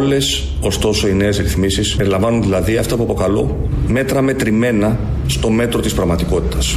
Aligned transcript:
Όλες, 0.00 0.44
ωστόσο, 0.60 1.08
οι 1.08 1.12
νέες 1.12 1.38
ρυθμίσεις 1.38 1.96
περιλαμβάνουν 1.96 2.42
δηλαδή 2.42 2.76
αυτά 2.76 2.96
που 2.96 3.02
αποκαλώ 3.02 3.68
μέτρα 3.86 4.22
μετρημένα 4.22 4.98
στο 5.26 5.50
μέτρο 5.50 5.80
της 5.80 5.94
πραγματικότητας. 5.94 6.76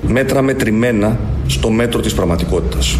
Μέτρα 0.00 0.42
μετρημένα 0.42 1.18
στο 1.46 1.70
μέτρο 1.70 2.00
της 2.00 2.14
πραγματικότητας. 2.14 2.98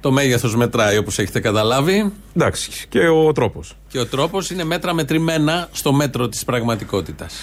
Το 0.00 0.10
μέγεθος 0.10 0.56
μετράει 0.56 0.96
όπως 0.96 1.18
έχετε 1.18 1.40
καταλάβει. 1.40 2.12
Εντάξει. 2.36 2.70
Και 2.88 3.08
ο 3.08 3.32
τρόπος. 3.32 3.76
Και 3.88 3.98
ο 3.98 4.06
τρόπος 4.06 4.50
είναι 4.50 4.64
μέτρα 4.64 4.94
μετρημένα 4.94 5.68
στο 5.72 5.92
μέτρο 5.92 6.28
της 6.28 6.44
πραγματικότητας. 6.44 7.34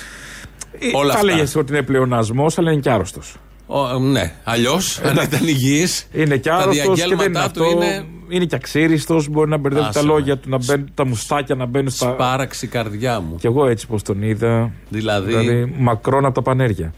Όλα 0.94 1.14
Θα 1.14 1.20
αυτά. 1.20 1.32
έλεγε 1.32 1.60
ότι 1.60 1.74
είναι 1.74 1.82
πλεονασμός, 1.82 2.58
αλλά 2.58 2.72
είναι 2.72 2.82
και 2.82 2.90
άρρωστος. 2.90 3.36
Ο, 3.70 4.00
ναι, 4.00 4.32
αλλιώς, 4.44 5.00
αν 5.00 5.16
ήταν 5.24 5.48
υγιής. 5.48 6.08
Είναι 6.14 6.38
και 6.38 6.50
τα 6.50 6.56
άρρωστος 6.56 6.76
και 6.76 6.84
δεν 6.86 6.96
είναι 6.96 7.16
διαγγέλματά 7.16 7.44
αυτό. 7.46 7.64
του 7.64 7.70
είναι 7.72 8.06
Είναι 8.30 8.46
και 8.46 8.56
αξίριστος, 8.56 9.28
μπορεί 9.30 9.50
να 9.50 9.58
μπερδεύει 9.58 9.86
Άσε 9.86 10.00
τα 10.00 10.06
με. 10.06 10.12
λόγια 10.12 10.38
του, 10.38 10.50
να 10.50 10.58
μπαίνουν, 10.66 10.90
τα 10.94 11.06
μουστάκια 11.06 11.56
να 11.56 11.66
μπαίνουν 11.66 11.90
στα. 11.90 12.12
σπάραξη 12.14 12.66
η 12.66 12.68
καρδιά 12.68 13.20
μου. 13.20 13.36
Κι 13.36 13.46
εγώ 13.46 13.68
έτσι 13.68 13.88
πως 13.88 14.02
τον 14.04 14.22
είδα. 14.22 14.72
Δηλαδή, 14.90 15.74
μακρόν 15.78 16.26
από 16.26 16.34
τα 16.34 16.42
πανέρια. 16.42 16.94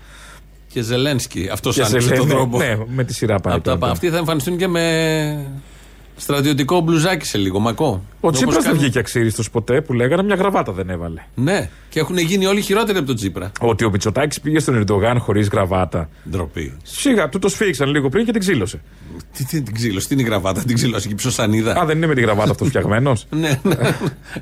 και 0.73 0.81
Ζελένσκι. 0.81 1.49
Αυτός 1.51 1.75
Και 1.75 1.81
άνοιξε 1.83 2.07
σε 2.07 2.13
τον 2.15 2.27
λένε- 2.27 2.33
δρόμο. 2.39 2.57
Ναι, 2.57 2.77
με 2.88 3.03
τη 3.03 3.13
σειρά 3.13 3.39
πάει. 3.39 3.53
Απ' 3.55 3.63
τα- 3.63 3.77
τώρα. 3.77 3.91
αυτοί 3.91 4.09
θα 4.09 4.17
εμφανιστούν 4.17 4.57
και 4.57 4.67
με 4.67 5.45
στρατιωτικό 6.20 6.80
μπλουζάκι 6.80 7.25
σε 7.25 7.38
λίγο, 7.38 7.59
μακό. 7.59 7.86
Ο 7.86 8.02
Όπως 8.20 8.36
Τσίπρας 8.36 8.56
δεν 8.56 8.64
κάνουν- 8.64 8.80
βγήκε 8.80 9.00
αξίριστος 9.00 9.50
ποτέ 9.50 9.81
που 9.81 9.94
λέγανε 9.94 10.23
μια 10.23 10.36
γραβάτα 10.36 10.72
δεν 10.72 10.89
έβαλε. 10.89 11.22
Ναι, 11.36 11.70
και 11.89 12.00
έχουν 12.00 12.17
γίνει 12.17 12.45
όλοι 12.45 12.62
χειρότεροι 12.62 12.98
από 12.98 13.08
τον 13.08 13.16
Τσίπρα. 13.16 13.52
Ότι 13.59 13.86
ο 13.86 13.89
Μητσοτάκης 13.89 14.42
πήγε 14.42 14.59
στον 14.59 14.75
Ερντογάν 14.75 15.20
χωρίς 15.20 15.47
γραβάτα. 15.47 16.09
Ντροπή. 16.30 16.78
Σιγά, 16.84 17.30
του 17.30 17.40
το 17.40 17.50
σφίξαν 17.50 17.90
λίγο 17.90 18.09
πριν 18.09 18.25
και 18.25 18.31
την 18.31 18.40
ξύλωσε. 18.42 18.81
Τι, 19.38 19.45
τι 19.45 19.62
την 19.62 19.73
ξύλωσε, 19.73 20.08
τι 20.08 20.14
είναι 20.14 20.23
η 20.23 20.25
γραβάτα, 20.25 20.62
την 20.64 20.75
ξύλωσε 20.75 21.08
και 21.08 21.14
η 21.14 21.17
ψωσανίδα. 21.17 21.81
Α, 21.81 21.86
δεν 21.86 21.97
είναι 21.97 22.08
με 22.08 22.16
τη 22.16 22.22
γραβάτα 22.22 22.52
αυτός 22.52 22.67
φτιαγμένος; 22.67 23.25
ναι, 23.42 23.59
ναι. 23.64 23.75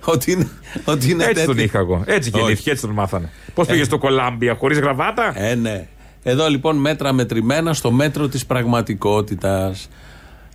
ότι 0.05 0.31
είναι, 0.31 0.47
ότι 0.85 1.11
είναι 1.11 1.23
Έτσι 1.23 1.33
τέτοιο. 1.35 1.53
τον 1.53 1.63
είχα 1.63 1.77
εγώ. 1.79 2.03
Έτσι 2.05 2.29
Όχι. 2.29 2.39
γεννήθηκε, 2.39 2.69
έτσι 2.71 2.85
τον 2.85 2.93
μάθανε. 2.93 3.29
Πώς 3.53 3.67
πήγε 3.67 3.83
στο 3.83 3.97
Κολάμπια 3.97 4.55
χωρίς 4.55 4.79
γραβάτα; 4.79 5.39
Ε, 5.39 5.55
ναι. 5.55 5.87
Εδώ 6.23 6.47
λοιπόν 6.49 6.77
μέτρα 6.77 7.13
μετρημένα 7.13 7.73
στο 7.73 7.91
μέτρο 7.91 8.27
της 8.27 8.45
πραγματικότητας. 8.45 9.89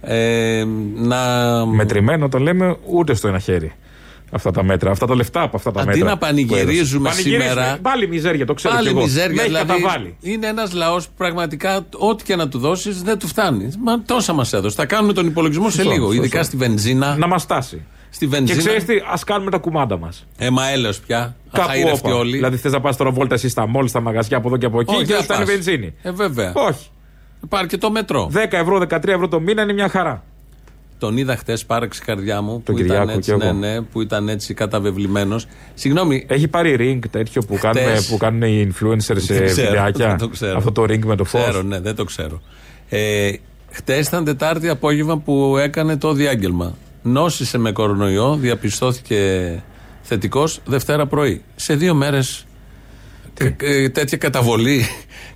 Ε, 0.05 0.64
να... 0.97 1.19
Μετρημένο 1.67 2.28
το 2.28 2.39
λέμε 2.39 2.77
ούτε 2.86 3.14
στο 3.14 3.28
ένα 3.28 3.39
χέρι. 3.39 3.72
Αυτά 4.34 4.50
τα 4.50 4.62
μέτρα, 4.62 4.91
αυτά 4.91 5.06
τα 5.06 5.14
λεφτά 5.14 5.42
από 5.42 5.56
αυτά 5.56 5.70
τα 5.70 5.81
Αντί 5.81 5.89
μέτρα. 5.89 6.05
να 6.05 6.12
που 6.12 6.19
πανηγυρίζουμε 6.19 7.09
έδωσε. 7.09 7.22
Πανηγυρίζουμε. 7.22 7.48
σήμερα- 7.61 7.78
Πάλι 7.83 8.09
μιζέρια, 8.09 8.47
το 8.47 8.55
ξέρω 8.55 8.75
Πάλι 8.75 8.86
κι 8.89 8.92
εγώ. 8.94 9.03
μιζέρια, 9.03 9.34
Με 9.34 9.41
έχει 9.41 9.50
δηλαδή 9.50 9.67
καταβάλει. 9.67 10.17
είναι 10.20 10.47
ένας 10.47 10.72
λαός 10.72 11.06
που 11.06 11.12
πραγματικά 11.17 11.86
ό,τι 11.98 12.25
και 12.25 12.36
να 12.36 12.48
του 12.48 12.59
δώσεις 12.59 13.03
δεν 13.03 13.19
του 13.19 13.27
φτάνει. 13.27 13.69
Μα 13.84 14.03
τόσα 14.03 14.33
μας 14.33 14.53
έδωσε. 14.53 14.75
Θα 14.77 14.86
κάνουμε 14.86 15.12
τον 15.12 15.27
υπολογισμό 15.27 15.70
σε 15.70 15.77
Σωστό, 15.77 15.91
λίγο. 15.91 16.05
σωστό. 16.06 16.22
Ειδικά 16.22 16.42
στη 16.42 16.56
βενζίνα. 16.56 17.16
Να 17.16 17.27
μας 17.27 17.42
στάσει. 17.42 17.83
Στη 18.11 18.27
Και 18.27 18.37
βενζίνα. 18.37 18.59
ξέρεις 18.59 18.84
τι, 18.84 18.94
ας 19.12 19.25
κάνουμε 19.25 19.50
τα 19.50 19.59
κουμάντα 19.59 19.98
μας. 19.98 20.27
Έμα 20.39 20.66
έλεος 20.69 21.00
πια. 21.00 21.37
Κάπου 21.53 21.69
Αχαήρευτοι 21.69 22.09
όπα. 22.09 22.16
όλοι. 22.19 22.37
Δηλαδή 22.37 22.56
θες 22.56 22.72
να 22.72 22.81
πας 22.81 22.97
τώρα 22.97 23.11
βόλτα 23.11 23.34
εσύ 23.34 23.48
στα 23.48 23.66
μόλ, 23.66 23.89
στα 23.89 24.00
μαγαζιά 24.00 24.37
από 24.37 24.48
εδώ 24.48 24.56
και 24.56 24.66
από 24.66 24.81
εκεί 24.81 24.91
Όχι, 24.94 24.98
και 25.00 25.06
δεν 25.06 25.16
δεν 25.16 25.25
φτάνει 25.25 25.44
πας. 25.44 25.53
βενζίνη. 25.55 25.94
Ε, 26.03 26.11
βέβαια. 26.11 26.53
Όχι. 26.55 26.87
Υπάρχει 27.44 27.66
και 27.66 27.78
το 27.78 27.90
μετρό. 27.90 28.30
10 28.34 28.36
ευρώ, 28.50 28.78
13 28.78 29.08
ευρώ 29.08 29.28
το 29.28 29.40
μήνα 29.40 29.62
είναι 29.62 29.72
μια 29.72 29.88
χαρά. 29.88 30.24
Τον 30.98 31.16
είδα 31.16 31.36
χτε, 31.36 31.58
πάρεξε 31.66 32.00
η 32.02 32.06
καρδιά 32.06 32.41
μου. 32.41 32.62
Τον 32.64 32.75
που, 32.75 32.80
ήταν 32.80 32.86
Κυριάκο 32.86 33.10
έτσι, 33.10 33.30
κι 33.32 33.38
ναι, 33.38 33.44
εγώ. 33.44 33.54
ναι, 33.58 33.80
που 33.80 34.00
ήταν 34.00 34.28
έτσι 34.28 34.54
καταβεβλημένος. 34.54 35.47
Συγγνώμη, 35.75 36.26
Έχει 36.28 36.48
πάρει 36.48 36.76
ring 36.78 37.08
τέτοιο 37.10 37.42
που, 37.42 37.58
κάνουμε, 37.60 38.00
που 38.08 38.16
κάνουν 38.16 38.42
οι 38.42 38.69
influencers 38.72 38.97
σε 38.98 39.14
Δεν 39.34 39.47
ξέρω, 39.47 39.66
βιντεάκια. 39.69 40.06
δεν 40.08 40.19
το 40.19 40.28
ξέρω. 40.28 40.56
Αυτό 40.56 40.72
το 40.72 40.82
ring 40.82 41.04
με 41.04 41.16
το 41.16 41.25
φως. 41.25 41.42
Ξέρω, 41.42 41.62
ναι, 41.62 41.81
δεν 41.81 41.94
το 41.94 42.04
ξέρω. 42.04 42.41
Ε, 42.88 43.31
Χτε 43.70 43.97
ήταν 43.98 44.25
Τετάρτη 44.25 44.69
απόγευμα 44.69 45.19
που 45.19 45.56
έκανε 45.56 45.97
το 45.97 46.12
διάγγελμα. 46.12 46.76
Νόσησε 47.02 47.58
με 47.58 47.72
κορονοϊό, 47.72 48.36
διαπιστώθηκε 48.36 49.62
θετικός 50.02 50.60
Δευτέρα 50.64 51.06
πρωί. 51.06 51.42
Σε 51.56 51.75
δύο 51.75 51.94
μέρες 51.94 52.47
τέτοια 53.92 54.19
καταβολή. 54.19 54.84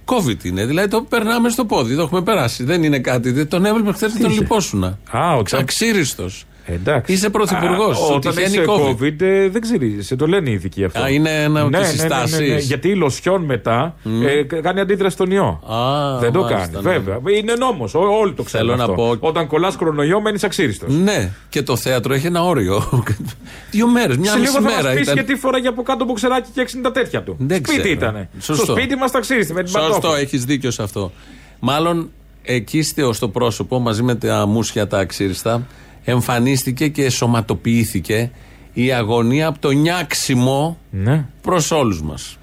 COVID 0.07 0.45
είναι. 0.45 0.67
Δηλαδή 0.67 0.89
το 0.89 1.03
περνάμε 1.03 1.49
στο 1.49 1.65
πόδι, 1.65 1.95
το 1.97 2.03
έχουμε 2.03 2.23
περάσει. 2.23 2.65
Δεν 2.65 2.83
είναι 2.83 2.99
κάτι. 2.99 3.31
Δεν- 3.31 3.49
Τον 3.49 3.65
έβλεπε 3.65 3.93
χθες 3.93 4.13
και 4.13 4.19
τον 4.23 4.31
είχε; 4.31 4.41
λυπόσουνα. 4.41 4.99
Α, 5.11 5.37
ο 5.37 5.43
Τσακ- 5.43 5.61
Αξίριστος. 5.63 6.45
Εντάξει. 6.69 7.13
Είσαι 7.13 7.31
πρωθυπουργός, 7.31 7.91
Α, 7.91 7.95
σου 7.95 8.13
Όταν 8.15 8.35
τυχαίνει 8.35 8.55
είσαι 8.57 8.65
COVID. 8.69 9.03
COVID, 9.03 9.21
ε, 9.23 9.49
δεν 9.49 9.61
ξέρεις. 9.61 10.07
Σε 10.07 10.17
το 10.17 10.27
λένε 10.27 10.51
οι 10.51 10.53
ειδικοί 10.53 10.85
αυτό. 10.85 11.03
Α, 11.03 11.09
είναι 11.09 11.43
ένα 11.43 11.61
από 11.61 11.69
ναι, 11.69 11.79
τις 11.79 11.97
ναι, 11.97 12.03
ναι, 12.03 12.09
ναι, 12.15 12.21
ναι, 12.21 12.27
συστάσεις. 12.27 12.67
Γιατί 12.67 12.89
η 12.89 12.95
λοσιόν 12.95 13.43
μετά 13.45 13.95
ε, 14.27 14.43
κα- 14.43 14.61
κάνει 14.61 14.81
αντίδραση 14.81 15.15
στον 15.15 15.31
ιό. 15.31 15.61
Α, 15.73 16.19
δεν 16.19 16.33
το 16.33 16.41
μάλιστα, 16.41 16.67
κάνει. 16.73 16.85
ναι. 16.87 16.93
Βέβαια. 16.99 17.19
Είναι 17.39 17.53
νόμος. 17.59 17.95
Όλοι 17.95 18.33
το 18.33 18.43
ξέρουν. 18.43 18.67
Θέλω 18.67 18.79
να 18.79 18.85
αυτό. 18.85 18.95
πω- 18.95 19.29
Όταν 19.29 19.47
κολλάς 19.47 19.77
κορονοϊό, 19.77 20.21
μένεις 20.21 20.45
αξίριστος. 20.45 20.95
Ναι, 20.95 21.31
και 21.49 21.63
το 21.63 21.77
θέατρο 21.77 22.15
έχει 22.15 22.27
ένα 22.27 22.43
όριο. 22.45 22.83
Δύο 23.71 23.89
μέρες, 23.89 24.17
μια 24.17 24.31
Σε 24.31 24.39
μισή 24.39 24.51
λίγο 24.53 24.63
θα 24.69 24.75
μέρα 24.77 24.89
μα 24.89 24.95
πεις 24.95 25.01
ήταν. 25.03 25.15
γιατί 25.15 25.35
φοράγε 25.35 25.69
από 25.69 25.83
κάτω 25.83 26.05
μποξεράκι 26.05 26.49
και 26.55 26.69
60 26.87 26.91
τέτοια 26.93 27.23
του. 27.23 27.37
Δεν 27.39 27.57
σπίτι 27.57 27.79
ξέρω. 27.79 27.93
ήταν. 27.93 28.29
Σωστό. 28.41 28.65
Στο 28.65 28.73
σπίτι 28.73 28.97
μα 28.97 29.07
ταξίριστη 29.09 29.53
με 29.53 29.63
την 29.63 29.73
Σωστό, 29.73 29.89
παντόφλα. 29.93 30.19
έχεις 30.19 30.45
δίκιο 30.45 30.71
σε 30.71 30.83
αυτό. 30.83 31.13
Μάλλον 31.61 32.11
εκεί 32.43 32.83
στο 32.83 33.13
στο 33.13 33.29
πρόσωπο 33.29 33.79
μαζί 33.79 34.03
με 34.03 34.15
τα 34.15 34.47
μουσια 34.47 34.87
τα 34.87 34.99
αξίριστα 34.99 35.67
εμφανίστηκε 36.11 36.89
και 36.89 37.11
σωματοποιήθηκε 37.11 38.31
η 38.73 38.93
αγωνία 38.93 39.47
από 39.47 39.59
το 39.59 39.71
νιάξιμο 39.71 40.79
Ναι. 40.91 41.25
προς 41.43 41.71
όλους 41.71 42.03
μας. 42.03 42.39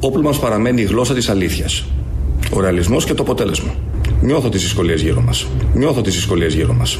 Όπλος 0.00 0.24
μας 0.24 0.38
παραμένει 0.38 0.80
η 0.80 0.84
γλώσσα 0.84 1.14
της 1.14 1.28
αλήθειας. 1.28 1.84
Ο 2.52 2.60
ρεαλισμός 2.60 3.04
και 3.04 3.14
το 3.14 3.22
αποτέλεσμα. 3.22 3.74
Νιώθω 4.20 4.48
τις 4.48 4.62
δυσκολίες 4.62 5.02
γύρω 5.02 5.20
μας. 5.20 5.46
Νιώθω 5.74 6.00
τις 6.00 6.14
δυσκολίες 6.14 6.54
γύρω 6.54 6.72
μας. 6.72 6.98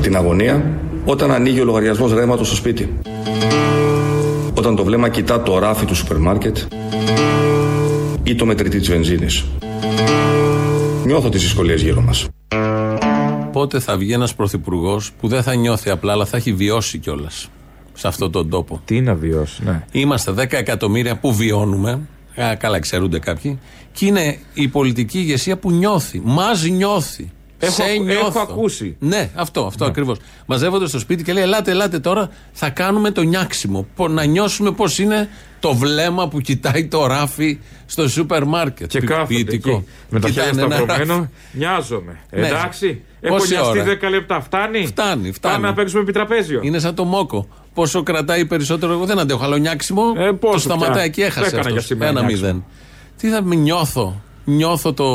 Την 0.00 0.16
αγωνία 0.16 0.78
όταν 1.04 1.30
ανοίγει 1.32 1.60
ο 1.60 1.64
λογαριασμός 1.64 2.12
ρεύματος 2.14 2.46
στο 2.46 2.56
σπίτι. 2.56 2.92
Όταν 4.54 4.76
το 4.76 4.84
βλέμμα 4.84 5.08
κοιτά 5.08 5.42
το 5.42 5.58
ράφι 5.58 5.84
του 5.84 5.94
σούπερ 5.94 6.16
μάρκετ 6.16 6.58
ή 8.22 8.34
το 8.34 8.46
μετρητή 8.46 8.78
της 8.78 8.88
βενζίνης. 8.88 9.44
Νιώθω 11.04 11.28
τις 11.28 11.42
δυσκολίες 11.42 11.82
γύρω 11.82 12.00
μας. 12.00 12.28
Πότε 13.60 13.80
θα 13.80 13.96
βγει 13.96 14.12
ένας 14.12 14.34
πρωθυπουργός 14.34 15.10
που 15.20 15.28
δεν 15.28 15.42
θα 15.42 15.54
νιώθει 15.54 15.90
απλά, 15.90 16.12
αλλά 16.12 16.24
θα 16.24 16.36
έχει 16.36 16.52
βιώσει 16.52 16.98
κιόλας 16.98 17.48
σε 17.94 18.08
αυτόν 18.08 18.30
τον 18.32 18.48
τόπο. 18.50 18.80
Τι 18.84 19.00
να 19.00 19.14
βιώσει, 19.14 19.62
ναι. 19.64 19.84
Είμαστε 19.92 20.32
10 20.32 20.52
εκατομμύρια 20.52 21.16
που 21.18 21.34
βιώνουμε. 21.34 22.00
Α, 22.42 22.54
καλά, 22.56 22.76
εξαιρούνται 22.76 23.18
κάποιοι. 23.18 23.58
Και 23.92 24.06
είναι 24.06 24.38
η 24.54 24.68
πολιτική 24.68 25.18
ηγεσία 25.18 25.56
που 25.58 25.70
νιώθει. 25.70 26.20
Μας 26.24 26.62
νιώθει. 26.64 27.30
Έχω 27.58 27.72
Σε 27.72 27.82
ακου- 27.82 28.04
νιώθω. 28.04 28.26
έχω 28.26 28.38
ακούσει. 28.40 28.96
Ναι, 28.98 29.30
αυτό, 29.34 29.66
αυτό 29.66 29.84
ακριβώς. 29.84 30.18
Μαζεύονται 30.46 30.86
στο 30.88 30.98
σπίτι 30.98 31.22
και 31.22 31.32
λέει: 31.32 31.42
Ελάτε, 31.42 31.70
ελάτε 31.70 31.98
τώρα, 31.98 32.28
θα 32.52 32.70
κάνουμε 32.70 33.10
το 33.10 33.22
νιάξιμο. 33.22 33.86
Πο- 33.96 34.08
Να 34.08 34.24
νιώσουμε 34.24 34.70
πώς 34.72 34.98
είναι 34.98 35.28
το 35.60 35.74
βλέμμα 35.74 36.28
που 36.28 36.40
κοιτάει 36.40 36.86
το 36.86 37.06
ράφι 37.06 37.58
στο 37.86 38.08
σούπερ 38.08 38.44
μάρκετ. 38.44 38.88
Και 38.90 38.98
Ποι- 38.98 39.08
κάθονται 39.08 39.26
ποιητικό. 39.34 39.70
εκεί, 39.70 39.84
με 40.10 40.20
τα 40.20 40.28
χέρια 40.28 40.50
Κοιτάνε 40.50 40.62
ένα 40.74 40.74
σταυρωμένο, 40.84 41.14
ράφι. 41.14 41.28
νοιάζομαι. 41.52 42.18
Ναι. 42.30 42.46
Εντάξει, 42.46 43.02
έχω 43.20 43.36
Πόση 43.36 43.52
νοιαστεί 43.54 43.78
ώρα; 43.78 43.98
10 44.02 44.10
λεπτά. 44.10 44.40
Φτάνει; 44.40 44.86
Φτάνει, 44.86 45.32
φτάνει. 45.32 45.54
Πάμε 45.54 45.66
να 45.66 45.74
παίξουμε 45.74 46.00
επιτραπέζιο. 46.02 46.60
Είναι 46.62 46.78
σαν 46.78 46.94
το 46.94 47.04
μόκο. 47.04 47.48
Πόσο 47.74 48.02
κρατάει 48.02 48.44
περισσότερο, 48.46 48.92
εγώ 48.92 49.04
δεν 49.04 49.18
αντέχω. 49.18 49.44
Αλλά 49.44 49.54
ο 49.54 49.58
νιάξιμο 49.58 50.02
Ε, 50.16 50.30
πόσο 50.32 50.52
το 50.52 50.58
σταματάει 50.58 50.92
πια; 50.92 51.02
εκεί, 51.02 51.22
έχασε. 51.22 51.46
Έκανα 51.46 51.58
αυτός. 51.60 51.72
για 51.72 51.80
σήμερα 51.82 52.10
Ένα 52.10 52.20
νιάξιμο. 52.20 52.46
μηδέν. 52.46 52.64
Τι 53.16 53.28
θα 53.28 53.42
με 53.42 53.54
νιώθω; 53.54 54.22
Νιώθω 54.44 54.92
το. 54.92 55.06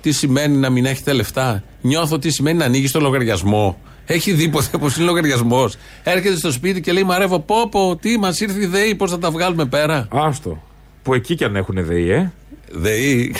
Τι 0.00 0.12
σημαίνει 0.12 0.56
να 0.56 0.70
μην 0.70 0.86
έχετε 0.86 1.12
λεφτά; 1.12 1.62
Νιώθω 1.80 2.18
τι 2.18 2.30
σημαίνει 2.30 2.58
να 2.58 2.64
ανοίγεις 2.64 2.90
το 2.92 3.00
λογαριασμό; 3.00 3.78
Έχει 4.06 4.32
δει 4.32 4.48
ποτέ 4.48 4.78
πώ 4.78 4.86
είναι 4.96 5.04
λογαριασμός; 5.06 5.76
Έρχεται 6.02 6.36
στο 6.36 6.52
σπίτι 6.52 6.80
και 6.80 6.92
λέει 6.92 7.02
Μαρέβο, 7.04 7.38
πω, 7.40 7.68
πω, 7.68 7.96
τι 7.96 8.18
μας 8.18 8.40
ήρθε 8.40 8.60
η 8.60 8.66
ΔΕΗ, 8.66 8.94
πώς 8.94 9.10
θα 9.10 9.18
τα 9.18 9.30
βγάλουμε 9.30 9.64
πέρα; 9.66 10.08
Άστο. 10.10 10.62
Που 11.02 11.14
εκεί 11.14 11.34
κι 11.34 11.44
αν 11.44 11.56
έχουν 11.56 11.84
ΔΕΗ, 11.84 12.10
ε. 12.10 12.32
ΔΕΗ. 12.72 13.34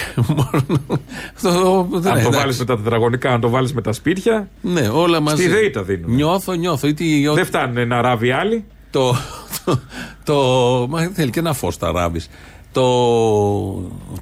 Αυτό 1.37 1.87
δεν 1.91 1.97
αν 1.97 2.03
το 2.03 2.09
εντάξει. 2.19 2.39
βάλεις 2.39 2.59
με 2.59 2.65
τα 2.65 2.77
τετραγωνικά, 2.77 3.31
αν 3.33 3.41
το 3.41 3.49
βάλεις 3.49 3.73
με 3.73 3.81
τα 3.83 3.93
σπίτια. 3.93 4.49
Ναι, 4.61 4.89
όλα 4.89 5.21
μαζί. 5.21 5.43
Στη 5.43 5.51
ΔΕΗ 5.53 5.71
τα 5.71 5.83
δίνουν. 5.83 6.15
Νιώθω, 6.15 6.53
νιώθω. 6.53 6.87
Ή 6.89 6.95
τι- 6.95 7.29
Δεν 7.35 7.45
φτάνουν 7.45 7.89
να 7.89 8.01
ράβει 8.01 8.31
άλλοι. 8.31 8.65
το, 8.91 9.17
το, 9.65 9.81
το, 10.25 10.35
μα 10.89 11.11
θέλει 11.15 11.31
και 11.31 11.39
ένα 11.39 11.53
φως 11.53 11.77
τα 11.77 11.93
ράβεις. 11.93 12.29
Το, 12.73 12.83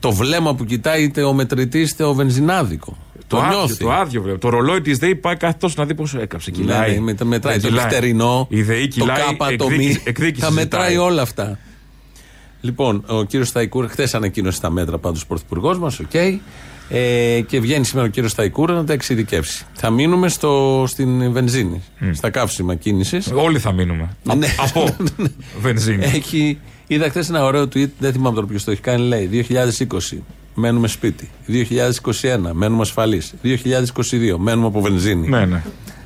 το 0.00 0.12
βλέμμα 0.12 0.55
που 0.55 0.64
κοιτάει 0.64 1.03
είτε 1.03 1.23
ο 1.23 1.32
μετρητής 1.32 1.91
είτε 1.91 2.05
ο 2.05 2.14
βενζινάδικο. 2.14 2.97
Το, 3.26 3.37
Το, 3.37 3.43
άδειο, 3.43 3.59
νιώθει. 3.59 3.76
το 3.85 3.93
άδειο 3.93 4.20
βέβαια. 4.23 4.38
Το 4.38 4.49
ρολόι 4.49 4.81
της 4.81 4.99
ΔΕΗ 4.99 5.14
πάει 5.14 5.37
κάθε 5.37 5.56
τόσο 5.61 5.75
να 5.79 5.85
δει 5.85 5.94
πόσο 5.94 6.20
έκαψε. 6.20 6.50
Ναι, 6.50 6.56
Κυλάει. 6.56 6.93
ναι, 6.94 7.00
μετα- 7.00 7.25
μετράει 7.25 7.52
Δεν 7.55 7.62
το 7.62 7.69
κυλάει. 7.69 7.85
νυχτερινό, 7.85 8.47
Η 8.50 8.62
ΔΕΗ 8.62 8.88
το 8.88 9.00
κυλάει. 9.00 9.17
κάπα, 9.23 9.56
το 9.56 9.69
μη. 9.69 9.75
εκδίκηση- 9.75 10.00
εκδίκηση 10.09 10.44
Θα 10.44 10.50
μετράει 10.50 10.91
ζητάει. 10.91 11.06
όλα 11.06 11.23
αυτά. 11.23 11.59
Λοιπόν, 12.66 13.02
ο 13.06 13.24
κύριος 13.24 13.48
Σταϊκούρας, 13.49 13.88
χθες 13.88 14.14
ανακοίνωσε 14.14 14.60
τα 14.60 14.70
μέτρα 14.70 14.98
πάντως 14.98 15.22
ο 15.22 15.26
πρωθυπουργός 15.26 15.78
μας, 15.78 16.00
οκ. 16.00 16.14
Ε, 16.88 17.40
και 17.40 17.60
βγαίνει 17.60 17.84
σήμερα 17.84 18.06
ο 18.06 18.10
κύριος 18.10 18.32
Σταϊκούρας 18.32 18.75
να 18.74 18.84
τα 18.84 18.92
εξειδικεύσει. 18.92 19.64
Θα 19.72 19.90
μείνουμε 19.90 20.28
στο, 20.28 20.84
στην 20.86 21.32
βενζίνη, 21.32 21.82
στα 22.12 22.30
καύσιμα 22.30 22.74
κίνησης. 22.74 23.30
Όλοι 23.34 23.58
θα 23.58 23.72
μείνουμε. 23.72 24.16
Ναι. 24.36 24.46
Από 24.58 24.96
βενζίνη. 25.60 26.04
Έχει, 26.04 26.58
είδα 26.86 27.08
χθες 27.08 27.28
ένα 27.28 27.44
ωραίο 27.44 27.62
tweet, 27.62 27.88
δεν 27.98 28.12
θυμάμαι 28.12 28.34
τώρα 28.34 28.46
ποιος 28.46 28.64
το 28.64 28.70
έχει 28.70 28.80
κάνει. 28.80 29.02
Λέει 29.06 29.46
2020. 29.48 30.16
μένουμε 30.54 30.88
σπίτι. 30.88 31.28
2021 31.48 32.50
μένουμε 32.52 32.80
ασφαλείς. 32.82 33.34
2022 33.44 34.36
μένουμε 34.38 34.66
από 34.66 34.80
βενζίνη. 34.80 35.28
Ναι, 35.28 35.44
ναι. 35.44 35.62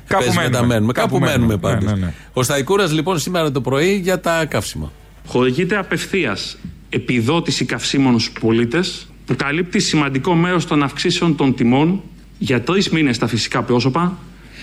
Κάπου 0.07 0.23
Παίζει 0.23 0.37
με 0.37 0.43
τα 0.43 0.49
μένουμε. 0.49 0.73
μένουμε. 0.73 0.91
Κάπου, 0.93 1.07
Κάπου 1.13 1.25
μένουμε 1.25 1.37
μένουμε. 1.45 1.57
πάντως. 1.57 1.83
Ναι, 1.91 1.99
ναι, 1.99 2.05
ναι. 2.05 2.13
Ο 2.33 2.43
Σταϊκούρας 2.43 2.91
λοιπόν 2.93 3.19
σήμερα 3.19 3.51
το 3.51 3.61
πρωί 3.61 3.95
για 4.03 4.19
τα 4.19 4.45
καύσιμα. 4.45 4.91
Χορηγείται 5.31 5.77
απευθείας 5.77 6.57
επιδότηση 6.89 7.65
καυσίμων 7.65 8.19
στους 8.19 8.39
πολίτες 8.39 9.07
που 9.25 9.35
καλύπτει 9.35 9.79
σημαντικό 9.79 10.33
μέρος 10.33 10.65
των 10.65 10.83
αυξήσεων 10.83 11.35
των 11.35 11.55
τιμών 11.55 12.01
για 12.37 12.61
τρεις 12.61 12.89
μήνες 12.89 13.15
στα 13.15 13.27
φυσικά 13.27 13.63
πρόσωπα 13.63 14.17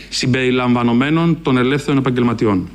συμπεριλαμβανομένων 0.08 1.42
των 1.42 1.56
ελεύθερων 1.56 1.98
επαγγελματιών. 1.98 2.68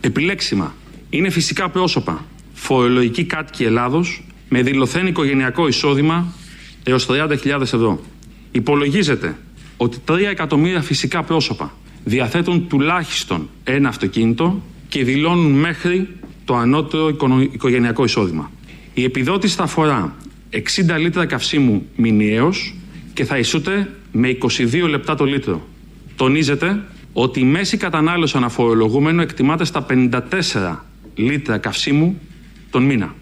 Επιλέξιμα 0.00 0.74
είναι 1.10 1.30
φυσικά 1.30 1.68
πρόσωπα, 1.68 2.24
φορολογικοί 2.52 3.24
κάτοικοι 3.24 3.64
Ελλάδος 3.64 4.24
με 4.48 4.62
δηλωθέν 4.62 5.06
οικογενειακό 5.06 5.68
εισόδημα 5.68 6.34
έως 6.82 7.06
30.000 7.10 7.60
ευρώ. 7.60 8.00
Υπολογίζεται 8.52 9.36
ότι 9.76 9.98
3 10.08 10.16
εκατομμύρια 10.30 10.82
φυσικά 10.82 11.22
πρόσωπα 11.22 11.74
διαθέτουν 12.04 12.68
τουλάχιστον 12.68 13.48
ένα 13.64 13.88
αυτοκίνητο 13.88 14.62
και 14.88 15.04
δηλώνουν 15.04 15.52
μέχρι 15.52 16.08
το 16.44 16.54
ανώτερο 16.56 17.08
οικονο- 17.08 17.40
οικογενειακό 17.40 18.04
εισόδημα. 18.04 18.50
Η 18.94 19.04
επιδότηση 19.04 19.56
θα 19.56 19.62
αφορά 19.62 20.14
60 20.50 20.98
λίτρα 20.98 21.26
καυσίμου 21.26 21.86
μηνιαίως 21.96 22.74
και 23.12 23.24
θα 23.24 23.38
ισούται 23.38 23.90
με 24.12 24.28
22 24.28 24.88
λεπτά 24.88 25.14
το 25.14 25.24
λίτρο. 25.24 25.66
Τονίζεται 26.16 26.80
ότι 27.12 27.40
η 27.40 27.44
μέση 27.44 27.76
κατανάλωση 27.76 28.36
αναφορολογούμενο 28.36 29.22
εκτιμάται 29.22 29.64
στα 29.64 29.86
54 29.90 30.76
λίτρα 31.14 31.58
καυσίμου 31.58 32.20
τον 32.70 32.82
μήνα. 32.82 33.14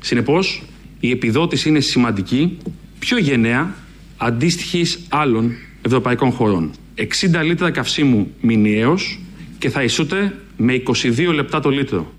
Συνεπώς, 0.00 0.62
η 1.00 1.10
επιδότηση 1.10 1.68
είναι 1.68 1.80
σημαντική, 1.80 2.58
πιο 2.98 3.18
γενναία, 3.18 3.74
αντίστοιχης 4.16 5.00
άλλων 5.08 5.52
ευρωπαϊκών 5.82 6.30
χωρών. 6.30 6.70
60 6.94 7.42
λίτρα 7.42 7.70
καυσίμου 7.70 8.30
μηνιαίως 8.40 9.18
και 9.58 9.70
θα 9.70 9.82
ισούται 9.82 10.38
με 10.56 10.82
22 10.86 11.32
λεπτά 11.34 11.60
το 11.60 11.70
λίτρο. 11.70 12.12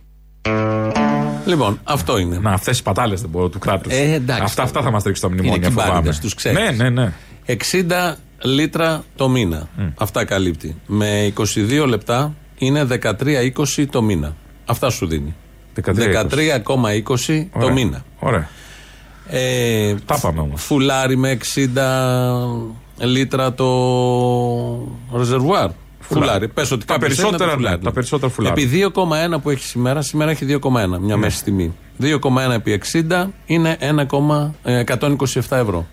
Λοιπόν, 1.45 1.80
αυτό 1.84 2.18
είναι. 2.18 2.38
Να, 2.38 2.51
αυτές 2.51 2.80
οι 2.80 2.84
πατάλες 2.84 3.22
δεν 3.22 3.30
μπορώ 3.30 3.50
του 3.50 3.60
κράτους. 3.60 3.94
Ε, 3.94 4.13
εντάξει. 4.13 4.44
αυτά, 4.44 4.63
αυτά 4.63 4.81
θα 4.81 4.92
μας 4.92 5.04
ρίξουν 5.04 5.30
τα 5.30 5.36
Είναι 5.36 5.42
μνημόνια, 5.42 5.69
φοβάμαι. 5.69 5.90
κυμπάριδες, 5.90 6.19
τους 6.19 6.34
ξέρεις. 6.34 6.60
Ναι, 6.60 6.90
ναι, 6.90 6.90
ναι. 6.90 7.13
60 7.45 8.16
λίτρα 8.44 9.04
το 9.16 9.30
μήνα. 9.30 9.68
Αυτά 9.98 10.25
καλύπτει. 10.25 10.75
Με 10.86 11.34
22 11.81 11.86
λεπτά 11.88 12.34
είναι 12.57 12.84
13,20 12.84 13.86
το 13.90 14.01
μήνα. 14.01 14.36
Αυτά 14.66 14.90
σου 14.90 15.07
δίνει. 15.07 15.36
13,20 15.75 17.48
το 17.51 17.60
Ωραία. 17.60 17.72
μήνα. 17.74 18.04
Ωραία. 18.19 18.48
Ε, 19.28 19.96
Τα 20.06 20.19
πάμε 20.19 20.39
όμως. 20.39 20.62
φουλάρι 20.63 21.18
με 21.18 21.38
60 22.98 23.06
λίτρα 23.06 23.54
το 23.54 23.68
ρεζερβουάρ. 25.16 25.69
Φουλάρι. 26.13 26.48
Πες 26.48 26.71
ότι 26.71 26.86
Τα 26.86 26.94
κάποιος 26.94 27.15
θέλει 27.15 27.31
να 27.31 27.31
το 27.31 27.38
περισσότερα, 27.38 27.51
ναι, 27.51 27.57
φουλάρι. 27.68 27.83
τα 27.83 27.92
περισσότερα 27.92 28.31
φουλάρι. 28.31 28.62
Επί 28.63 28.71
2,1 29.36 29.42
που 29.42 29.50
έχει 29.50 29.63
σήμερα, 29.65 30.01
σήμερα 30.01 30.31
έχει 30.31 30.45
2,1 30.45 31.00
μια 31.00 31.15
Ναι. 31.15 31.21
μέση 31.21 31.44
τιμή. 31.44 31.74
2,1 31.98 32.54
επί 32.54 32.71
60 32.71 33.27
είναι 33.45 33.77
1,1, 33.80 34.56
ε, 34.63 34.77
127 34.80 35.57
ευρώ. 35.57 35.88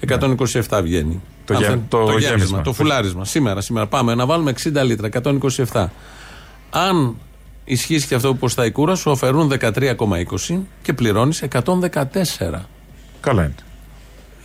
127 0.00 0.80
βγαίνει. 0.82 1.20
Το 1.44 1.54
Αν 1.54 1.60
γε- 1.60 1.68
θέλει- 1.70 1.82
το 1.88 1.98
γέμισμα, 1.98 2.28
γέμισμα. 2.28 2.62
το 2.62 2.72
φουλάρισμα. 2.72 3.24
Σήμερα, 3.24 3.60
σήμερα. 3.60 3.86
Πάμε 3.86 4.14
να 4.14 4.26
βάλουμε 4.26 4.50
60 4.50 4.82
λίτρα, 4.82 5.06
127. 5.06 5.92
Αν 6.70 7.16
ισχύσει 7.64 8.06
και 8.06 8.14
αυτό 8.14 8.28
που 8.32 8.38
ποστάει 8.38 8.66
η 8.66 8.70
κούρα, 8.70 8.94
σου 8.94 9.10
αφαιρούν 9.10 9.48
13,20 9.48 10.66
και 10.82 10.92
πληρώνεις 10.92 11.42
114. 11.42 12.68
Καλά 13.20 13.42
είναι. 13.42 13.54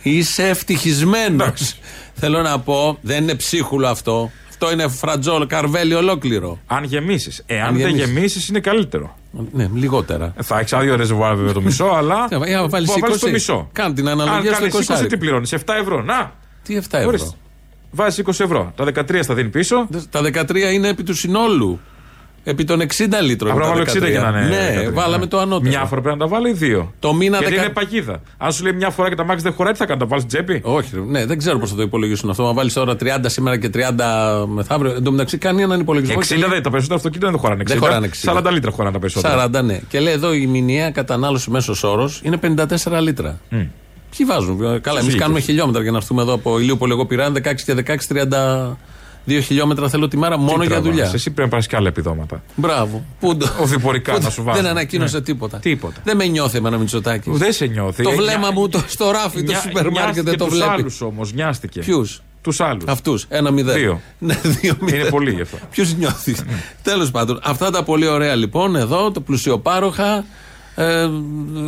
Είσαι 0.02 0.48
ευτυχισμένος. 0.48 1.74
Θέλω 2.14 2.42
να 2.42 2.58
πω, 2.60 2.98
δεν 3.00 3.22
είναι 3.22 3.34
ψίχουλο 3.34 3.86
αυτό. 3.86 4.30
Αυτό 4.60 4.72
είναι 4.72 4.88
φρατζόλ, 4.88 5.46
καρβέλι 5.46 5.94
ολόκληρο. 5.94 6.58
Αν 6.66 6.84
γεμίσεις. 6.84 7.42
Εάν 7.46 7.66
Αν 7.66 7.76
δεν 7.76 7.88
γεμίσεις. 7.88 8.06
γεμίσεις, 8.12 8.48
είναι 8.48 8.60
καλύτερο. 8.60 9.16
Ναι, 9.52 9.70
λιγότερα. 9.74 10.34
Θα 10.42 10.58
έχεις 10.58 10.72
άδειο 10.72 10.96
ρεζερβουάρ 10.96 11.36
βέβαια 11.36 11.52
το 11.52 11.60
μισό, 11.60 11.84
αλλά. 11.84 12.26
Ε, 12.30 12.36
για 12.46 12.60
να 12.60 12.68
βάλεις 12.68 12.88
μπορεί 12.88 13.00
να 13.00 13.08
20. 13.08 13.18
το 13.18 13.28
μισό. 13.30 13.68
Κάνε 13.72 13.94
την 13.94 14.08
αναλογία 14.08 14.36
Αν 14.36 14.44
στο 14.44 14.52
κάνει 14.52 14.64
20, 14.66 14.68
εικοσάρικο. 14.74 15.06
τι 15.08 15.16
πληρώνεις, 15.16 15.54
7 15.54 15.58
ευρώ. 15.80 16.02
Να! 16.02 16.32
Τι 16.62 16.76
7 16.76 16.80
ευρώ. 16.90 17.08
Ορίστε. 17.08 17.30
Βάζεις 17.90 18.24
20 18.26 18.28
ευρώ. 18.44 18.72
Τα 18.76 18.84
13 18.84 19.22
θα 19.22 19.34
δίνει 19.34 19.48
πίσω. 19.48 19.88
Τα 20.10 20.20
13 20.22 20.72
είναι 20.72 20.88
επί 20.88 21.02
του 21.02 21.14
συνόλου. 21.14 21.80
Επί 22.50 22.64
των 22.64 22.80
60 22.80 22.84
λίτρων. 23.22 23.50
Απλά 23.52 23.64
τα 23.64 23.70
βάλω 23.72 23.82
60 23.82 24.10
για 24.10 24.20
να 24.20 24.28
είναι. 24.40 24.48
Ναι, 24.48 24.88
13, 24.88 24.92
βάλαμε 24.92 25.16
ναι. 25.24 25.26
το 25.26 25.38
ανώτερο. 25.38 25.70
Μια 25.70 25.84
φορά 25.84 26.00
πρέπει 26.00 26.18
να 26.18 26.24
τα 26.24 26.30
βάλω 26.30 26.48
ή 26.48 26.52
δύο. 26.52 26.92
Το 26.98 27.12
μήνα 27.14 27.36
Γιατί 27.38 27.50
δεκα- 27.54 27.64
είναι 27.64 27.72
παγίδα. 27.72 28.20
Αν 28.38 28.52
σου 28.52 28.62
λέει 28.62 28.72
μια 28.72 28.90
φορά 28.90 29.08
και 29.08 29.14
τα 29.14 29.24
μάξι 29.24 29.42
δεν 29.42 29.52
χωράει, 29.52 29.72
τι 29.72 29.78
θα 29.78 29.86
κάνει, 29.86 30.00
τα 30.00 30.06
βάλεις 30.06 30.26
τσέπη; 30.26 30.60
Όχι, 30.64 30.90
ρε, 30.94 31.00
ναι, 31.00 31.26
δεν 31.26 31.38
ξέρω 31.38 31.58
πώς 31.58 31.70
θα 31.70 31.76
το 31.76 31.82
υπολογίσουν 31.82 32.30
αυτό. 32.30 32.48
Αν 32.48 32.54
βάλεις 32.54 32.72
τώρα 32.72 32.96
30 33.00 33.04
σήμερα 33.26 33.56
και 33.58 33.70
30 33.74 34.44
μεθαύριο. 34.46 34.92
Εν 34.92 35.02
τω 35.02 35.10
μεταξύ 35.10 35.38
κάνει 35.38 35.62
έναν 35.62 35.80
υπολογισμό. 35.80 36.16
60 36.18 36.26
και 36.26 36.36
λέει- 36.36 36.48
δεν, 36.48 36.62
τα 36.62 36.70
περισσότερα 36.70 36.96
αυτοκίνητα 36.98 37.30
δεν 37.30 37.40
χωράνε 37.40 37.62
60. 37.62 37.66
Δεν 37.66 37.78
χωράνε 37.78 38.06
60. 38.22 38.32
40 38.48 38.50
λίτρα 38.52 38.70
χωράνε 38.70 38.92
τα 38.92 38.98
περισσότερα. 38.98 39.48
40, 39.60 39.62
ναι. 39.64 39.80
Και 39.88 40.00
λέει 40.00 40.12
εδώ 40.12 40.32
η 40.34 40.46
μηνιαία 40.46 40.90
κατανάλωση 40.90 41.50
μέσος 41.50 41.82
όρος 41.82 42.20
είναι 42.24 42.36
54 42.36 43.00
λίτρα. 43.00 43.38
Ποιοι 44.16 44.26
βάζουν. 44.26 44.58
Καλά, 44.58 44.98
εμείς 44.98 45.08
οίκους. 45.12 45.14
κάνουμε 45.20 45.40
χιλιόμετρα 45.40 45.82
για 45.82 45.90
να 45.90 45.96
έρθουμε 45.96 46.22
εδώ 46.22 46.32
από 46.32 46.58
Ηλίουπολη. 46.60 46.92
Εγώ 46.92 47.06
πειράνε 47.06 47.40
16 47.44 47.54
και 47.64 47.74
16, 47.74 48.76
32 49.28 49.40
χιλιόμετρα 49.42 49.88
θέλω 49.88 50.08
τη 50.08 50.16
μέρα 50.16 50.36
μόνο 50.38 50.50
Τι 50.52 50.58
για 50.58 50.68
τραβάς, 50.68 50.88
δουλειά. 50.90 51.10
Εσύ 51.14 51.30
πρέπει 51.30 51.40
να 51.50 51.56
πάρει 51.56 51.66
και 51.68 51.76
άλλα 51.76 51.88
επιδόματα. 51.88 52.42
Μπράβο. 52.54 53.04
Πού 53.20 53.36
το- 53.36 53.48
Οδηπορικά 53.60 54.12
πού 54.12 54.18
να 54.18 54.24
το- 54.24 54.30
σου 54.30 54.42
βάζουν. 54.42 54.62
Δεν 54.62 54.70
ανακοίνωσε 54.70 55.16
Ναι. 55.16 55.22
τίποτα. 55.22 55.58
Τίποτα. 55.58 56.00
Δεν 56.04 56.16
με 56.16 56.24
νιώθει 56.26 56.56
εμένα 56.56 56.76
Μητσοτάκη. 56.78 57.30
Δεν 57.32 57.52
σε 57.52 57.66
νιώθει. 57.66 58.02
Το 58.02 58.10
Ε, 58.10 58.14
βλέμμα 58.14 58.38
νιά- 58.38 58.52
μου 58.52 58.68
το, 58.68 58.82
στο 58.86 59.10
ράφι 59.10 59.36
του 59.42 59.50
νιά- 59.52 59.60
σούπερ 59.60 59.82
μάρκετ 59.82 59.92
νοιάστηκε 60.02 60.22
δεν 60.22 60.38
το 60.38 60.44
τους 60.44 60.54
βλέπει. 60.54 60.70
άλλους 60.70 61.00
όμως, 61.00 61.32
νοιάστηκε. 61.32 61.80
Ποιους; 61.80 62.22
Τους 62.42 62.60
άλλους. 62.60 62.84
Αυτούς. 62.86 63.26
Ένα 63.28 63.50
μηδέν. 63.50 63.74
Δύο. 63.76 64.00
Ναι, 64.18 64.34
δύο 64.42 64.74
μηδέν. 64.80 65.00
Είναι 65.00 65.08
πολύ 65.10 65.30
γι' 65.32 65.40
αυτό. 65.40 65.56
Ποιο 65.70 65.84
νιώθεις; 65.98 66.42
Τέλος 66.82 67.10
πάντων, 67.10 67.40
αυτά 67.42 67.70
τα 67.70 67.82
πολύ 67.82 68.06
ωραία 68.06 68.34
λοιπόν 68.34 68.76
εδώ, 68.76 69.10
το 69.10 69.20
πλουσιοπάροχα. 69.20 70.24
Ε, 70.74 71.08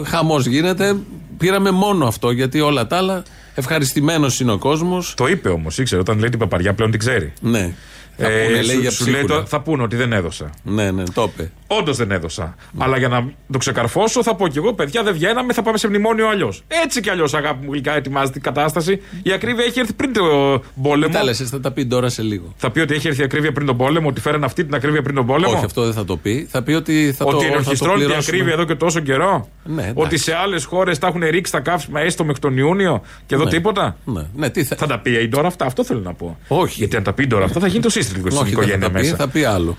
Χαμός 0.04 0.46
γίνεται. 0.46 0.96
Πήραμε 1.38 1.70
μόνο 1.70 2.06
αυτό 2.06 2.30
γιατί 2.30 2.60
όλα 2.60 2.86
τα 2.86 2.96
άλλα. 2.96 3.22
Ευχαριστημένος 3.54 4.40
είναι 4.40 4.52
ο 4.52 4.58
κόσμος. 4.58 5.14
Το 5.16 5.26
είπε 5.26 5.48
όμως, 5.48 5.78
ήξερε. 5.78 6.00
Όταν 6.00 6.19
λέει 6.19 6.28
την 6.28 6.38
παπαριά 6.38 6.74
πλέον 6.74 6.90
την 6.90 7.00
ξέρει. 7.00 7.32
Ναι. 7.40 7.72
Θα 8.16 8.26
Ε, 8.26 8.44
πούνε, 8.46 8.62
λέει 8.62 8.74
σου, 8.74 8.80
για 8.80 8.90
σου 8.90 9.04
λέει 9.04 9.12
ψίχουλα. 9.14 9.34
τώρα, 9.34 9.46
θα 9.46 9.60
πούνε 9.60 9.82
ότι 9.82 9.96
δεν 9.96 10.12
έδωσα. 10.12 10.50
Ναι, 10.62 10.90
ναι, 10.90 11.02
το 11.14 11.30
είπε. 11.34 11.50
Όντως 11.79 11.96
δεν 11.96 12.10
έδωσα. 12.10 12.55
Αλλά 12.79 12.98
για 12.98 13.08
να 13.08 13.32
το 13.50 13.58
ξεκαρφώσω, 13.58 14.22
θα 14.22 14.34
πω 14.34 14.48
κι 14.48 14.58
εγώ, 14.58 14.72
παιδιά, 14.74 15.03
δεν 15.03 15.12
βγαίναμε, 15.12 15.53
θα 15.53 15.62
πάμε 15.62 15.79
σε 15.79 15.89
μνημόνιο 15.89 16.29
αλλιώς. 16.29 16.62
Έτσι 16.84 17.00
κι 17.00 17.10
αλλιώς, 17.10 17.34
αγάπη 17.34 17.65
μου 17.65 17.72
γλυκά, 17.72 17.96
ετοιμάζεται 17.96 18.39
η 18.39 18.41
κατάσταση. 18.41 19.00
Η 19.22 19.32
ακρίβεια 19.32 19.65
έχει 19.65 19.79
έρθει 19.81 19.93
πριν 19.93 20.12
τον 20.12 20.62
πόλεμο. 20.82 21.12
Τα 21.12 21.24
λες, 21.24 21.39
θα 21.39 21.60
τα 21.60 21.70
πει 21.72 21.86
τώρα 21.86 22.08
σε 22.08 22.22
λίγο. 22.22 22.53
Θα 22.56 22.70
πει 22.70 22.81
ότι 22.81 22.94
έχει 22.94 23.08
έρθει 23.08 23.20
η 23.20 23.24
ακρίβεια 23.24 23.53
πριν 23.53 23.67
τον 23.67 23.77
πόλεμο, 23.77 24.08
ότι 24.08 24.20
φέραν 24.20 24.44
αυτή 24.44 24.65
την 24.65 24.74
ακρίβεια 24.74 25.03
πριν 25.03 25.15
τον 25.15 25.27
πόλεμο; 25.27 25.53
Όχι, 25.53 25.65
αυτό 25.65 25.84
δεν 25.84 25.93
θα 25.93 26.05
το 26.05 26.17
πει. 26.17 26.46
Θα 26.50 26.62
πει 26.62 26.72
ότι 26.72 27.15
θα 27.17 27.24
ότι 27.24 27.34
το, 27.34 27.41
θα 27.41 27.46
το 27.46 27.53
ενορχιστρώνει 27.53 27.94
την 27.98 28.05
πληρώσουμε. 28.06 28.36
ακρίβεια 28.36 28.53
εδώ 28.55 28.65
και 28.65 28.74
τόσο 28.74 29.00
καιρό; 29.00 29.48
Ναι, 29.65 29.82
εντάξει. 29.82 29.94
ότι 29.96 30.19
σε 30.19 30.34
άλλες 30.34 30.65
χώρες 30.65 30.98
τα 30.98 31.06
έχουν 31.06 31.22
ρίξει 31.31 31.53
τα 31.53 31.60
καύσιμα 31.60 32.00
έστω 32.00 32.24
μέχρι 32.24 32.41
τον 32.41 32.56
Ιούνιο 32.56 33.03
και 33.27 33.34
εδώ 33.34 33.44
Ναι. 33.44 33.50
τίποτα; 33.50 33.96
Ναι, 34.05 34.27
ναι, 34.36 34.50
τι 34.50 34.65
θα... 34.65 34.77
Θα 34.77 34.86
τα 34.86 34.98
πει 34.98 35.10
η 35.22 35.29
τώρα 35.29 35.46
αυτά, 35.46 35.65
αυτό 35.65 35.84
θέλω 35.84 36.00
να 36.00 36.15
πω. 36.15 36.39
Όχι. 36.48 36.74
Γιατί 36.79 36.96
αν 36.96 37.03
τα 37.03 37.12
πει 37.12 37.27
τώρα 37.27 37.44
αυτά 37.44 37.60
θα 37.60 37.67
γίνει 37.67 37.82
το 37.82 37.91
σύστημα 37.91 38.31
στην 38.31 38.41
Όχι, 38.43 38.44
δεν 38.44 38.55
θα 38.55 38.62
οικογένεια 38.62 38.86
τα 38.86 38.93
πει, 38.93 39.00
μέσα. 39.00 39.17
θα 39.17 39.29
πει 39.29 39.44
άλλο. 39.44 39.77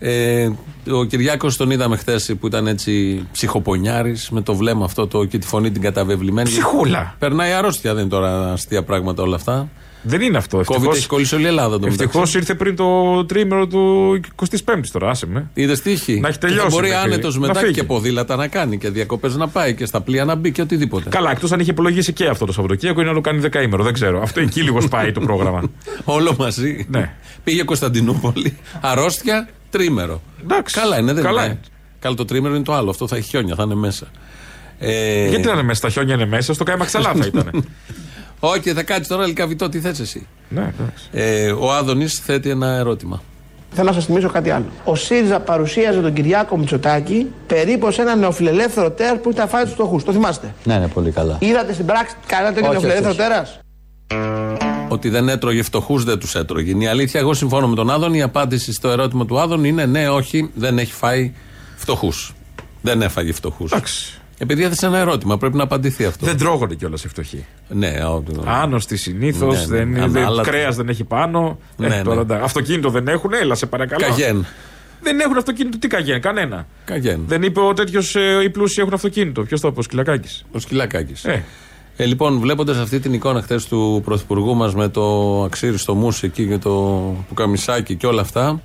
Α. 0.00 0.08
Ε, 0.08 0.52
ο 0.90 1.04
Κυριάκος 1.04 1.56
τον 1.56 1.70
είδαμε 1.70 1.96
χθες 1.96 2.34
που 2.40 2.46
ήταν 2.46 2.66
έτσι 2.66 3.24
ψυχοπονιάρης 3.32 4.30
με 4.30 4.40
το 4.40 4.54
βλέμμα 4.54 4.84
αυτό 4.84 5.06
το, 5.06 5.24
και 5.24 5.38
τη 5.38 5.46
φωνή 5.46 5.70
την 5.70 5.82
καταβεβλημένη. 5.82 6.48
Ψυχούλα. 6.48 7.14
Περνάει 7.18 7.52
αρρώστια, 7.52 7.94
δεν 7.94 8.00
είναι 8.00 8.10
τώρα 8.10 8.52
αστεία 8.52 8.82
πράγματα 8.82 9.22
όλα 9.22 9.36
αυτά. 9.36 9.68
Δεν 10.02 10.20
είναι 10.20 10.36
αυτό. 10.36 10.62
COVID 10.66 10.94
έχει 10.94 11.06
κολλήσει 11.06 11.34
όλη 11.34 11.44
η 11.44 11.46
Ελλάδα 11.46 11.78
το 11.78 11.86
Ευτυχώς 11.86 12.34
ήρθε 12.34 12.54
πριν 12.54 12.76
το 12.76 13.24
τρίμερο 13.24 13.66
του 13.66 14.20
25η 14.64 14.80
τώρα, 14.92 15.10
άσε 15.10 15.26
με. 15.26 15.50
Είδες 15.54 15.80
τι 15.80 15.90
έχει; 15.90 16.20
Να 16.20 16.28
έχει 16.28 16.38
Και 16.38 16.46
τελειώσει 16.46 16.68
θα 16.68 16.74
μπορεί 16.74 16.88
μέχρι- 16.88 17.04
άνετος 17.04 17.34
να 17.38 17.46
μετά 17.46 17.60
φύγει. 17.60 17.72
και 17.72 17.82
ποδήλατα 17.84 18.36
να 18.36 18.46
κάνει 18.48 18.78
και 18.78 18.88
διακοπές 18.90 19.36
να 19.36 19.48
πάει 19.48 19.74
και 19.74 19.86
στα 19.86 20.00
πλοία 20.00 20.24
να 20.24 20.34
μπει 20.34 20.52
και 20.52 20.62
οτιδήποτε. 20.62 21.08
Καλά, 21.08 21.30
εκτός 21.30 21.52
αν 21.52 21.60
είχε 21.60 21.70
υπολογίσει 21.70 22.12
και 22.12 22.26
αυτό 22.26 22.44
το 22.46 22.52
Σαββατοκύριακο 22.52 23.00
είναι 23.00 23.08
να 23.08 23.14
το 23.14 23.20
κάνει 23.20 23.38
δεκαήμερο. 23.38 23.82
Δεν 23.84 23.92
ξέρω. 23.92 24.22
Αυτό 24.22 24.40
εκεί 24.40 24.62
λίγο 24.62 24.80
σπάει 24.80 25.12
το 25.12 25.20
πρόγραμμα. 25.20 25.62
Όλο 26.04 26.36
μαζί. 26.38 26.86
Ναι. 26.90 27.12
Πήγε 27.44 27.62
Κωνσταντινούπολη. 27.62 28.56
Αρρώστια, 28.80 29.48
τρίμερο. 29.70 30.22
Εντάξει. 30.42 30.74
Καλά 30.80 30.98
είναι, 30.98 31.12
δεν 31.12 31.24
Καλά 31.24 31.42
είναι. 31.44 31.50
είναι. 31.52 31.60
Καλά, 32.00 32.14
το 32.14 32.24
τρίμερο 32.24 32.54
είναι 32.54 32.64
το 32.64 32.74
άλλο. 32.74 32.90
Αυτό 32.90 33.06
θα 33.08 33.16
έχει 33.16 33.28
χιόνια, 33.28 33.54
θα 33.54 33.62
είναι 33.62 33.74
μέσα. 33.74 34.06
Ε, 34.78 35.28
Γιατί 35.28 35.46
να 35.46 35.52
είναι 35.52 35.62
μέσα, 35.62 35.80
τα 35.80 35.88
χιόνια 35.90 36.14
είναι 36.14 36.26
μέσα, 36.26 36.54
στο 36.54 36.64
κάιμα 36.64 36.84
ξαλά 36.84 37.12
θα 37.14 37.26
ήταν. 37.34 37.64
Όχι, 38.40 38.72
θα 38.72 38.82
κάτσεις 38.82 39.08
τώρα 39.08 39.26
λικαβιτό, 39.26 39.68
τι 39.68 39.80
θες 39.80 40.00
εσύ; 40.00 40.26
ναι, 40.48 40.60
εντάξει. 40.60 41.08
Ε, 41.12 41.50
ο 41.50 41.72
Άδωνης 41.72 42.18
θέτει 42.18 42.50
ένα 42.50 42.66
ερώτημα. 42.66 43.22
Θέλω 43.72 43.88
να 43.88 43.94
σας 43.94 44.04
θυμίσω 44.04 44.28
κάτι 44.28 44.50
άλλο. 44.50 44.66
Ο 44.84 44.94
ΣΥΡΙΖΑ 44.94 45.40
παρουσίαζε 45.40 46.00
τον 46.00 46.12
Κυριάκο 46.12 46.58
Μητσοτάκη 46.58 47.26
περίπου 47.46 47.86
ως 47.86 47.98
ένα 47.98 48.16
νεοφιλελεύθερο 48.16 48.90
τέρας 48.90 49.20
που 49.20 49.30
ήταν 49.30 49.48
φάει 49.48 49.62
τους 49.64 49.72
φτωχού. 49.72 50.02
Το 50.02 50.12
θυμάστε; 50.12 50.54
Ναι, 50.64 50.78
ναι, 50.78 50.88
πολύ 50.88 51.10
καλά. 51.10 51.36
Είδατε 51.40 51.72
στην 51.72 51.86
πράξη 51.86 52.14
κανένα 52.26 52.54
τέτοιο 52.54 52.70
Όχι, 52.70 52.80
νεοφιλελεύθερο 52.80 53.10
όχι, 53.10 53.18
τέρας; 53.18 53.60
Ότι 54.88 55.08
δεν 55.08 55.28
έτρωγε 55.28 55.62
φτωχούς, 55.62 56.04
δεν 56.04 56.18
τους 56.18 56.34
έτρωγε. 56.34 56.70
Είναι 56.70 56.84
η 56.84 56.86
αλήθεια. 56.86 57.20
Εγώ 57.20 57.34
συμφωνώ 57.34 57.68
με 57.68 57.74
τον 57.74 57.90
Άδωνη. 57.90 58.18
Η 58.18 58.22
απάντηση 58.22 58.72
στο 58.72 58.88
ερώτημα 58.88 59.26
του 59.26 59.40
Άδωνη 59.40 59.68
είναι 59.68 59.86
ναι, 59.86 60.08
όχι, 60.08 60.50
δεν 60.54 60.78
έχει 60.78 60.92
φάει 60.92 61.32
φτωχούς. 61.76 62.32
Δεν 62.82 63.02
έφαγε 63.02 63.32
φτωχούς. 63.32 63.72
Εντάξει. 63.72 64.20
Επειδή 64.42 64.64
έθεσε 64.64 64.86
ένα 64.86 64.98
ερώτημα, 64.98 65.36
πρέπει 65.38 65.56
να 65.56 65.62
απαντηθεί 65.62 66.04
αυτό. 66.04 66.26
Δεν 66.26 66.36
τρώγονται 66.38 66.74
κιόλας 66.74 67.04
οι 67.04 67.08
φτωχοί. 67.08 67.44
Ναι, 67.68 67.88
ο- 68.04 68.24
Άνοστοι 68.44 68.96
συνήθως, 68.96 69.54
Ναι, 69.54 69.60
ναι. 69.60 69.66
δεν 69.84 69.88
είναι. 69.90 70.00
Ανάλατοι. 70.20 70.48
Κρέας 70.50 70.76
δεν 70.76 70.88
έχει 70.88 71.04
πάνω. 71.04 71.58
Ναι, 71.76 71.86
Ε, 71.86 72.02
τώρα, 72.02 72.14
ναι. 72.16 72.20
εντάξει. 72.22 72.44
Αυτοκίνητο 72.44 72.90
δεν 72.90 73.08
έχουν, 73.08 73.32
έλα 73.32 73.54
σε 73.54 73.66
παρακαλώ. 73.66 74.06
Καγέν. 74.06 74.46
Δεν 75.02 75.20
έχουν 75.20 75.36
αυτοκίνητο, 75.36 75.78
τι 75.78 75.88
καγέν, 75.88 76.20
κανένα. 76.20 76.66
Καγέν. 76.84 77.20
Δεν 77.26 77.42
είπε 77.42 77.60
ο 77.60 77.72
τέτοιος 77.72 78.14
ε, 78.16 78.40
οι 78.42 78.50
πλούσιοι 78.50 78.80
έχουν 78.80 78.94
αυτοκίνητο. 78.94 79.42
Ποιος 79.42 79.60
το 79.60 79.68
είπε, 79.68 79.78
ο 79.78 79.82
Σκυλακάκης. 79.82 80.44
Ο 80.52 80.58
Σκυλακάκης. 80.58 81.24
Ε. 81.24 81.44
Ε, 81.96 82.04
λοιπόν, 82.04 82.38
βλέποντας 82.38 82.76
αυτή 82.76 83.00
την 83.00 83.12
εικόνα 83.12 83.42
χθες 83.42 83.66
του 83.66 84.02
Πρωθυπουργού 84.04 84.54
μας 84.54 84.74
με 84.74 84.88
το 84.88 85.42
αξίριστο 85.42 85.94
μουσι 85.94 86.26
εκεί 86.26 86.46
και 86.46 86.58
το 86.58 87.00
πουκαμισάκι 87.28 87.94
και 87.96 88.06
όλα 88.06 88.20
αυτά. 88.20 88.60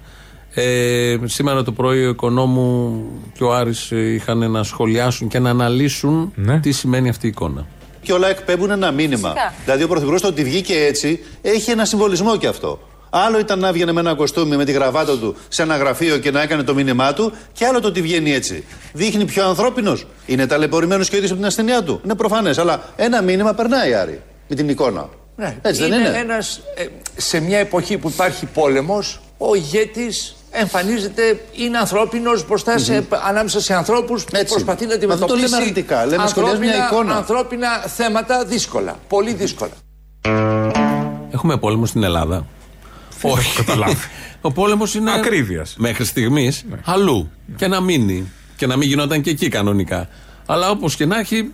Ε, 0.56 1.18
σήμερα 1.26 1.64
το 1.64 1.72
πρωί 1.72 2.06
ο 2.06 2.10
Οικονόμου 2.10 3.04
και 3.34 3.44
ο 3.44 3.54
Άρης 3.54 3.92
ε, 3.92 4.00
είχαν 4.14 4.52
να 4.52 4.64
σχολιάσουν 4.64 5.28
και 5.28 5.40
να 5.40 5.50
αναλύσουν 5.50 6.32
Ναι. 6.36 6.60
τι 6.60 6.72
σημαίνει 6.72 7.10
αυτή 7.10 7.26
η 7.26 7.30
εικόνα. 7.30 7.66
Και 8.02 8.14
όλα 8.14 8.30
εκπέμπουν 8.30 8.70
ένα 8.72 8.92
μήνυμα. 8.92 9.34
Δηλαδή, 9.64 9.84
ο 9.84 9.88
Πρωθυπουργός 9.88 10.22
το 10.22 10.28
ότι 10.28 10.44
βγήκε 10.44 10.74
έτσι 10.86 11.20
έχει 11.42 11.72
ένα 11.72 11.86
συμβολισμό 11.86 12.38
κι 12.38 12.48
αυτό. 12.48 12.80
Άλλο 13.10 13.40
ήταν 13.40 13.60
να 13.60 13.72
βγαίνει 13.72 13.92
με 13.92 14.00
ένα 14.00 14.14
κοστούμι 14.16 14.56
με 14.56 14.66
τη 14.66 14.72
γραβάτα 14.72 15.18
του 15.18 15.36
σε 15.48 15.62
ένα 15.62 15.78
γραφείο 15.78 16.18
και 16.18 16.32
να 16.32 16.42
έκανε 16.42 16.64
το 16.64 16.74
μήνυμά 16.74 17.14
του, 17.14 17.32
και 17.54 17.66
άλλο 17.66 17.80
το 17.80 17.88
ότι 17.88 18.02
βγαίνει 18.02 18.34
έτσι. 18.34 18.64
Δείχνει 18.94 19.26
πιο 19.26 19.46
ανθρώπινος. 19.48 20.08
Είναι 20.26 20.48
ταλαιπωρημένος 20.48 21.08
και 21.10 21.16
ο 21.16 21.18
ίδιος 21.18 21.32
από 21.32 21.40
την 21.40 21.50
ασθενειά 21.50 21.84
του. 21.84 22.02
Είναι 22.04 22.16
προφανές. 22.16 22.58
Αλλά 22.58 22.84
ένα 22.96 23.22
μήνυμα 23.22 23.54
περνάει, 23.54 23.94
Άρη, 23.94 24.22
με 24.48 24.56
την 24.56 24.70
εικόνα. 24.70 25.10
Ναι, 25.36 25.58
Έτσι 25.62 25.82
δεν 25.88 26.00
είναι; 26.00 26.18
Ένας, 26.18 26.62
ε, 26.76 26.86
σε 27.16 27.40
μια 27.40 27.58
εποχή 27.58 27.98
που 27.98 28.10
υπάρχει 28.10 28.46
πόλεμος, 28.46 29.20
ο 29.38 29.56
ηγέτης 29.56 30.36
εμφανίζεται, 30.60 31.40
είναι 31.56 31.78
ανθρώπινος 31.78 32.48
μπροστά 32.48 32.78
σε, 32.78 33.08
ανάμεσα 33.28 33.62
σε 33.62 33.74
ανθρώπους 33.74 34.24
που 34.24 34.30
Έτσι. 34.36 34.54
προσπαθεί 34.54 34.86
να 34.86 34.92
Μα 34.94 34.98
δεν 34.98 35.08
το 35.08 35.14
αντιμετωπίσει 35.16 35.44
λέμε 35.50 35.56
αρνητικά, 35.62 36.06
λέμε 36.06 36.28
σχολιάζουμε 36.28 36.66
μια 36.66 36.74
ανθρώπινα- 36.76 37.02
εικόνα. 37.02 37.16
ανθρώπινα 37.18 37.70
θέματα 37.78 38.46
δύσκολα, 38.46 39.00
πολύ 39.08 39.34
δύσκολα. 39.34 39.72
Έχουμε 41.32 41.58
πόλεμο 41.58 41.86
στην 41.86 42.04
Ελλάδα. 42.04 42.46
Όχι. 43.22 43.56
καταλάβει. 43.56 43.96
Ο 44.42 44.52
πόλεμος 44.52 44.96
είναι. 44.96 45.12
Ακρίβειας. 45.12 45.76
Μέχρι 45.78 46.06
στιγμής 46.06 46.66
αλλού. 46.86 47.32
Και 47.56 47.68
να 47.68 47.82
μείνει. 47.82 48.32
Και 48.56 48.68
να 48.68 48.76
μην 48.78 48.88
γινόταν 48.88 49.22
και 49.22 49.30
εκεί 49.30 49.48
κανονικά. 49.48 50.08
Αλλά 50.46 50.70
όπως 50.70 50.96
και 50.96 51.06
να 51.06 51.20
έχει, 51.20 51.52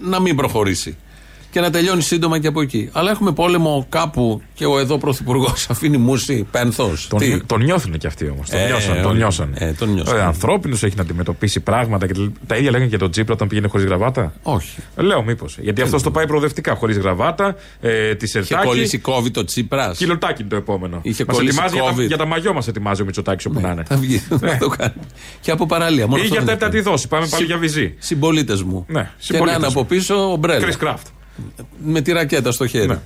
να 0.00 0.20
μην 0.20 0.36
προχωρήσει. 0.36 0.96
Και 1.56 1.62
να 1.62 1.70
τελειώνει 1.70 2.02
σύντομα 2.02 2.38
και 2.38 2.46
από 2.46 2.60
εκεί. 2.60 2.88
Αλλά 2.92 3.10
έχουμε 3.10 3.32
πόλεμο 3.32 3.86
κάπου 3.88 4.42
και 4.54 4.66
ο 4.66 4.78
εδώ 4.78 4.98
πρωθυπουργός 4.98 5.66
αφήνει 5.70 5.96
μουσι, 5.96 6.46
πένθος. 6.50 7.06
Τον, 7.08 7.20
τον 7.46 7.62
νιώθουν 7.62 7.98
κι 7.98 8.06
αυτοί 8.06 8.28
όμως. 8.28 8.50
Τον 8.50 8.58
Ε, 8.60 8.66
νιώσαν. 8.66 8.94
Τον 8.96 9.04
όλοι. 9.10 9.16
νιώσαν. 9.18 9.54
Ε, 9.58 9.72
τον 9.72 9.92
νιώσαν. 9.92 10.20
ανθρώπινος 10.20 10.82
έχει 10.82 10.96
να 10.96 11.02
αντιμετωπίσει 11.02 11.60
πράγματα. 11.60 12.06
Και 12.06 12.12
τα- 12.12 12.32
τα 12.46 12.56
ίδια 12.56 12.70
λέγανε 12.70 12.90
και 12.90 12.96
τον 12.96 13.10
Τσίπρα 13.10 13.34
όταν 13.34 13.48
πήγαινε 13.48 13.68
χωρίς 13.68 13.86
γραβάτα; 13.86 14.32
Όχι. 14.42 14.70
Λέω 14.96 15.22
μήπως. 15.22 15.58
Γιατί 15.60 15.82
αυτό 15.82 16.00
το 16.00 16.10
πάει 16.10 16.26
προοδευτικά. 16.26 16.74
Χωρίς 16.74 16.98
γραβάτα, 16.98 17.56
ε, 17.80 18.14
της 18.14 18.34
Είχε 18.34 18.42
σερτάκι. 18.44 18.66
κολλήσει 18.68 18.98
κόβει 18.98 19.30
το 19.30 19.44
Τσίπρας. 19.44 19.96
Κιλοτάκι 19.98 20.40
είναι 20.40 20.50
το 20.50 20.56
επόμενο. 20.56 20.98
Είχε 21.02 21.24
Μας 21.28 21.36
κολλήσει 21.36 21.58
ετοιμάζει 21.62 21.74
για 21.76 21.84
τα, 21.84 22.02
COVID. 22.02 22.06
για 22.06 22.16
τα 22.16 22.26
μαγιό 22.26 22.52
μας 22.52 22.68
ετοιμάζει 22.68 23.02
ο 23.02 23.04
Μητσοτάκης 23.04 23.46
όπου 23.46 23.60
να 23.60 23.70
είναι. 23.70 23.82
Θα 23.86 23.96
βγει. 23.96 24.18
Θα 24.18 24.56
το 24.58 24.68
κάνει. 24.68 24.92
Και 25.40 25.50
από 25.50 25.66
παραλία. 25.66 26.06
Μόνο 26.06 26.16
Ή 26.16 26.20
αυτό 26.24 26.34
για 26.34 26.44
δεν 26.44 26.54
τέταρτη 26.54 26.76
έχει. 26.78 26.88
δόση. 26.88 27.08
Πάμε 27.08 27.26
πάλι 27.26 27.42
Συ- 27.42 27.46
για 27.50 27.58
βυζί. 27.58 27.94
Συμπολίτες 27.98 28.62
μου. 28.62 28.84
Ναι, 28.88 29.00
και 29.00 29.06
να 29.06 29.14
συμπολίτες 29.18 29.56
είναι 29.56 29.66
μου. 29.66 29.72
από 29.72 29.84
πίσω 29.84 30.30
ομπρέλα. 30.32 30.66
Chris 30.66 30.84
Craft. 30.86 31.06
Με 31.84 32.00
τη 32.00 32.12
ρακέτα 32.12 32.52
στο 32.52 32.66
χέρι. 32.66 32.86
Ναι. 32.86 32.98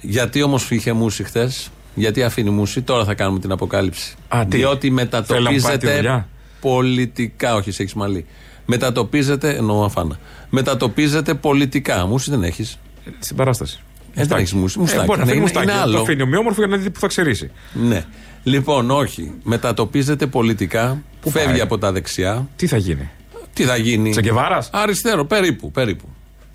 Γιατί 0.00 0.42
όμως 0.42 0.70
είχε 0.70 0.92
μουσι 0.92 1.24
χθες, 1.24 1.70
γιατί 1.94 2.22
αφήνει 2.22 2.50
μουσι, 2.50 2.82
τώρα 2.82 3.04
θα 3.04 3.14
κάνουμε 3.14 3.38
την 3.38 3.52
αποκάλυψη. 3.52 4.14
Α, 4.28 4.46
τι; 4.48 4.56
Διότι 4.56 4.86
Θέλει 4.88 5.42
να 5.42 5.50
μου 5.50 5.60
πάει 5.60 5.76
τη 5.78 5.86
μετατοπίζεται 5.86 5.94
δουλειά; 5.96 6.28
πολιτικά. 6.60 7.54
Όχι, 7.54 7.70
σε 7.70 7.82
έχει 7.82 7.96
μαλλί. 7.98 8.26
Μετατοπίζεται, 8.66 9.54
εννοώ 9.56 9.84
αφάνα. 9.84 10.18
Μετατοπίζεται 10.50 11.34
πολιτικά. 11.34 12.06
Μουσι 12.06 12.30
δεν 12.30 12.42
έχεις. 12.42 12.78
Στην 13.18 13.36
παράσταση. 13.36 13.78
Ε, 14.14 14.24
δεν 14.24 14.38
έχεις 14.38 14.52
μουσι. 14.52 14.78
Μουστάκι. 14.78 15.02
Ε, 15.02 15.04
μπορεί 15.04 15.18
να 15.18 15.24
Ναι, 15.24 15.30
φύγει 15.30 15.42
είναι- 15.44 15.52
μουστάκι. 15.52 15.70
είναι 15.72 15.80
άλλο. 15.80 15.96
Το 15.96 16.02
αφήνει 16.02 16.22
ομοιόμορφο 16.22 16.64
για 16.66 16.76
να 16.76 16.82
δει 16.82 16.90
που 16.90 17.00
θα 17.00 17.06
ξερίσει. 17.06 17.50
Ναι. 17.72 18.04
Λοιπόν, 18.42 18.90
όχι. 18.90 19.32
Μετατοπίζεται 19.42 20.26
πολιτικά. 20.26 21.02
φεύγει 21.20 21.50
πάει; 21.50 21.60
από 21.60 21.78
τα 21.78 21.92
δεξιά. 21.92 22.48
Τι 22.56 22.66
θα 22.66 22.76
γίνει; 22.76 23.10
Τι 23.52 23.64
θα 23.64 23.76
γίνει; 23.76 24.10
Τσεκεβάρας; 24.10 24.70
Αριστερό, 24.72 25.24
περίπου. 25.24 25.70
περίπου. 25.70 26.08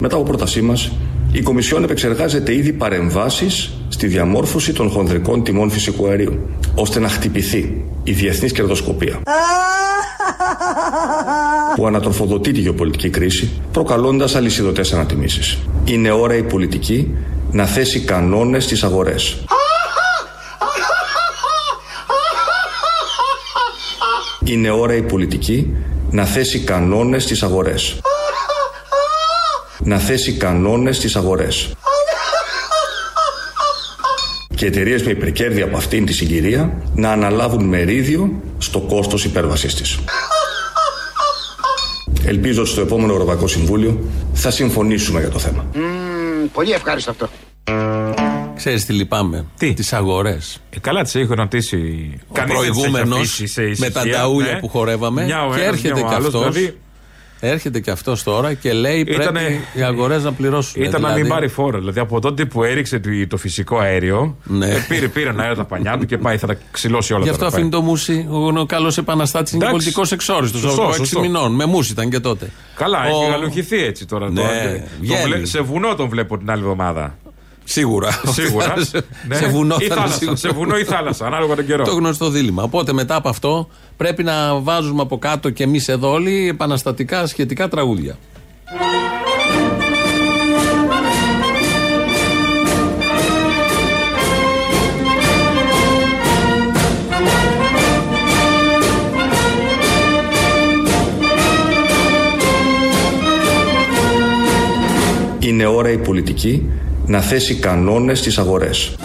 Μετά 0.03 0.15
από 0.15 0.25
πρότασή 0.25 0.61
μας, 0.61 0.91
η 1.31 1.41
Κομισιόν 1.41 1.83
επεξεργάζεται 1.83 2.53
ήδη 2.55 2.73
παρεμβάσεις 2.73 3.73
στη 3.89 4.07
διαμόρφωση 4.07 4.73
των 4.73 4.89
χονδρικών 4.89 5.43
τιμών 5.43 5.69
φυσικού 5.69 6.07
αερίου, 6.07 6.49
ώστε 6.75 6.99
να 6.99 7.09
χτυπηθεί 7.09 7.85
η 8.03 8.11
διεθνής 8.11 8.51
κερδοσκοπία 8.51 9.21
που 11.75 11.87
ανατροφοδοτεί 11.87 12.51
τη 12.51 12.59
γεωπολιτική 12.59 13.09
κρίση, 13.09 13.51
προκαλώντας 13.71 14.35
αλυσιδωτές 14.35 14.93
ανατιμήσεις. 14.93 15.57
Είναι 15.85 16.11
ώρα 16.11 16.35
η 16.35 16.43
πολιτική 16.43 17.15
να 17.51 17.65
θέσει 17.65 17.99
κανόνες 17.99 18.63
στις 18.63 18.83
αγορές. 18.83 19.43
Είναι 24.43 24.71
ώρα 24.71 24.95
η 24.95 25.01
πολιτική 25.01 25.75
να 26.11 26.25
θέσει 26.25 26.59
κανόνες 26.59 27.23
στις 27.23 27.43
αγορές. 27.43 28.01
Να 29.83 29.97
θέσει 29.99 30.33
κανόνες 30.33 30.97
στις 30.97 31.15
αγορές. 31.15 31.71
Και 34.55 34.65
εταιρείες 34.65 35.03
με 35.03 35.11
υπερκέρδη 35.11 35.61
από 35.61 35.77
αυτήν 35.77 36.05
τη 36.05 36.13
συγκυρία 36.13 36.73
να 36.95 37.11
αναλάβουν 37.11 37.63
μερίδιο 37.65 38.41
στο 38.57 38.79
κόστος 38.79 39.25
υπέρβασής 39.25 39.75
της. 39.75 39.99
Ελπίζω 42.25 42.61
ότι 42.61 42.69
στο 42.69 42.81
επόμενο 42.81 43.13
Ευρωπαϊκό 43.13 43.47
Συμβούλιο 43.47 43.99
θα 44.33 44.51
συμφωνήσουμε 44.51 45.19
για 45.19 45.29
το 45.29 45.39
θέμα. 45.39 45.65
Πολύ 46.53 46.71
ευχάριστο 46.71 47.11
αυτό. 47.11 47.29
Ξέρεις 48.55 48.85
τι 48.85 48.93
λυπάμαι; 48.93 49.45
Τι; 49.57 49.73
Τις 49.73 49.93
αγορές. 49.93 50.61
Ε, 50.69 50.79
καλά 50.79 51.01
τις 51.01 51.15
έχει 51.15 51.33
ρωτήσει. 51.33 51.75
Ο 52.27 52.33
Κανείς 52.33 52.53
δεν 52.53 52.61
τις 52.61 52.69
έχει 52.69 52.79
προηγούμενος 52.79 53.19
αφήσει 53.19 53.47
σε 53.47 53.61
με 53.61 53.67
ησυχία, 53.67 53.91
τα 53.91 54.09
ταούλια 54.09 54.51
ναι. 54.51 54.59
που 54.59 54.67
χορεύαμε 54.69 55.23
Μια 55.23 55.45
ο 55.45 55.53
και 55.53 55.61
ένας, 55.61 55.73
έρχεται 55.73 55.93
μια 55.93 56.05
ο 56.05 56.09
και 56.09 56.15
άλλος, 56.15 56.27
αυτός. 56.35 56.53
δηλαδή, 56.53 56.77
Έρχεται 57.43 57.79
και 57.79 57.91
αυτός 57.91 58.23
τώρα 58.23 58.53
και 58.53 58.73
λέει 58.73 58.99
Ήτανε- 58.99 59.31
πρέπει 59.31 59.61
οι 59.73 59.81
αγορές 59.81 60.23
να 60.23 60.31
πληρώσουν. 60.33 60.81
Ήταν 60.81 60.91
να 60.91 60.97
Δηλαδή, 61.07 61.21
μην 61.21 61.29
πάρει 61.31 61.47
φόρο. 61.47 61.77
Δηλαδή 61.79 61.99
από 61.99 62.19
τότε 62.21 62.45
που 62.45 62.63
έριξε 62.63 62.99
το- 62.99 63.09
το 63.27 63.37
φυσικό 63.37 63.77
αέριο, 63.77 64.37
Ναι. 64.43 64.65
ε, 64.69 64.85
πήρε, 64.87 65.07
πήρε 65.07 65.31
αέρα 65.37 65.55
τα 65.55 65.63
πανιά 65.65 65.97
του 65.97 66.05
και 66.05 66.17
πάει, 66.17 66.37
θα 66.37 66.47
τα 66.47 66.57
ξυλώσει 66.71 67.13
όλα 67.13 67.23
Γι' 67.23 67.29
αυτό 67.29 67.43
τώρα, 67.43 67.55
αφήνει 67.55 67.69
πάει. 67.69 67.79
το 67.81 67.85
μουσι. 67.87 68.27
Ο 68.59 68.65
καλός 68.65 68.97
επαναστάτης 68.97 69.51
είναι 69.53 69.63
Εντάξει. 69.65 69.83
πολιτικός 69.83 70.11
εξόριστος. 70.11 70.61
Σωστό, 70.61 70.81
Από 70.81 70.89
6 70.91 70.97
σωστό. 70.97 71.19
μηνών. 71.19 71.55
Με 71.55 71.65
μουσι 71.65 71.91
ήταν 71.91 72.09
και 72.09 72.19
τότε. 72.19 72.49
Καλά, 72.75 72.99
Ο- 73.03 73.07
έχει 73.07 73.31
γαλουχηθεί 73.31 73.83
έτσι 73.83 74.05
τώρα. 74.07 74.29
Ναι, 74.29 74.41
τώρα. 74.41 74.51
Τον 74.51 74.81
βγαίνει. 74.99 75.23
βλέ- 75.23 75.45
σε 75.45 75.61
βουνό 75.61 75.95
τον 75.95 76.09
βλέπω 76.09 76.37
την 76.37 76.51
άλλη 76.51 76.61
εβδομάδα. 76.61 77.17
Σίγουρα. 77.71 78.21
Σίγουρα. 78.27 78.73
σε, 78.89 79.01
Ναι. 79.27 79.35
σε 79.35 79.47
βουνό 79.47 79.75
ή 79.79 79.83
θα 79.83 79.85
είναι 79.85 79.93
θάλασσα. 79.95 80.17
σίγουρα. 80.17 80.37
Σε 80.37 80.49
βουνό 80.49 80.77
ή 80.77 80.83
θάλασσα, 80.83 81.25
ανάλογα 81.25 81.55
τον 81.55 81.65
καιρό. 81.65 81.83
Το 81.83 81.93
γνωστό 81.93 82.29
δίλημα. 82.29 82.63
Οπότε 82.63 82.93
μετά 82.93 83.15
από 83.15 83.29
αυτό 83.29 83.67
πρέπει 83.97 84.23
να 84.23 84.59
βάζουμε 84.59 85.01
από 85.01 85.17
κάτω 85.19 85.49
και 85.49 85.63
εμείς 85.63 85.87
εδώ 85.87 86.11
όλοι 86.11 86.47
επαναστατικά 86.47 87.27
σχετικά 87.27 87.67
τραγούδια. 87.67 88.17
Είναι 105.39 105.65
ώρα 105.65 105.91
η 105.91 105.97
πολιτική 105.97 106.69
να 107.05 107.21
θέσει 107.21 107.55
κανόνες 107.55 108.19
στις 108.19 108.37
αγορές. 108.37 108.95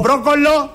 Μπρόκολο. 0.00 0.70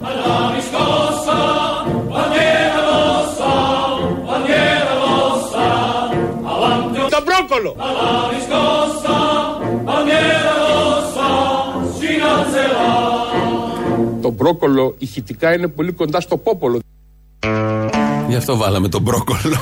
Το 7.10 7.22
μπρόκολο. 7.26 7.76
Μπρόκολο 14.44 14.96
ηχητικά 14.98 15.54
είναι 15.54 15.68
πολύ 15.68 15.92
κοντά 15.92 16.20
στο 16.22 16.38
πόπολο. 16.38 16.80
Γι' 18.28 18.36
αυτό 18.36 18.58
βάλαμε 18.58 18.88
τον 18.90 19.02
μπρόκολο. 19.02 19.58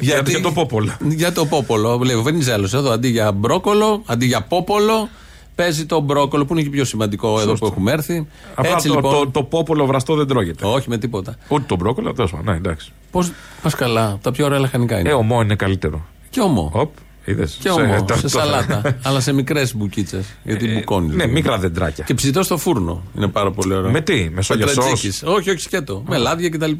Για- 0.00 0.22
για 0.26 0.40
το 0.40 0.52
πόπολο. 0.52 0.96
Για 1.08 1.32
το 1.32 1.46
πόπολο. 1.46 1.98
Λέει 2.04 2.16
ο 2.16 2.22
Βενιζέλος 2.22 2.74
εδώ 2.74 2.90
αντί 2.90 3.08
για 3.08 3.32
μπρόκολο, 3.32 4.02
αντί 4.06 4.26
για 4.26 4.42
πόπολο, 4.42 5.08
παίζει 5.54 5.86
το 5.86 6.00
μπρόκολο 6.00 6.44
που 6.44 6.52
είναι 6.52 6.62
και 6.62 6.70
πιο 6.70 6.84
σημαντικό 6.84 7.40
εδώ 7.40 7.52
που 7.54 7.66
έχουμε 7.66 7.92
έρθει. 7.92 8.26
Απλά 8.54 8.70
Έτσι 8.72 8.88
το, 8.88 8.94
λοιπόν. 8.94 9.12
το, 9.12 9.30
το 9.30 9.42
πόπολο 9.42 9.86
βραστό 9.86 10.14
δεν 10.14 10.26
τρώγεται. 10.26 10.66
Όχι 10.66 10.88
με 10.88 10.98
τίποτα. 10.98 11.36
Ούτε 11.48 11.64
το 11.66 11.76
μπρόκολο, 11.76 12.12
τέλος 12.12 12.30
πάντων. 12.30 12.46
Ναι, 12.52 12.56
εντάξει. 12.56 12.92
Πώ 13.10 13.24
πας 13.62 13.74
καλά, 13.74 14.18
τα 14.22 14.32
πιο 14.32 14.44
ωραία 14.44 14.58
λαχανικά 14.58 14.98
είναι. 14.98 15.08
Ε, 15.08 15.12
ομό 15.12 15.40
είναι 15.42 15.54
καλύτερο. 15.54 16.04
Και 16.30 16.40
ομό. 16.40 16.70
Οπ, 16.74 16.90
είδες; 17.24 17.56
Και 17.60 17.70
ομό. 17.70 18.04
το- 18.04 18.14
σε 18.14 18.20
το- 18.22 18.28
σαλάτα. 18.28 18.82
αλλά 19.06 19.20
σε 19.20 19.32
μικρές 19.32 19.74
μπουκίτσες. 19.76 20.24
Γιατί 20.42 20.68
μπουκώνεις. 20.68 21.14
Ναι, 21.16 21.26
μικρά 21.26 21.58
δεντράκια. 21.58 22.04
Και 22.04 22.14
ψητό 22.14 22.42
στο 22.42 22.56
φούρνο. 22.56 23.02
Είναι 23.16 23.28
πάρα 23.28 23.50
πολύ 23.50 23.74
ωραίο. 23.74 23.90
Με 23.90 24.00
τι, 24.00 24.30
με 24.34 24.42
σόγια 24.42 24.66
Πετρατζίκης. 24.66 25.22
Όχι, 25.22 25.50
όχι 25.50 25.60
σκέτο. 25.60 26.02
Με 26.08 26.16
λάδια 26.16 26.48
κτλ. 26.48 26.72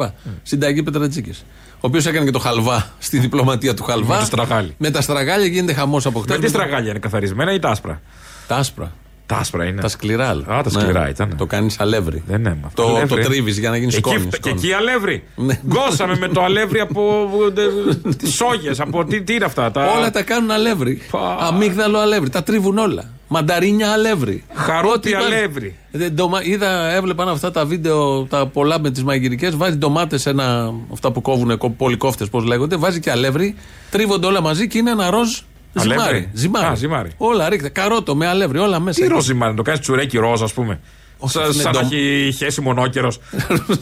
Συνταγή 0.42 0.82
Πετρατζίκη. 0.82 1.30
Ο 1.74 1.86
οποίος 1.86 2.06
έκανε 2.06 2.24
και 2.24 2.30
το 2.30 2.38
χαλβά 2.38 2.90
στη 2.98 3.18
διπλωματία 3.18 3.74
του 3.74 3.82
χαλβά. 3.82 4.14
Με 4.14 4.20
το 4.20 4.26
στραγάλι. 4.26 4.74
Με 4.78 4.90
τα 4.90 5.00
στραγάλια 5.00 5.46
γίνεται 5.46 5.72
χαμός 5.72 6.06
από 6.06 6.20
χτες. 6.20 6.36
Με 6.36 6.42
τι 6.44 6.48
στραγάλια 6.50 6.90
είναι 6.90 6.98
καθαρισμένα 6.98 7.52
ή 7.52 7.58
τα 7.58 7.68
άσπρα; 7.68 8.00
Τα 8.46 8.56
άσπρα. 8.56 8.92
Τα 9.26 9.36
άσπρα 9.36 9.64
είναι. 9.64 9.80
Τα 9.80 9.88
σκληρά. 9.88 10.28
Α, 10.28 10.62
τα 10.62 10.70
σκληρά 10.70 11.08
ήταν. 11.08 11.34
Το 11.36 11.46
κάνεις 11.46 11.80
αλεύρι. 11.80 12.22
Δεν 12.26 12.46
έμαθα. 12.46 12.70
Το, 12.74 12.86
Αλεύρι. 12.96 13.22
το 13.22 13.28
τρίβεις 13.28 13.58
για 13.58 13.70
να 13.70 13.76
γίνεις 13.76 13.96
Εκεί, 13.96 14.08
σκόνης. 14.08 14.22
φτα- 14.26 14.36
και 14.38 14.48
σκόνης. 14.48 14.62
εκεί 14.64 14.72
αλεύρι. 14.72 15.22
Ναι. 15.36 15.60
Γκώσαμε 15.66 16.16
με 16.18 16.28
το 16.28 16.42
αλεύρι 16.42 16.80
από 16.80 17.30
τις 18.18 18.34
σόγες. 18.34 18.80
Από 18.80 19.04
τι, 19.04 19.22
τι 19.22 19.34
είναι 19.34 19.44
αυτά. 19.44 19.70
Τα... 19.70 19.90
Όλα 19.96 20.10
τα 20.10 20.22
κάνουν 20.22 20.50
αλεύρι. 20.50 21.02
Πα. 21.10 21.36
Αμύγδαλο 21.40 21.98
αλεύρι. 21.98 22.30
Τα 22.30 22.42
τρίβουν 22.42 22.78
όλα. 22.78 23.10
Μανταρίνια 23.28 23.90
αλεύρι. 23.92 24.44
Χαρούτι 24.54 24.94
Ό,τι 24.96 25.08
υπάρχει. 25.08 25.34
αλεύρι. 25.34 25.76
Ε, 25.92 26.08
ντομα- 26.08 26.44
Είδα, 26.44 26.90
έβλεπαν 26.94 27.28
αυτά 27.28 27.50
τα 27.50 27.64
βίντεο, 27.66 28.22
τα 28.24 28.46
πολλά 28.46 28.80
με 28.80 28.90
τις 28.90 29.04
μαγειρικές. 29.04 29.56
Βάζει 29.56 29.76
ντομάτες 29.76 30.20
σε 30.20 30.30
ένα. 30.30 30.72
Αυτά 30.92 31.12
που 31.12 31.20
κόβουν, 31.20 31.60
πολυκόφτες, 31.76 32.28
πώς 32.28 32.44
λέγονται. 32.44 32.76
Βάζει 32.76 33.00
και 33.00 33.10
αλεύρι. 33.10 33.54
Τρίβονται 33.90 34.26
όλα 34.26 34.40
μαζί 34.40 34.66
και 34.68 34.78
είναι 34.78 34.90
ένα 34.90 35.10
ροζ 35.10 35.38
Αλεύρι. 35.74 35.98
ζυμάρι. 36.04 36.30
ζυμάρι. 36.32 36.66
Α, 36.66 36.74
ζυμάρι. 36.74 37.10
Όλα 37.16 37.48
ρίχτε. 37.48 37.68
Καρότο 37.68 38.16
με 38.16 38.26
αλεύρι, 38.26 38.58
όλα 38.58 38.80
μέσα. 38.80 39.00
Τι 39.00 39.06
ροζ 39.08 39.28
είναι, 39.28 39.54
το 39.54 39.62
κάνεις 39.62 39.80
τσουρέκι 39.80 40.18
ροζ, 40.18 40.42
ας 40.42 40.52
πούμε. 40.52 40.80
Όχι, 41.18 41.32
Σα- 41.32 41.44
είναι 41.44 41.52
σαν 41.52 41.72
να 41.74 41.80
ντομ- 41.80 41.92
έχει 41.92 42.32
χέσει 42.36 42.60
μονόκερος. 42.60 43.20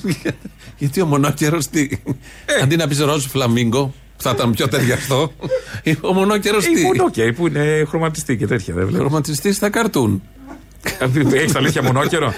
Γιατί 0.79 1.01
ο 1.01 1.07
μονόκερος 1.07 1.67
τι; 1.69 1.89
Ε. 2.47 2.63
Αντί 2.63 2.77
να 2.77 2.89
πεις 2.89 2.99
ροζ 3.01 3.25
φλαμίγκο, 3.27 3.95
που 4.17 4.23
θα 4.23 4.31
ήταν 4.31 4.53
πιο 4.53 4.69
ταιριαστό. 4.69 5.33
ο 6.01 6.13
μονόκερος 6.13 6.67
Ή 6.67 6.73
τι; 6.73 6.83
μονόκερο 6.83 7.33
που 7.33 7.47
είναι 7.47 7.85
χρωματιστή 7.89 8.37
και 8.37 8.47
τέτοια. 8.47 8.75
Δεν 8.75 8.87
βλέπω. 8.87 9.05
Χρωματιστή 9.05 9.53
στα 9.53 9.71
καρτούν. 9.71 10.23
Έχεις 11.33 11.55
αλήθεια 11.55 11.83
μονόκερο; 11.83 12.35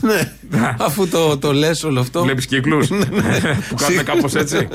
Ναι. 0.00 0.32
Αφού 0.78 1.08
το, 1.08 1.38
το 1.38 1.52
λες 1.52 1.84
όλο 1.84 2.00
αυτό. 2.00 2.22
Βλέπεις 2.22 2.46
κύκλους; 2.46 2.88
Που 3.68 3.74
κάνουν 3.76 4.04
κάπως 4.04 4.34
έτσι; 4.34 4.68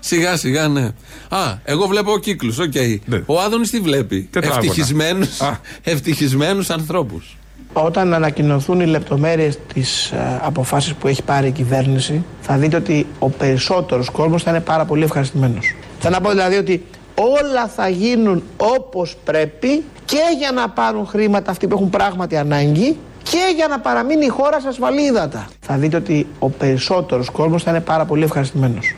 Σιγά 0.00 0.36
σιγά, 0.36 0.68
ναι. 0.68 0.84
Α, 1.28 1.58
εγώ 1.64 1.86
βλέπω 1.86 2.18
κύκλους. 2.18 2.58
Οκ. 2.58 2.72
Ναι. 3.04 3.22
Ο 3.26 3.40
Άδωνης 3.40 3.70
τι 3.70 3.80
βλέπει; 3.80 4.28
Τετράγωνα; 4.30 4.60
Ευτυχισμένου 4.64 5.24
Α. 5.38 5.50
ευτυχισμένους 5.82 6.70
ανθρώπους. 6.70 7.36
Όταν 7.72 8.14
ανακοινωθούν 8.14 8.80
οι 8.80 8.86
λεπτομέρειες 8.86 9.58
της 9.74 10.10
ε, 10.10 10.40
αποφάσεις 10.42 10.92
που 10.94 11.08
έχει 11.08 11.22
πάρει 11.22 11.46
η 11.46 11.50
κυβέρνηση, 11.50 12.24
θα 12.40 12.56
δείτε 12.56 12.76
ότι 12.76 13.06
ο 13.18 13.28
περισσότερος 13.28 14.10
κόσμος 14.10 14.42
θα 14.42 14.50
είναι 14.50 14.60
πάρα 14.60 14.84
πολύ 14.84 15.04
ευχαριστημένος. 15.04 15.74
Θέλω 15.98 16.14
να 16.14 16.20
πω 16.20 16.30
δηλαδή 16.30 16.56
ότι 16.56 16.84
όλα 17.14 17.68
θα 17.68 17.88
γίνουν 17.88 18.42
όπως 18.56 19.16
πρέπει 19.24 19.84
και 20.04 20.20
για 20.38 20.52
να 20.52 20.68
πάρουν 20.68 21.06
χρήματα 21.06 21.50
αυτοί 21.50 21.66
που 21.68 21.74
έχουν 21.74 21.90
πράγματι 21.90 22.36
ανάγκη 22.36 22.96
και 23.22 23.52
για 23.56 23.68
να 23.68 23.80
παραμείνει 23.80 24.24
η 24.24 24.28
χώρα 24.28 24.60
σε 24.60 24.68
ασφαλή 24.68 25.02
ύδατα. 25.02 25.48
Θα 25.60 25.76
δείτε 25.76 25.96
ότι 25.96 26.26
ο 26.38 26.48
περισσότερος 26.48 27.30
κόσμος 27.30 27.62
θα 27.62 27.70
είναι 27.70 27.80
πάρα 27.80 28.04
πολύ 28.04 28.24
ευχαριστημένος. 28.24 28.96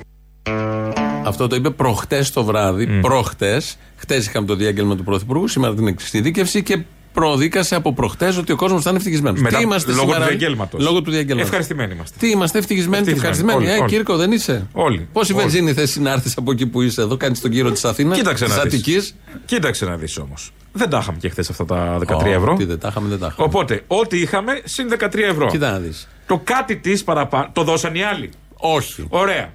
Αυτό 1.24 1.46
το 1.46 1.56
είπε 1.56 1.70
προχτές 1.70 2.30
το 2.30 2.44
βράδυ. 2.44 2.88
Mm. 2.90 2.98
Προχτές. 3.00 3.76
Χτες 3.96 4.26
είχαμε 4.26 4.46
το 4.46 4.54
διάγγελμα 4.54 4.96
του 4.96 5.04
Πρωθυπουργού, 5.04 5.48
σήμερα 5.48 5.74
την 5.74 5.86
εξειδίκευση 5.86 6.62
και 6.62 6.84
προδίκασε 7.14 7.74
από 7.74 7.92
προχτές 7.92 8.36
ότι 8.36 8.52
ο 8.52 8.56
κόσμος 8.56 8.82
θα 8.82 8.88
είναι 8.90 8.98
ευτυχισμένος. 8.98 9.40
Μετά- 9.40 9.56
Τι 9.56 9.62
είμαστε 9.62 9.90
λόγω 9.92 10.02
σήμερα, 10.02 10.20
του 10.20 10.28
διαγγέλματος. 10.28 10.82
Λόγω 10.84 11.02
του 11.02 11.10
διαγγέλματος. 11.10 11.44
Ευχαριστημένοι 11.46 11.94
είμαστε. 11.94 12.16
Τι 12.18 12.30
είμαστε 12.30 12.58
ευτυχισμένοι 12.58 13.04
και 13.04 13.10
Ευτυχισμένοι, 13.10 13.48
ευχαριστημένοι. 13.48 13.70
όλοι, 13.70 13.78
ε, 13.78 13.82
όλοι. 13.82 13.90
Κύρκο, 14.04 14.16
δεν 14.16 14.32
είσαι. 14.32 14.66
Όλοι. 14.72 15.08
Πόση 15.12 15.32
Όλοι. 15.32 15.40
βενζίνη 15.42 15.72
θες 15.72 15.96
να 15.96 16.10
έρθεις 16.12 16.36
από 16.36 16.50
εκεί 16.52 16.66
που 16.66 16.82
είσαι 16.82 17.00
εδώ, 17.00 17.16
κάνεις 17.16 17.40
τον 17.40 17.50
κύριο 17.50 17.72
της 17.72 17.84
Αθήνας. 17.84 18.16
Κοίταξε 18.18 18.46
να 18.46 18.58
Τη 18.58 18.68
δεις. 18.68 18.78
Αττική. 18.78 19.10
Κοίταξε 19.44 19.84
να 19.84 19.96
δεις 19.96 20.16
όμως. 20.18 20.50
Δεν 20.72 20.88
τα 20.90 20.98
είχαμε 21.02 21.18
και 21.18 21.28
χθες 21.28 21.50
αυτά 21.50 21.64
τα 21.64 21.98
13 21.98 22.32
ευρώ. 22.32 22.54
Τι 22.56 22.64
δεν 22.64 22.78
τα 22.78 22.88
είχαμε, 22.90 23.08
δεν 23.08 23.18
τα 23.18 23.26
είχαμε. 23.26 23.46
Οπότε, 23.48 23.82
ό,τι 23.86 24.18
είχαμε, 24.20 24.60
συν 24.64 24.88
13 24.88 25.26
ευρώ. 25.28 25.46
Κοίτα 25.46 25.70
να 25.70 25.78
δεις. 25.78 26.08
Το 26.26 26.40
κάτι 26.44 26.76
της 26.76 27.04
παραπάνω. 27.04 27.48
Το 27.52 27.62
δώσαν 27.62 27.94
οι 27.94 28.02
άλλοι. 28.02 28.30
Όχι. 28.56 29.04
Ωραία. 29.08 29.52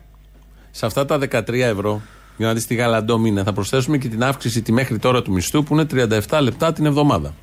Σε 0.71 0.85
αυτά 0.85 1.05
τα 1.05 1.17
13 1.17 1.65
ευρώ, 1.67 2.01
για 2.37 2.47
να 2.47 2.53
δεις 2.53 2.65
τι 2.67 2.75
γαλαντό 2.75 3.17
μήνα, 3.17 3.43
θα 3.43 3.53
προσθέσουμε 3.53 3.97
και 3.97 4.07
την 4.07 4.23
αύξηση 4.23 4.61
τη 4.61 4.71
μέχρι 4.71 4.97
τώρα 4.99 5.21
του 5.21 5.31
μισθού 5.31 5.63
που 5.63 5.73
είναι 5.73 5.85
37 6.29 6.39
λεπτά 6.41 6.73
την 6.73 6.85
εβδομάδα. 6.85 7.33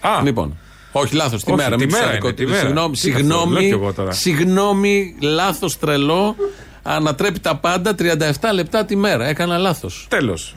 Α, 0.00 0.22
Λοιπόν. 0.22 0.56
Όχι, 0.92 1.14
λάθος. 1.14 1.44
Τη 1.44 1.52
Όχι, 1.52 1.62
μέρα. 1.62 1.76
τη 1.76 1.84
μην 1.84 1.90
μέρα 1.94 2.04
ψάχνω. 2.10 2.26
είναι, 2.28 2.36
τη 2.36 2.46
μέρα. 2.46 2.58
Συγγνώμη, 2.60 2.96
Τι 2.96 3.08
είναι 3.08 3.16
αυτό, 3.16 3.26
λέω 3.28 3.38
συγγνώμη, 3.40 3.66
κι 3.66 3.72
εγώ 3.72 3.92
τώρα. 3.92 4.12
συγγνώμη, 4.12 5.14
λάθος 5.20 5.78
τρελό. 5.78 6.36
Ανατρέπει 6.82 7.38
τα 7.40 7.56
πάντα 7.56 7.94
37 7.98 8.52
λεπτά 8.54 8.84
τη 8.84 8.96
μέρα. 8.96 9.26
Έκανα 9.26 9.58
λάθος. 9.58 10.06
τέλος. 10.10 10.54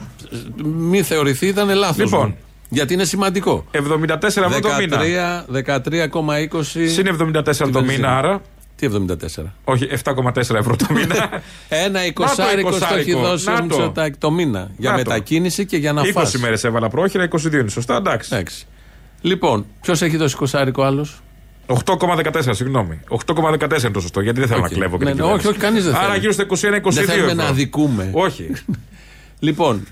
Μην 0.64 1.04
θεωρηθεί, 1.04 1.46
ήταν 1.46 1.74
λάθος. 1.74 1.96
Λοιπόν. 1.96 2.36
Γιατί 2.68 2.92
είναι 2.94 3.04
σημαντικό. 3.04 3.64
74 3.70 4.22
ευρώ 4.22 4.60
το 4.60 4.68
μήνα. 4.78 4.98
13 4.98 5.44
13,20. 5.52 6.86
Συν 6.88 7.06
74 7.06 7.42
το 7.44 7.54
βενζίνη. 7.72 7.84
μήνα, 7.96 8.16
άρα. 8.18 8.40
Τι 8.76 8.86
74. 8.86 9.52
Όχι, 9.64 9.88
7,4 10.04 10.56
ευρώ 10.56 10.76
το 10.76 10.86
μήνα. 10.90 11.30
Ένα 11.68 12.06
εικοσάρικο 12.06 12.70
το 12.70 12.76
έχει 12.76 13.10
εικοσάρικο. 13.10 13.20
δώσει 13.20 13.46
Να 13.46 13.52
ο 13.52 13.56
το. 13.56 13.62
Μητσοτάκη 13.62 14.18
το 14.18 14.30
μήνα. 14.30 14.70
Για 14.76 14.90
Να 14.90 14.96
το. 14.96 15.02
μετακίνηση 15.08 15.66
και 15.66 15.76
για 15.76 15.92
να 15.92 16.02
20 16.02 16.10
φας. 16.12 16.36
μέρες 16.38 16.64
έβαλα 16.64 16.88
πρόχειρα, 16.88 17.24
22 17.24 17.52
είναι 17.60 17.68
σωστά, 17.70 17.96
εντάξει. 17.96 18.34
Εντάξει. 19.22 19.46
Λοιπόν, 19.46 19.66
ποιος 19.80 20.02
έχει 20.02 20.16
δώσει 20.16 20.34
εικοσάρικο 20.34 20.82
άλλος; 20.82 21.20
8,14, 21.66 22.48
συγγνώμη. 22.50 23.00
8,14 23.08 23.82
είναι 23.82 23.90
το 23.92 24.00
σωστό, 24.00 24.20
γιατί 24.20 24.38
δεν 24.38 24.48
θέλω 24.48 24.60
Οκ. 24.60 24.70
να 24.70 24.74
κλέβω 24.76 24.98
και 24.98 25.04
Ναι, 25.04 25.10
την 25.10 25.18
ναι, 25.20 25.22
κυβέρνηση. 25.26 25.46
όχι, 25.48 25.56
όχι, 25.56 25.58
κανείς 25.66 25.84
δεν 25.84 25.94
Άρα 25.94 26.06
θέλει. 26.06 26.18
γύρω 26.18 26.32
στα 26.32 26.42
21-22 26.42 26.94
Δεν 26.94 27.04
θέλουμε 27.04 27.30
ευρώ. 27.30 27.42
να 27.42 27.48
αδικούμε. 27.48 28.10
Όχι. 28.12 28.50
Λοιπόν, 29.38 29.86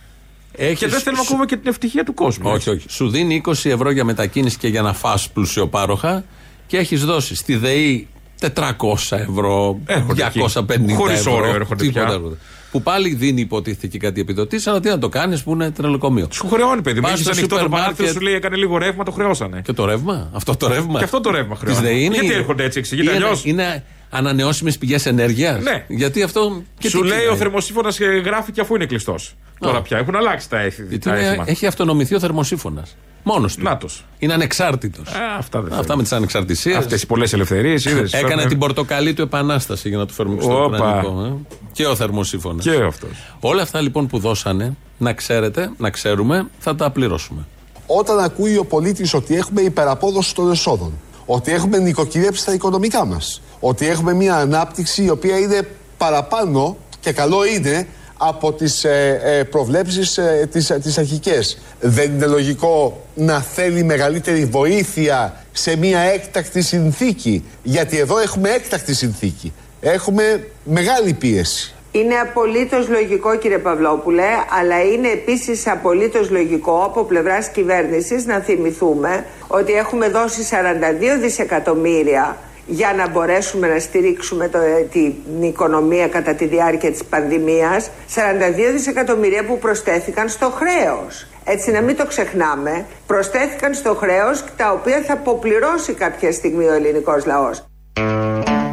έχεις, 0.56 0.78
και 0.78 0.86
δεν 0.88 1.00
θέλουμε 1.00 1.22
να 1.22 1.28
ακούμε 1.28 1.44
και 1.44 1.56
την 1.56 1.68
ευτυχία 1.68 2.04
του 2.04 2.14
κόσμου. 2.14 2.50
Όχι, 2.50 2.70
όχι. 2.70 2.86
Σου 2.88 3.08
δίνει 3.10 3.42
20 3.46 3.52
ευρώ 3.64 3.90
για 3.90 4.04
μετακίνηση 4.04 4.58
και 4.58 4.68
για 4.68 4.82
να 4.82 4.92
φας 4.92 5.28
πλουσιοπάροχα 5.30 6.24
και 6.66 6.76
έχεις 6.78 7.04
δώσει 7.04 7.34
στη 7.34 7.56
ΔΕΗ 7.56 8.08
400 8.40 9.16
ευρώ, 9.16 9.80
Έρχονται 9.86 10.30
250 10.34 10.94
Χωρίς 10.94 11.18
ευρώ. 11.18 11.34
όριο 11.34 11.54
έρχονται 11.54 11.84
τίποτα 11.84 12.04
πια. 12.04 12.14
έρχονται. 12.14 12.36
Που 12.70 12.82
πάλι 12.82 13.14
δίνει 13.14 13.40
υποτίθεται 13.40 13.86
και 13.86 13.98
κάτι 13.98 14.20
επιδοτήσεις, 14.20 14.66
αλλά 14.66 14.80
τι 14.80 14.88
να 14.88 14.98
το 14.98 15.08
κάνεις 15.08 15.42
που 15.42 15.52
είναι 15.52 15.70
τρελοκομείο. 15.70 16.28
Σου 16.30 16.48
χρεώνει, 16.48 16.82
παιδί 16.82 16.96
μου. 16.96 17.02
Πας 17.02 17.10
Έχεις 17.12 17.22
στο 17.24 17.30
ανοιχτό 17.32 17.54
το 17.54 17.60
σούπερ 17.62 17.70
παράθυρο, 17.78 17.96
μάρκετ. 17.98 18.16
σου 18.16 18.20
λέει 18.24 18.34
έκανε 18.34 18.56
λίγο 18.56 18.78
ρεύμα, 18.78 19.04
το 19.04 19.10
χρεώσανε. 19.10 19.60
Και 19.64 19.72
το 19.72 19.84
ρεύμα, 19.84 20.30
αυτό 20.32 20.56
το 20.56 20.68
ρεύμα. 20.68 20.98
Και 20.98 21.04
αυτό 21.04 21.20
το 21.20 21.30
ρεύμα 21.30 21.54
Της 21.54 21.60
χρεώνει. 21.62 21.86
ΔΕΗ 21.86 22.04
είναι 22.04 22.14
Γιατί 22.14 22.32
η- 22.32 22.36
έρχονται 22.36 22.64
έτσι, 22.64 22.78
εξηγείται 22.78 23.10
είναι- 23.14 23.24
αλλιώς; 23.24 23.44
Είναι 23.44 23.84
ανανεώσιμες 24.10 24.78
πηγές 24.78 25.06
ενέργειας. 25.06 25.62
Ναι. 25.62 25.84
Γιατί 25.88 26.22
αυτό. 26.22 26.62
και 26.78 26.88
Σου 26.88 27.00
τι 27.00 27.06
λέει 27.06 27.18
κοινάει. 27.18 27.32
ο 27.34 27.36
θερμοσύφωνας 27.36 27.98
γράφει 28.24 28.52
και 28.52 28.60
αφού 28.60 28.74
είναι 28.74 28.86
κλειστός. 28.86 29.34
Τώρα 29.58 29.82
πια 29.82 29.98
έχουν 29.98 30.16
αλλάξει 30.16 30.48
τα 30.48 30.60
έθι- 30.60 30.88
Γιατί 30.88 31.08
τα 31.08 31.16
είναι- 31.18 31.26
έθιμα. 31.28 31.44
έχει 31.46 31.66
αυτονομηθεί 31.66 32.14
ο 32.14 32.20
θερμοσύφωνας. 32.20 32.96
Μόνος 33.22 33.56
του. 33.56 33.62
Νάτος. 33.62 34.04
Είναι 34.18 34.32
ανεξάρτητος. 34.32 35.08
Α, 35.08 35.36
αυτά 35.38 35.60
δεν 35.60 35.78
Αυτά 35.78 35.96
με 35.96 36.02
τις 36.02 36.12
ανεξαρτησίες. 36.12 36.76
Αυτές 36.76 37.02
οι 37.02 37.06
πολλές 37.06 37.32
ελευθερίες. 37.32 37.86
Έκανε 38.10 38.46
την 38.46 38.58
πορτοκαλί 38.58 39.14
του 39.14 39.22
επανάσταση 39.22 39.88
για 39.88 39.98
να 39.98 40.06
του 40.06 40.12
φέρουμε 40.12 40.36
και 40.36 40.42
στο 40.42 40.64
Όπα. 40.64 40.76
Ουκρανικό. 40.76 41.24
Ε. 41.24 41.54
Και 41.72 41.86
ο 41.86 41.96
θερμοσύφωνας. 41.96 42.64
Και 42.64 42.82
αυτός. 42.86 43.10
Όλα 43.40 43.62
αυτά 43.62 43.80
λοιπόν 43.80 44.06
που 44.06 44.18
δώσανε, 44.18 44.76
να 44.98 45.12
ξέρετε, 45.12 45.70
να 45.76 45.90
ξέρουμε, 45.90 46.46
θα 46.58 46.74
τα 46.74 46.90
πληρώσουμε. 46.90 47.46
Όταν 47.86 48.18
ακούει 48.18 48.56
ο 48.56 48.64
πολίτης 48.64 49.14
ότι 49.14 49.34
έχουμε 49.34 49.60
υπεραπόδοση 49.60 50.34
των 50.34 50.50
εσόδων, 50.50 50.92
ότι 51.26 51.52
έχουμε 51.52 51.78
νοικοκυρέψει 51.78 52.44
τα 52.44 52.52
οικονομικά 52.52 53.04
μας, 53.04 53.42
ότι 53.60 53.86
έχουμε 53.86 54.14
μια 54.14 54.36
ανάπτυξη 54.36 55.04
η 55.04 55.10
οποία 55.10 55.38
είναι 55.38 55.68
παραπάνω 55.98 56.76
και 57.00 57.12
καλό 57.12 57.46
είναι 57.46 57.86
από 58.22 58.52
τις 58.52 58.84
ε, 58.84 59.20
ε, 59.24 59.42
προβλέψεις 59.44 60.18
ε, 60.18 60.48
τις, 60.52 60.72
τις 60.82 60.98
αρχικές. 60.98 61.58
Δεν 61.80 62.12
είναι 62.12 62.26
λογικό 62.26 63.04
να 63.14 63.40
θέλει 63.40 63.82
μεγαλύτερη 63.82 64.44
βοήθεια 64.44 65.44
σε 65.52 65.76
μια 65.76 65.98
έκτακτη 66.00 66.62
συνθήκη. 66.62 67.44
Γιατί 67.62 67.98
εδώ 67.98 68.18
έχουμε 68.18 68.48
έκτακτη 68.50 68.94
συνθήκη. 68.94 69.52
Έχουμε 69.80 70.46
μεγάλη 70.64 71.12
πίεση. 71.12 71.74
Είναι 71.92 72.14
απολύτως 72.14 72.88
λογικό 72.88 73.36
κύριε 73.36 73.58
Παυλόπουλε, 73.58 74.28
αλλά 74.60 74.82
είναι 74.82 75.08
επίσης 75.08 75.66
απολύτως 75.66 76.30
λογικό 76.30 76.82
από 76.84 77.04
πλευράς 77.04 77.48
κυβέρνησης 77.48 78.26
να 78.26 78.38
θυμηθούμε 78.38 79.24
ότι 79.46 79.72
έχουμε 79.72 80.08
δώσει 80.08 80.40
42 80.50 81.20
δισεκατομμύρια 81.20 82.36
για 82.66 82.94
να 82.96 83.08
μπορέσουμε 83.08 83.68
να 83.68 83.78
στηρίξουμε 83.78 84.48
το, 84.48 84.58
την 84.92 85.42
οικονομία 85.42 86.08
κατά 86.08 86.34
τη 86.34 86.46
διάρκεια 86.46 86.90
της 86.90 87.04
πανδημίας 87.04 87.90
42 88.14 88.72
δισεκατομμύρια 88.72 89.44
που 89.44 89.58
προσθέθηκαν 89.58 90.28
στο 90.28 90.50
χρέος 90.50 91.26
έτσι 91.44 91.70
να 91.70 91.80
μην 91.80 91.96
το 91.96 92.06
ξεχνάμε 92.06 92.86
προσθέθηκαν 93.06 93.74
στο 93.74 93.94
χρέος 93.94 94.44
τα 94.56 94.72
οποία 94.72 95.02
θα 95.06 95.12
αποπληρώσει 95.12 95.92
κάποια 95.92 96.32
στιγμή 96.32 96.64
ο 96.64 96.72
ελληνικός 96.72 97.26
λαός 97.26 97.64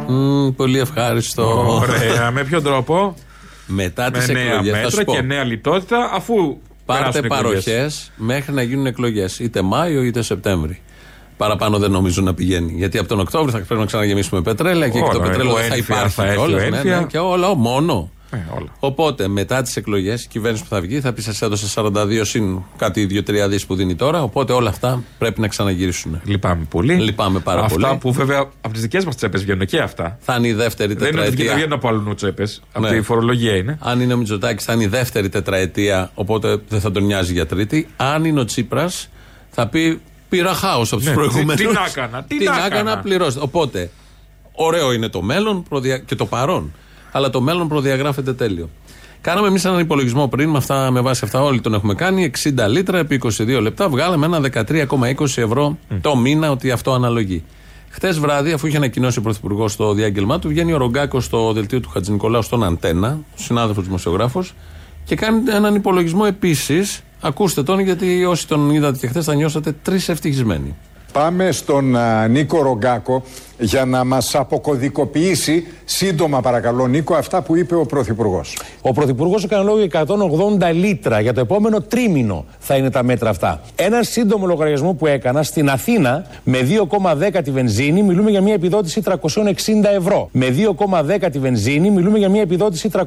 Μμμ, 0.08 0.50
πολύ 0.56 0.78
ευχάριστο. 0.78 1.66
Ωραία. 1.82 2.30
Με 2.34 2.44
ποιον 2.44 2.62
τρόπο; 2.62 3.14
Μετά 3.66 4.04
Με 4.12 4.18
τις 4.18 4.28
νέα 4.28 4.42
εκλογές. 4.42 4.70
Θα 4.70 4.76
μέτρα 4.76 4.90
σου 4.90 5.04
πω. 5.04 5.12
και 5.12 5.20
νέα 5.20 5.44
λιτότητα 5.44 6.10
αφού. 6.12 6.34
Πάρτε 6.86 7.02
περάσουν 7.02 7.24
εκλογές. 7.24 7.64
παροχές 7.64 8.12
μέχρι 8.16 8.52
να 8.52 8.62
γίνουν 8.62 8.86
εκλογές. 8.86 9.38
Είτε 9.38 9.62
Μάιο 9.62 10.02
είτε 10.02 10.22
Σεπτέμβρη. 10.22 10.82
Παραπάνω 11.38 11.78
δεν 11.78 11.90
νομίζω 11.90 12.22
να 12.22 12.34
πηγαίνει. 12.34 12.72
Γιατί 12.76 12.98
από 12.98 13.08
τον 13.08 13.20
Οκτώβριο 13.20 13.50
θα 13.52 13.58
πρέπει 13.64 13.80
να 13.80 13.86
ξαναγεμίσουμε 13.86 14.42
πετρέλαια 14.42 14.88
και, 14.88 14.98
και 15.00 15.04
το 15.12 15.18
Όλα, 15.18 15.28
πετρέλαιο 15.28 15.52
ο 15.54 15.56
δεν 15.56 15.68
θα 15.68 15.74
ένφια 15.74 15.94
υπάρχει 15.96 16.14
θα 16.14 16.24
έρθει, 16.24 16.36
κιόλας, 16.36 16.62
ο 16.62 16.68
ναι, 16.68 16.76
ένφια. 16.76 16.96
ναι, 16.98 17.04
και 17.06 17.18
όλα 17.18 17.54
μόνο. 17.54 18.10
Οπότε 18.78 19.28
μετά 19.28 19.62
τις 19.62 19.76
εκλογές, 19.76 20.24
η 20.24 20.28
κυβέρνηση 20.28 20.62
που 20.62 20.68
θα 20.68 20.80
βγει 20.80 21.00
θα 21.00 21.12
πει: 21.12 21.22
Σας 21.22 21.42
έδωσε 21.42 21.80
42 21.80 22.20
συν 22.22 22.62
κάτι 22.76 23.22
2-3 23.28 23.48
δις 23.48 23.66
που 23.66 23.74
δίνει 23.74 23.94
τώρα. 23.94 24.22
Οπότε 24.22 24.52
όλα 24.52 24.68
αυτά 24.68 25.02
πρέπει 25.18 25.40
να 25.40 25.48
ξαναγυρίσουν. 25.48 26.20
Λυπάμαι 26.24 26.64
πολύ. 26.70 26.94
Λυπάμαι 26.94 27.38
πάρα 27.38 27.60
αυτά 27.60 27.72
πολύ. 27.74 27.84
Αυτά 27.86 27.98
που 27.98 28.12
βέβαια 28.12 28.38
από 28.38 28.72
τις 28.72 28.82
δικές 28.82 29.04
μας 29.04 29.16
τσέπες 29.16 29.42
βγαίνουν 29.42 29.66
και 29.66 29.78
αυτά. 29.78 30.18
Θα 30.20 30.34
είναι 30.38 30.48
η 30.48 30.52
δεύτερη 30.52 30.94
Δεν 30.94 31.08
είναι 31.08 31.20
ότι 31.20 31.30
τετραετία. 31.30 31.44
δεν 31.46 31.54
βγαίνουν 31.56 31.72
από 31.72 31.88
αλλού 31.88 32.14
τσέπες. 32.14 32.62
Από 32.72 32.86
Ναι. 32.86 32.92
τη 32.92 33.02
φορολογία 33.02 33.56
είναι. 33.56 33.78
Αν 33.80 34.00
είναι 34.00 34.12
ο 34.12 34.16
Μητσοτάκης, 34.16 34.64
θα 34.64 34.72
είναι 34.72 34.82
η 34.84 34.86
δεύτερη 34.86 35.28
τετραετία, 35.28 36.10
οπότε 36.14 36.56
δεν 36.68 36.80
θα 36.80 36.90
τον 36.90 37.04
νοιάζει 37.04 37.32
για 37.32 37.46
τρίτη. 37.46 37.88
Αν 37.96 38.24
είναι 38.24 38.40
ο 38.40 38.44
Τσίπρας, 38.44 39.08
θα 39.50 39.66
πει 39.68 40.00
πήρα 40.28 40.54
χάος 40.54 40.88
από 40.92 40.96
τους 41.00 41.08
Ναι, 41.08 41.14
προηγούμενου. 41.14 41.54
τι- 41.54 41.66
τι 41.66 41.72
να 41.72 41.84
έκανα, 41.88 42.22
τι 42.28 42.44
να 42.44 42.64
έκανα. 42.66 42.98
πληρώστε. 42.98 43.40
Οπότε, 43.42 43.90
ωραίο 44.52 44.92
είναι 44.92 45.08
το 45.08 45.22
μέλλον 45.22 45.62
προδια- 45.62 45.98
και 45.98 46.14
το 46.14 46.26
παρόν. 46.26 46.72
Αλλά 47.12 47.30
το 47.30 47.40
μέλλον 47.40 47.68
προδιαγράφεται 47.68 48.32
τέλειο. 48.32 48.68
Κάναμε 49.20 49.46
εμείς 49.48 49.64
έναν 49.64 49.78
υπολογισμό 49.78 50.28
πριν, 50.28 50.50
με, 50.50 50.56
αυτά, 50.58 50.90
με 50.90 51.00
βάση 51.00 51.20
αυτά 51.24 51.42
όλοι 51.42 51.60
τον 51.60 51.74
έχουμε 51.74 51.94
κάνει. 51.94 52.24
60 52.24 52.68
λίτρα 52.68 52.98
επί 52.98 53.14
22 53.14 53.60
λεπτά, 53.60 53.88
βγάλαμε 53.88 54.26
ένα 54.26 54.40
13,20 54.40 55.40
ευρώ 55.42 55.78
το 56.00 56.16
μήνα, 56.16 56.50
ότι 56.50 56.70
αυτό 56.70 56.92
αναλογεί. 56.92 57.44
Χτε 57.90 58.10
βράδυ, 58.12 58.52
αφού 58.52 58.66
είχε 58.66 58.76
ανακοινώσει 58.76 59.18
ο 59.18 59.22
Πρωθυπουργός 59.22 59.76
το 59.76 59.92
διάγγελμά 59.92 60.38
του, 60.38 60.48
βγαίνει 60.48 60.72
ο 60.72 60.76
Ρογκάκος 60.76 61.24
στο 61.24 61.52
δελτίο 61.52 61.80
του 61.80 61.88
Χατζη 61.88 62.12
Νικολάου 62.12 62.42
στον 62.42 62.64
Αντένα, 62.64 63.18
συνάδελφος 63.34 63.84
δημοσιογράφος, 63.84 64.54
και 65.08 65.16
κάνει 65.16 65.42
έναν 65.50 65.74
υπολογισμό 65.74 66.22
επίσης. 66.26 67.02
Ακούστε 67.20 67.62
τον, 67.62 67.80
γιατί 67.80 68.24
όσοι 68.24 68.48
τον 68.48 68.70
είδατε 68.70 68.98
και 68.98 69.06
χθες 69.06 69.24
θα 69.24 69.34
νιώσατε 69.34 69.74
τρεις 69.82 70.08
ευτυχισμένοι. 70.08 70.74
Πάμε 71.12 71.52
στον 71.52 71.96
α, 71.96 72.28
Νίκο 72.28 72.62
Ρογκάκο 72.62 73.22
για 73.58 73.84
να 73.84 74.04
μας 74.04 74.34
αποκωδικοποιήσει 74.34 75.66
σύντομα 75.84 76.40
παρακαλώ 76.40 76.86
Νίκο 76.86 77.14
αυτά 77.14 77.42
που 77.42 77.56
είπε 77.56 77.74
ο 77.74 77.86
Πρωθυπουργός. 77.86 78.58
Ο 78.80 78.92
Πρωθυπουργός 78.92 79.44
έκανε 79.44 79.62
λόγο 79.62 79.78
για 79.78 80.04
180 80.70 80.74
λίτρα 80.74 81.20
για 81.20 81.32
το 81.32 81.40
επόμενο 81.40 81.80
τρίμηνο 81.80 82.44
θα 82.58 82.76
είναι 82.76 82.90
τα 82.90 83.02
μέτρα 83.02 83.30
αυτά. 83.30 83.60
Ένα 83.76 84.02
σύντομο 84.02 84.46
λογαριασμό 84.46 84.92
που 84.92 85.06
έκανα 85.06 85.42
στην 85.42 85.68
Αθήνα 85.70 86.26
με 86.44 86.58
2,10 86.90 87.40
τη 87.44 87.50
βενζίνη 87.50 88.02
μιλούμε 88.02 88.30
για 88.30 88.40
μια 88.40 88.54
επιδότηση 88.54 89.02
360 89.04 89.14
ευρώ. 89.96 90.28
Με 90.32 90.46
2,10 90.78 91.28
τη 91.32 91.38
βενζίνη 91.38 91.90
μιλούμε 91.90 92.18
για 92.18 92.28
μια 92.28 92.42
επιδότηση 92.42 92.90
360 92.92 93.02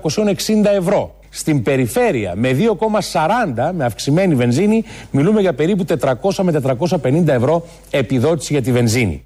ευρώ. 0.78 1.16
Στην 1.30 1.64
περιφέρεια 1.64 2.34
με 2.36 2.58
2,40 2.60 3.72
με 3.74 3.86
αυξημένη 3.86 4.36
βενζίνη 4.36 4.84
μιλούμε 5.12 5.42
για 5.42 5.54
περίπου 5.54 5.86
400 6.22 6.34
με 6.42 6.62
450 7.04 7.28
ευρώ 7.28 7.66
επιδότηση 7.90 8.54
για 8.54 8.62
τη 8.62 8.72
βενζίνη. 8.72 9.26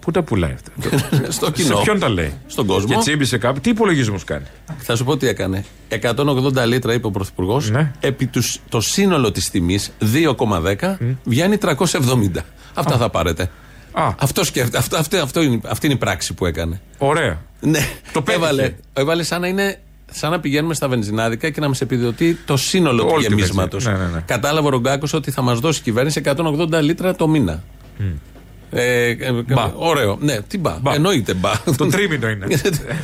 Πού 0.00 0.10
τα 0.10 0.22
πουλάει 0.22 0.52
αυτά; 0.52 0.70
Στο 1.28 1.50
κοινό. 1.50 1.76
Σε 1.76 1.82
ποιον 1.82 1.98
τα 1.98 2.08
λέει; 2.08 2.32
Στον 2.46 2.66
κόσμο. 2.66 2.94
Και 2.94 3.00
τσίμπησε 3.00 3.38
κάπου. 3.38 3.60
Τι 3.60 3.70
υπολογισμού 3.70 4.16
κάνει; 4.24 4.44
Θα 4.78 4.96
σου 4.96 5.04
πω 5.04 5.16
τι 5.16 5.26
έκανε. 5.28 5.64
180 6.02 6.66
λίτρα, 6.66 6.92
είπε 6.94 7.06
ο 7.06 7.10
Πρωθυπουργός. 7.10 7.70
Ναι. 7.70 7.92
Επί 8.00 8.26
τους, 8.26 8.58
το 8.68 8.80
σύνολο 8.80 9.32
της 9.32 9.50
τιμής, 9.50 9.92
2,10, 10.78 10.96
βγαίνει 11.24 11.56
370. 11.56 12.44
Αυτά 12.74 12.96
θα 12.96 13.08
πάρετε. 13.10 13.50
Αυτό 14.18 14.44
σκέφτε, 14.44 14.78
αυτό, 14.78 14.96
αυτό, 14.96 15.16
αυτό 15.18 15.42
είναι, 15.42 15.60
αυτή 15.68 15.86
είναι 15.86 15.94
η 15.94 15.98
πράξη 15.98 16.34
που 16.34 16.46
έκανε. 16.46 16.80
Ωραία. 16.98 17.38
Ναι, 17.60 17.88
Το 18.12 18.22
πέτυχε. 18.22 18.44
έβαλε, 18.44 18.74
έβαλε 18.92 19.22
σαν 19.22 19.40
να 19.40 19.46
είναι. 19.46 19.78
Σαν 20.12 20.30
να 20.30 20.40
πηγαίνουμε 20.40 20.74
στα 20.74 20.88
βενζινάδικα 20.88 21.50
και 21.50 21.60
να 21.60 21.68
μας 21.68 21.80
επιδοτεί 21.80 22.38
το 22.44 22.56
σύνολο 22.56 23.02
του 23.02 23.08
Όλη 23.12 23.26
τη 23.26 23.34
γεμίσματος. 23.34 23.84
βενζίνη. 23.84 24.04
Ναι, 24.06 24.10
ναι, 24.10 24.16
ναι. 24.18 24.24
Κατάλαβε 24.26 24.66
ο 24.66 24.70
Ρογκάκος 24.70 25.12
ότι 25.12 25.30
θα 25.30 25.42
μας 25.42 25.58
δώσει 25.60 25.78
η 25.80 25.82
κυβέρνηση 25.82 26.20
180 26.24 26.80
λίτρα 26.82 27.14
το 27.14 27.28
μήνα. 27.28 27.62
Ε, 28.00 28.04
ε, 28.70 29.14
Μπα. 29.46 29.72
Ωραίο. 29.76 30.16
Ναι, 30.20 30.40
τι 30.40 30.58
μπα. 30.58 30.76
Εννοείται 30.92 31.34
μπα. 31.34 31.50
Το 31.76 31.86
τρίμηνο 31.86 32.28
είναι. 32.28 32.46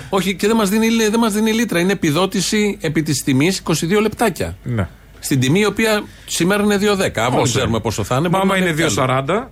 Όχι, 0.08 0.34
και 0.36 0.46
δεν 0.46 0.56
μας 0.56 0.68
δίνει, 0.68 0.88
δεν 1.08 1.18
μας 1.18 1.32
δίνει 1.32 1.52
λίτρα. 1.52 1.80
Είναι 1.80 1.92
επιδότηση 1.92 2.78
επί 2.80 3.02
της 3.02 3.22
τιμής 3.24 3.62
22 3.64 3.72
λεπτάκια. 4.00 4.56
Ναι. 4.62 4.88
Στην 5.18 5.40
τιμή 5.40 5.60
η 5.60 5.64
οποία 5.66 6.02
σήμερα 6.26 6.62
είναι 6.62 6.74
2,10. 6.76 6.80
Αύριο 6.80 7.10
δεν 7.12 7.32
Όσο 7.34 7.42
ξέρουμε 7.42 7.70
είναι. 7.70 7.80
πόσο 7.80 8.04
θα 8.04 8.16
είναι. 8.16 8.28
Μα 8.28 8.38
μπορεί 8.38 8.50
άμα 8.50 8.58
να 8.58 8.70
είναι 8.70 8.82
κι 8.86 9.00
άλλο. 9.00 9.24
2,40, 9.26 9.48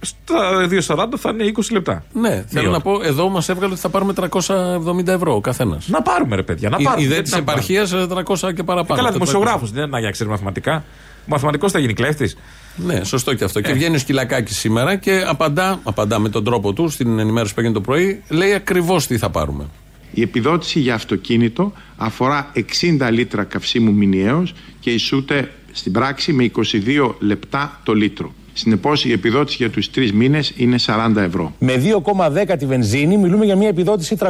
στα 0.00 0.68
2,40 1.06 1.06
θα 1.18 1.30
είναι 1.30 1.52
20 1.56 1.60
λεπτά. 1.72 2.04
Ναι, 2.12 2.44
θέλω 2.48 2.70
να 2.70 2.80
πω, 2.80 3.00
εδώ 3.02 3.28
μας 3.28 3.48
έβγαλε 3.48 3.72
ότι 3.72 3.80
θα 3.80 3.88
πάρουμε 3.88 4.12
370 4.16 5.06
ευρώ 5.06 5.34
ο 5.34 5.40
καθένας. 5.40 5.88
Να 5.88 6.02
πάρουμε 6.02 6.36
ρε 6.36 6.42
παιδιά, 6.42 6.68
να 6.68 6.76
Η, 6.80 6.82
πάρουμε. 6.82 7.02
η 7.04 7.06
δε 7.06 7.12
Γιατί 7.14 7.30
της 7.30 7.38
να 7.38 7.42
πάρουμε. 7.44 7.64
επαρχίας 7.64 8.46
300 8.48 8.54
και 8.54 8.62
παραπάνω. 8.62 8.94
Καλά, 8.94 9.08
Αυτό 9.08 9.12
δημοσιογράφος 9.12 9.70
δεν 9.70 9.86
είναι 9.88 10.00
να 10.00 10.10
ξέρει 10.10 10.30
μαθηματικά. 10.30 10.74
Ο 10.76 11.22
μαθηματικός 11.26 11.72
θα 11.72 11.78
γίνει 11.78 11.92
κλέφτης. 11.92 12.36
Ναι, 12.76 13.04
σωστό 13.04 13.34
και 13.34 13.44
αυτό. 13.44 13.58
Ε. 13.58 13.62
Και 13.62 13.72
βγαίνει 13.72 13.96
ο 13.96 13.98
Σκυλακάκης 13.98 14.58
σήμερα 14.58 14.96
και 14.96 15.24
απαντά, 15.26 15.80
απαντά 15.82 16.18
με 16.18 16.28
τον 16.28 16.44
τρόπο 16.44 16.72
του 16.72 16.88
στην 16.88 17.18
ενημέρωση 17.18 17.54
που 17.54 17.60
έγινε 17.60 17.74
το 17.74 17.80
πρωί, 17.80 18.22
λέει 18.28 18.52
ακριβώς 18.52 19.06
τι 19.06 19.18
θα 19.18 19.30
πάρουμε. 19.30 19.64
Η 20.12 20.22
επιδότηση 20.22 20.80
για 20.80 20.94
αυτοκίνητο 20.94 21.72
αφορά 21.96 22.52
60 22.54 23.08
λίτρα 23.10 23.44
καυσίμου 23.44 23.92
μηνιαίως 23.92 24.54
και 24.80 24.90
ισούται 24.90 25.50
στην 25.72 25.92
πράξη 25.92 26.32
με 26.32 26.50
22 26.56 27.14
λεπτά 27.18 27.80
το 27.84 27.94
λίτρο. 27.94 28.32
Συνεπώς 28.52 29.04
η 29.04 29.12
επιδότηση 29.12 29.56
για 29.60 29.70
τους 29.70 29.90
τρεις 29.90 30.12
μήνες 30.12 30.52
είναι 30.56 30.76
40 30.86 31.16
ευρώ. 31.16 31.54
Με 31.58 31.82
2,10 32.46 32.56
τη 32.58 32.66
βενζίνη 32.66 33.16
μιλούμε 33.16 33.44
για 33.44 33.56
μια 33.56 33.68
επιδότηση 33.68 34.16
360 34.18 34.26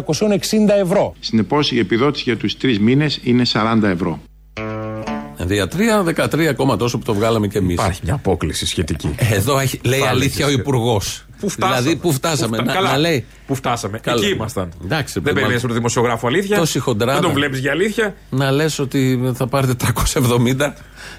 ευρώ. 0.80 1.14
Συνεπώς 1.20 1.72
η 1.72 1.78
επιδότηση 1.78 2.22
για 2.26 2.36
τους 2.36 2.56
τρεις 2.56 2.80
μήνες 2.80 3.20
είναι 3.22 3.42
40 3.52 3.82
ευρώ. 3.82 4.20
Διατρία, 5.46 6.02
13 6.02 6.40
ακόμα 6.46 6.76
τόσο 6.76 6.98
που 6.98 7.04
το 7.04 7.14
βγάλαμε 7.14 7.48
κι 7.48 7.56
εμείς. 7.56 7.74
Υπάρχει 7.74 8.00
μια 8.04 8.14
απόκληση 8.14 8.66
σχετική. 8.66 9.14
Εδώ 9.16 9.58
έχει, 9.58 9.80
λέει 9.84 9.98
Πάλι 10.00 10.10
αλήθεια 10.10 10.46
ο 10.46 10.48
και- 10.48 10.54
Υπουργός. 10.54 11.24
Πού 11.40 11.48
φτάσαμε; 11.48 11.80
Δηλαδή, 11.80 11.96
πού 11.96 12.12
φτάσαμε; 12.12 12.56
Πού 12.56 12.62
φτα- 12.62 12.66
να, 12.66 12.72
Καλά. 12.80 12.90
να 12.90 12.98
λέει. 12.98 13.24
Πού 13.46 13.54
φτάσαμε; 13.54 13.98
Καλά. 13.98 14.22
Εκεί 14.24 14.32
ήμασταν. 14.34 14.72
Εντάξει, 14.84 15.12
δεν 15.12 15.22
παιδί, 15.22 15.34
περιμένει 15.34 15.60
τον 15.60 15.72
δημοσιογράφο 15.72 16.26
αλήθεια. 16.26 16.56
Τόση 16.58 16.78
χοντράδα. 16.78 17.12
Δεν 17.12 17.22
τον 17.22 17.32
βλέπεις 17.32 17.58
για 17.58 17.70
αλήθεια. 17.70 18.14
Να 18.30 18.50
λες 18.50 18.78
ότι 18.78 19.32
θα 19.34 19.46
πάρετε 19.46 19.74
370. 19.74 20.74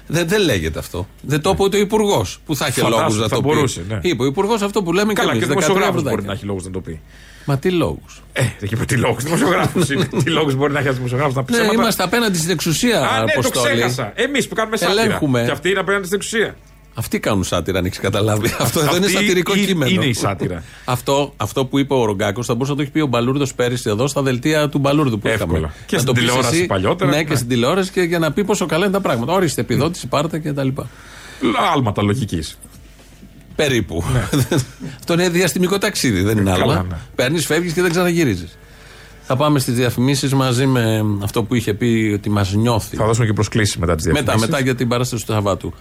Δεν, 0.06 0.28
δεν 0.28 0.40
λέγεται 0.40 0.78
αυτό. 0.78 1.06
Δεν 1.22 1.40
το 1.40 1.50
είπε 1.50 1.62
ούτε 1.62 1.76
ο 1.76 1.80
Υπουργός 1.80 2.38
που 2.46 2.56
θα 2.56 2.66
είχε 2.66 2.80
Φαντάσου, 2.80 3.00
λόγους 3.00 3.18
να 3.18 3.28
θα 3.28 3.34
το 3.34 3.40
μπορούσε, 3.42 3.80
πει. 3.80 3.92
ναι. 3.94 3.98
Είπε 4.02 4.22
ο 4.22 4.26
Υπουργός 4.26 4.62
αυτό 4.62 4.82
που 4.82 4.92
λέμε 4.92 5.12
Καλά, 5.12 5.32
και 5.32 5.38
και 5.38 5.44
ο 5.44 5.46
εμεί. 5.46 5.54
δημοσιογράφο 5.62 6.00
μπορεί 6.02 6.22
να 6.24 6.32
έχει 6.32 6.44
λόγους 6.44 6.64
να 6.64 6.70
το 6.70 6.80
πει. 6.80 7.00
Μα 7.44 7.58
τι 7.58 7.70
λόγους; 7.70 8.22
Ε, 8.32 8.42
δεν 8.42 8.68
είπε 8.72 8.84
τι 8.84 8.96
λόγους. 8.96 9.22
Δημοσιογράφος 9.24 9.90
είναι. 9.90 10.04
Τι 10.24 10.30
λόγους 10.30 10.54
μπορεί 10.54 10.72
να 10.72 10.78
έχει 10.78 10.86
ένας 10.86 10.96
δημοσιογράφος 10.96 11.34
να 11.34 11.44
πει. 11.44 11.52
Ναι, 11.52 11.58
ψέματα; 11.58 11.80
είμαστε 11.80 12.02
απέναντι 12.02 12.38
στην 12.38 12.50
εξουσία. 12.50 12.98
Α, 13.00 13.18
ναι, 13.24 13.32
το 13.32 13.38
Αποστόλη. 13.38 13.74
ξέχασα. 13.74 14.12
Εμείς 14.14 14.48
που 14.48 14.54
κάνουμε 14.54 14.76
σάτυρα. 14.76 15.02
Ελέγχουμε. 15.02 15.42
Και 15.44 15.50
αυτοί 15.50 15.70
είναι 15.70 15.78
απέναντι 15.80 16.04
στην 16.06 16.16
εξουσία. 16.16 16.56
Αυτοί 16.94 17.18
κάνουν 17.20 17.44
σάτυρα, 17.44 17.78
αν 17.78 17.84
έχεις 17.84 17.98
καταλάβει. 17.98 18.54
Αυτό 18.60 18.80
εδώ 18.80 18.96
είναι 18.96 19.04
Αυτή 19.06 19.16
σατυρικό 19.16 19.54
είναι- 19.54 19.66
κείμενο. 19.66 19.90
είναι 19.90 20.04
η 20.04 20.12
σάτυρα. 20.12 20.62
αυτό, 20.84 21.32
αυτό 21.36 21.64
που 21.64 21.78
είπε 21.78 21.94
ο 21.94 22.04
Ρογκάκος 22.04 22.46
θα 22.46 22.52
μπορούσε 22.52 22.70
να 22.70 22.76
το 22.76 22.82
έχει 22.82 22.90
πει 22.90 23.00
ο 23.00 23.06
Μπαλούρδος 23.06 23.54
πέρυσι 23.54 23.88
εδώ 23.90 24.06
στα 24.06 24.22
δελτία 24.22 24.68
του 24.68 24.78
Μπαλούρδου 24.78 25.18
που 25.18 25.28
Εύκολα. 25.28 25.58
είχαμε. 25.58 25.72
Και 25.86 25.96
Να 25.96 26.02
στην 26.02 26.04
το 26.14 26.20
πεις 26.20 26.22
τηλεόραση 26.28 26.56
εσύ, 26.56 26.66
παλιότερα, 26.66 27.10
Ναι, 27.10 27.16
ναι. 27.16 27.24
και 27.24 27.34
στην 27.34 27.48
τηλεόραση 27.48 27.90
και 27.90 28.00
για 28.02 28.18
να 28.18 28.32
πει 28.32 28.44
πόσο 28.44 28.66
καλά 28.66 28.84
είναι 28.84 28.94
τα 28.94 29.00
πράγματα. 29.00 29.32
Ορίστε, 29.32 29.60
επιδότηση, 29.60 30.06
πάρτε 30.06 30.38
και 30.38 30.52
τα 30.52 30.64
λοιπά. 30.64 30.88
Άλματα 31.74 32.02
λογικής. 32.02 32.58
Περίπου. 33.54 34.04
Αυτό 34.98 35.12
είναι 35.12 35.28
διαστημικό 35.28 35.78
ταξίδι, 35.78 36.20
δεν 36.22 36.38
είναι 36.38 36.50
Ναι. 36.50 36.58
Καλά, 36.58 36.72
άλλο. 36.72 36.86
ναι. 36.90 36.96
Παίρνεις, 37.14 37.46
φεύγεις 37.46 37.72
και 37.72 37.82
δεν 37.82 37.90
ξαναγυρίζεις. 37.90 38.58
Θα 39.22 39.36
πάμε 39.36 39.58
στις 39.58 39.74
διαφημίσεις 39.74 40.34
μαζί 40.34 40.66
με 40.66 41.04
αυτό 41.22 41.42
που 41.42 41.54
είχε 41.54 41.74
πει 41.74 42.12
ότι 42.14 42.30
μας 42.30 42.52
νιώθει. 42.54 42.96
Θα 42.96 43.04
δώσουμε 43.06 43.26
και 43.26 43.32
προσκλήσεις 43.32 43.76
μετά 43.76 43.94
τις 43.94 44.04
διαφημίσει. 44.04 44.34
Μετά, 44.36 44.46
μετά 44.46 44.62
για 44.62 44.74
την 44.74 44.88
παράσταση 44.88 45.26
του 45.26 45.32
Σαββάτου. 45.32 45.74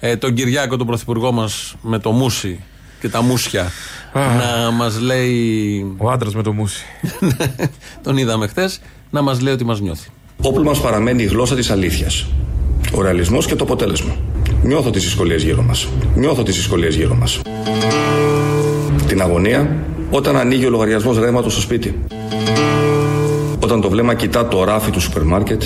Ε, 0.00 0.16
τον 0.16 0.34
Κυριάκο, 0.34 0.76
τον 0.76 0.86
πρωθυπουργό 0.86 1.32
μας, 1.32 1.74
με 1.82 1.98
το 1.98 2.10
μουσι 2.10 2.60
και 3.00 3.08
τα 3.08 3.22
μουσια, 3.22 3.70
να 4.14 4.70
μας 4.70 5.00
λέει. 5.00 5.94
Ο 5.96 6.10
άντρας 6.10 6.34
με 6.34 6.42
το 6.42 6.52
μουσι. 6.52 6.84
τον 8.04 8.16
είδαμε 8.16 8.46
χθες, 8.46 8.80
να 9.10 9.22
μας 9.22 9.40
λέει 9.40 9.52
ότι 9.54 9.64
μας 9.64 9.80
νιώθει. 9.80 10.08
Όπλος 10.42 10.66
μας 10.66 10.80
παραμένει 10.80 11.22
η 11.22 11.26
γλώσσα 11.26 11.54
της 11.54 11.70
αλήθειας. 11.70 12.26
Ο 12.94 13.02
ρεαλισμός 13.02 13.46
και 13.46 13.54
το 13.54 13.64
αποτέλεσμα. 13.64 14.16
Νιώθω 14.64 14.90
τις 14.90 15.02
δυσκολίες 15.02 15.42
γύρω 15.42 15.62
μας. 15.62 15.88
Νιώθω 16.14 16.42
τις 16.42 16.54
δυσκολίες 16.54 16.94
γύρω 16.94 17.14
μας. 17.14 17.40
Την 19.06 19.22
αγωνία 19.22 19.76
όταν 20.10 20.36
ανοίγει 20.36 20.66
ο 20.66 20.70
λογαριασμός 20.70 21.18
ρεύματο 21.18 21.50
στο 21.50 21.60
σπίτι. 21.60 21.98
Όταν 23.60 23.80
το 23.80 23.88
βλέμμα 23.88 24.14
κοιτά 24.14 24.48
το 24.48 24.64
ράφι 24.64 24.90
του 24.90 25.00
σούπερ 25.00 25.22
μάρκετ 25.22 25.62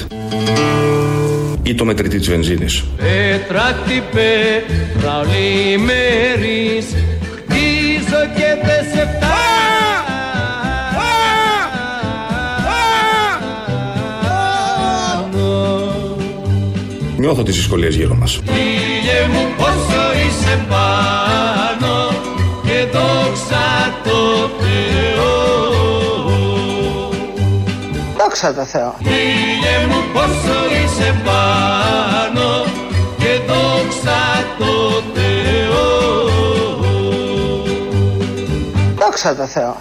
ή 1.63 1.75
το 1.75 1.85
μετρητή 1.85 2.19
της 2.19 2.29
βενζίνης. 2.29 2.85
Πέτρα 2.97 3.61
χτυπέ, 3.61 4.63
ραολί 5.03 5.79
μέρης, 5.79 6.87
χτίζω 7.21 8.23
και 8.37 8.69
Νιώθω 17.19 17.43
τις 17.43 17.57
δυσκολίες 17.57 17.97
γύρω 17.97 18.15
μας. 18.15 18.41
Φίλε 18.45 19.29
μου 19.33 19.47
πόσο 19.57 20.03
είσαι 20.27 20.67
πάνω 20.69 22.11
και 22.63 22.87
δόξα 22.93 23.67
το 24.05 24.51
Θεό. 24.61 25.33
Δόξα 28.19 28.55
τω 28.55 28.65
Θεώ. 28.65 28.95
Φίλε 28.99 29.87
μου 29.89 30.03
πόσο 30.13 30.59
είσαι 30.73 31.15
πάνω 31.25 32.65
και 33.19 33.41
δόξα 33.47 34.21
το 34.59 35.03
Θεό. 35.15 35.87
Δόξα 38.99 39.37
τω 39.37 39.47
Θεώ. 39.47 39.77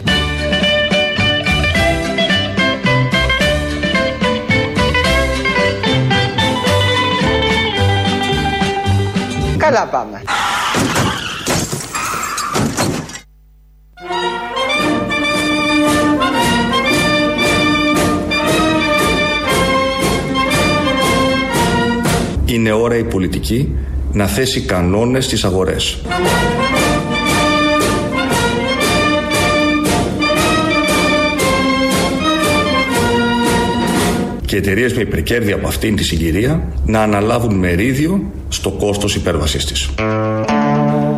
Καλά 9.70 9.86
πάμε. 9.88 10.22
Είναι 22.46 22.72
ώρα 22.72 22.98
η 22.98 23.04
πολιτική 23.04 23.76
να 24.12 24.28
θέσει 24.28 24.62
κανόνες 24.62 25.26
στις 25.26 25.44
αγορές. 25.44 26.02
Και 34.58 34.64
εταιρείες 34.64 34.94
με 34.94 35.02
υπερκέρδη 35.02 35.52
από 35.52 35.68
αυτήν 35.68 35.96
τη 35.96 36.04
συγκυρία 36.04 36.68
να 36.86 37.02
αναλάβουν 37.02 37.56
μερίδιο 37.56 38.32
στο 38.50 38.72
κόστος 38.72 39.16
υπέρβασής 39.16 39.66
της. 39.66 39.90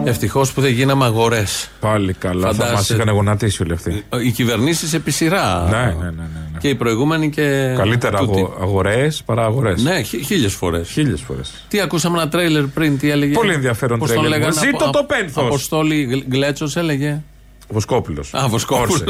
Ευτυχώς 0.04 0.52
που 0.52 0.62
δεν 0.62 0.72
γίναμε 0.72 1.06
αγορές. 1.06 1.70
Πάλι 1.80 2.14
καλά. 2.14 2.54
Θα 2.54 2.72
μας 2.72 2.90
είχαν 2.90 3.10
γονατίσει 3.10 3.64
όλοι 3.64 3.74
αυτοί. 3.74 4.04
Οι 4.26 4.32
κυβερνήσεις 4.32 4.94
επί 4.94 5.12
σειρά. 5.12 5.68
Ναι, 5.70 5.78
ναι, 5.78 6.04
ναι, 6.04 6.10
ναι. 6.12 6.58
Και 6.60 6.70
οι 6.70 6.76
προηγούμενοι 6.76 7.30
και. 7.30 7.74
Καλύτερα 7.78 8.20
τούτοι. 8.20 8.40
αγο, 8.40 8.58
αγορές 8.62 9.24
παρά 9.26 9.44
αγορές. 9.44 9.84
Ναι, 9.84 10.02
χίλιες 10.02 10.54
φορές. 10.54 10.90
Χίλιες 10.90 11.22
φορές. 11.22 11.66
Τι 11.68 11.80
ακούσαμε 11.80 12.18
ένα 12.22 12.30
τρέιλερ 12.30 12.64
πριν, 12.66 12.98
τι 12.98 13.10
έλεγε; 13.10 13.34
Πολύ 13.34 13.54
ενδιαφέρον 13.54 14.00
Πώς 14.00 14.08
τον 14.12 14.18
τρέιλερ. 14.18 14.40
λέγανε, 14.40 14.60
Ζήτω 14.60 14.84
απο- 14.86 14.98
το 14.98 15.04
πένθος. 15.04 15.44
Αποστόλη 15.46 16.26
Γκλέτσος 16.30 16.76
έλεγε; 16.76 17.22
Βοσκόπουλος. 17.70 18.34
Α, 18.34 18.48
Βοσκόπουλος. 18.48 19.04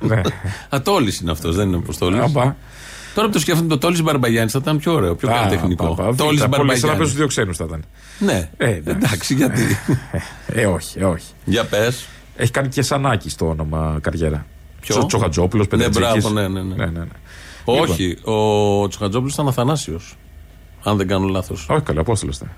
Ναι. 0.00 0.20
Ατόλης 0.68 1.20
είναι 1.20 1.30
αυτός, 1.30 1.56
δεν 1.56 1.68
είναι 1.68 1.76
Αποστόλης. 1.76 2.20
Αμπά. 3.16 3.22
Τώρα 3.22 3.26
που 3.26 3.32
το 3.32 3.38
σκέφτομαι, 3.38 3.68
το 3.68 3.78
Τόλη 3.78 4.02
Μπαρμπαγιάννης 4.02 4.52
θα 4.52 4.58
ήταν 4.62 4.78
πιο 4.78 4.92
ωραίο, 4.92 5.14
πιο 5.14 5.30
Α, 5.30 5.32
καλλιτεχνικό. 5.32 5.94
πα, 5.94 6.02
πα, 6.04 6.14
Τόλης 6.14 6.16
Β, 6.16 6.24
Πολύ 6.26 6.38
σαν 6.38 6.50
να 6.50 6.56
Μπαρμπαγιάννης. 6.56 6.96
παίζουν 6.98 7.16
δύο 7.16 7.26
ξένους 7.26 7.56
θα 7.56 7.64
ήταν. 7.64 7.84
Ναι, 8.18 8.50
Ε, 8.56 8.66
εντάξει. 8.70 8.90
εντάξει, 9.04 9.34
γιατί. 9.34 9.62
Ε, 10.46 10.66
όχι, 10.66 10.98
ε, 10.98 11.04
όχι. 11.04 11.26
Για 11.44 11.64
πες. 11.64 12.06
Έχει 12.36 12.50
κάνει 12.50 12.68
και 12.68 12.82
σανάκι 12.82 13.30
στο 13.30 13.48
όνομα 13.48 13.98
καριέρα. 14.02 14.46
Ποιο; 14.80 15.06
Τσοχατζόπουλος, 15.06 15.66
Ναι, 15.68 15.76
Πεντετζίκης. 15.76 16.08
μπράβο, 16.08 16.30
ναι, 16.30 16.48
ναι, 16.48 16.62
ναι. 16.62 16.74
ναι, 16.74 16.84
ναι, 16.86 16.98
ναι. 16.98 17.06
Όχι, 17.64 18.18
ο 18.22 18.88
Τσοχατζόπουλος 18.88 19.32
ήταν 19.34 19.48
Αθανάσιος. 19.48 20.16
Αν 20.82 20.96
δεν 20.96 21.06
κάνω 21.08 21.26
λάθος. 21.26 21.66
Όχι, 21.70 21.80
καλά, 21.82 22.00
Απόστολος 22.00 22.36
ήταν. 22.36 22.50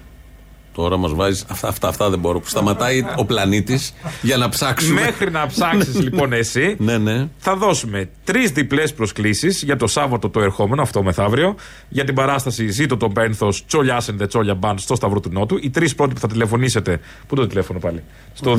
Τώρα 0.79 0.97
μας 0.97 1.14
βάζεις. 1.14 1.45
Αυτά, 1.49 1.69
αυτά, 1.69 1.88
αυτά 1.88 2.11
δεν 2.11 2.19
μπορώ. 2.19 2.41
Που 2.41 2.49
σταματάει 2.49 3.05
ο 3.17 3.25
πλανήτης 3.25 3.95
για 4.23 4.37
να 4.37 4.49
ψάξουμε. 4.49 5.01
Μέχρι 5.01 5.31
να 5.31 5.47
ψάξεις 5.47 6.01
λοιπόν 6.01 6.33
εσύ, 6.33 6.77
Ναι, 6.79 6.99
ναι. 6.99 7.29
θα 7.38 7.57
δώσουμε 7.57 8.09
τρεις 8.25 8.51
διπλές 8.51 8.95
προσκλήσεις 8.95 9.62
για 9.62 9.77
το 9.77 9.87
Σάββατο 9.87 10.29
το 10.29 10.41
ερχόμενο, 10.41 10.83
αυτό 10.83 11.03
μεθαύριο, 11.03 11.55
για 11.88 12.05
την 12.05 12.14
παράσταση 12.14 12.69
Ζήτω 12.69 12.97
τον 12.97 13.12
Πένθος 13.12 13.64
Τσόλια 13.67 14.01
and 14.01 14.23
the 14.23 14.29
Τσόλια 14.29 14.59
Band 14.61 14.75
στο 14.77 14.95
Σταυρό 14.95 15.21
του 15.21 15.31
Νότου. 15.33 15.59
Οι 15.62 15.71
τρεις 15.71 15.95
πρώτοι 15.95 16.14
που 16.14 16.21
θα 16.21 16.29
τηλεφωνήσετε. 16.29 16.97
Πού 16.97 17.35
είναι 17.35 17.41
το 17.41 17.47
τηλέφωνο 17.47 17.79
πάλι; 17.79 18.03
Στο 18.35 18.59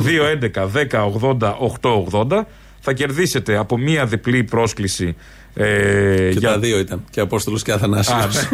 211 0.54 0.68
10 0.90 1.10
80 1.20 1.54
880 1.80 2.26
θα 2.30 2.46
κερδίσετε 2.92 3.56
από 3.56 3.78
μία 3.78 4.06
διπλή 4.06 4.44
πρόσκληση. 4.44 5.16
Ε, 5.54 6.28
Και 6.32 6.38
για... 6.38 6.48
τα 6.48 6.58
δύο 6.58 6.78
ήταν. 6.78 7.04
Και 7.10 7.20
Απόστολος 7.20 7.62
και 7.62 7.72
Αθανάσιος. 7.72 8.36
Α, 8.36 8.48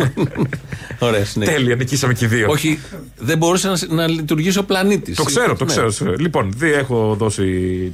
Ωραία, 1.07 1.25
συνέχεια. 1.25 1.55
Τέλεια, 1.55 1.75
νικήσαμε 1.77 2.13
και 2.13 2.25
οι 2.25 2.29
δύο. 2.29 2.47
Όχι, 2.51 2.79
δεν 3.19 3.39
μπορούσε 3.39 3.69
να, 3.69 3.77
να 3.95 4.09
λειτουργήσει 4.09 4.59
ο 4.59 4.65
πλανήτης. 4.65 5.17
Το 5.17 5.23
ξέρω, 5.25 5.57
το 5.57 5.65
ξέρω. 5.65 5.89
Λοιπόν, 6.19 6.53
δύο 6.57 6.79
έχω 6.79 7.15
δώσει 7.19 7.47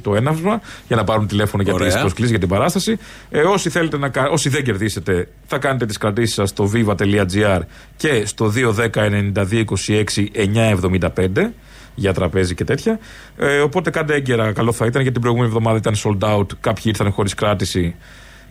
το 0.03 0.15
έναυσμα 0.15 0.61
για 0.87 0.95
να 0.95 1.03
πάρουν 1.03 1.27
τηλέφωνο 1.27 1.63
για 1.63 1.73
Ωραία. 1.73 1.93
τι 1.93 1.99
προσκλήσεις 1.99 2.29
για 2.31 2.39
την 2.39 2.49
παράσταση. 2.49 2.97
Ε, 3.29 3.39
όσοι, 3.41 3.69
θέλετε 3.69 3.97
να, 3.97 4.09
κα- 4.09 4.29
όσοι 4.29 4.49
δεν 4.49 4.63
κερδίσετε, 4.63 5.27
θα 5.47 5.57
κάνετε 5.57 5.85
τις 5.85 5.97
κρατήσεις 5.97 6.35
σας 6.35 6.49
στο 6.49 6.71
viva.gr 6.73 7.59
και 7.97 8.23
στο 8.25 8.53
210-9226-975 8.53 11.49
για 11.95 12.13
τραπέζι 12.13 12.55
και 12.55 12.63
τέτοια. 12.63 12.99
Ε, 13.37 13.59
οπότε 13.59 13.89
κάντε 13.89 14.13
έγκαιρα, 14.15 14.51
καλό 14.51 14.71
θα 14.71 14.85
ήταν 14.85 15.01
γιατί 15.01 15.19
την 15.19 15.21
προηγούμενη 15.21 15.49
εβδομάδα 15.49 15.77
ήταν 15.77 15.93
sold 15.95 16.37
out. 16.37 16.47
Κάποιοι 16.59 16.83
ήρθαν 16.85 17.11
χωρίς 17.11 17.33
κράτηση 17.33 17.95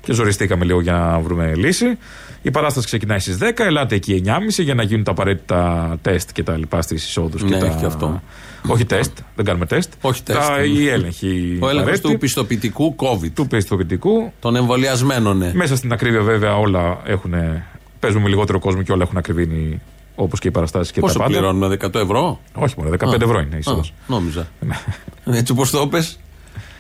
και 0.01 0.13
ζοριστήκαμε 0.13 0.65
λίγο 0.65 0.81
για 0.81 0.93
να 0.93 1.19
βρούμε 1.19 1.55
λύση. 1.55 1.99
Η 2.43 2.51
παράσταση 2.51 2.87
ξεκινάει 2.87 3.19
στις 3.19 3.39
10. 3.41 3.51
Ελάτε 3.57 3.95
εκεί 3.95 4.23
9.30 4.27 4.33
για 4.59 4.75
να 4.75 4.83
γίνουν 4.83 5.05
τα 5.05 5.11
απαραίτητα 5.11 5.99
τεστ 6.03 6.33
και 6.33 6.43
τα 6.43 6.57
λοιπά 6.57 6.83
στις 6.83 7.05
εισόδους. 7.05 7.43
Ναι, 7.43 7.49
και 7.49 7.57
τα... 7.57 7.67
έχει 7.67 7.77
και 7.77 7.87
αυτό. 7.87 8.23
Όχι 8.67 8.85
τεστ, 8.85 9.19
δεν 9.37 9.45
κάνουμε 9.45 9.67
τεστ. 9.67 9.93
Όχι 10.01 10.23
τεστ. 10.23 10.41
Τα, 10.41 10.65
η 10.65 10.89
έλεγχη. 10.89 11.27
Ο 11.61 11.69
έλεγχος 11.69 11.81
απαραίτητη 11.81 12.13
του 12.13 12.19
πιστοποιητικού 12.19 12.97
COVID. 12.99 13.31
του 13.35 13.47
πιστοποιητικού. 13.47 14.33
Των 14.41 14.57
εμβολιασμένων, 14.57 15.39
ναι. 15.39 15.51
Μέσα 15.55 15.77
στην 15.77 15.93
ακρίβεια, 15.93 16.21
βέβαια, 16.21 16.57
όλα 16.57 17.01
έχουν. 17.05 17.35
Παίζουμε 18.01 18.23
με 18.23 18.29
λιγότερο 18.29 18.59
κόσμο 18.59 18.83
και 18.83 18.93
όλα 18.93 19.03
έχουν 19.03 19.17
ακριβήνει 19.19 19.81
όπως 20.23 20.39
και 20.41 20.49
οι 20.49 20.51
παραστάσεις 20.51 20.93
και 20.93 21.01
Πόσο 21.01 21.13
τα 21.13 21.19
πάντα. 21.19 21.33
πληρώνουμε, 21.39 21.77
100 21.81 21.95
ευρώ; 22.01 22.41
Όχι 22.55 22.75
μόνο, 22.79 22.91
15 22.91 23.21
ευρώ 23.23 23.39
είναι 23.41 23.55
η 23.55 23.59
είσοδος. 23.59 23.89
Α, 23.89 23.93
Νόμιζα. 24.07 24.49
Έτσι 25.25 25.53
όπως 25.53 25.71
το 25.71 25.87
πες 25.89 26.17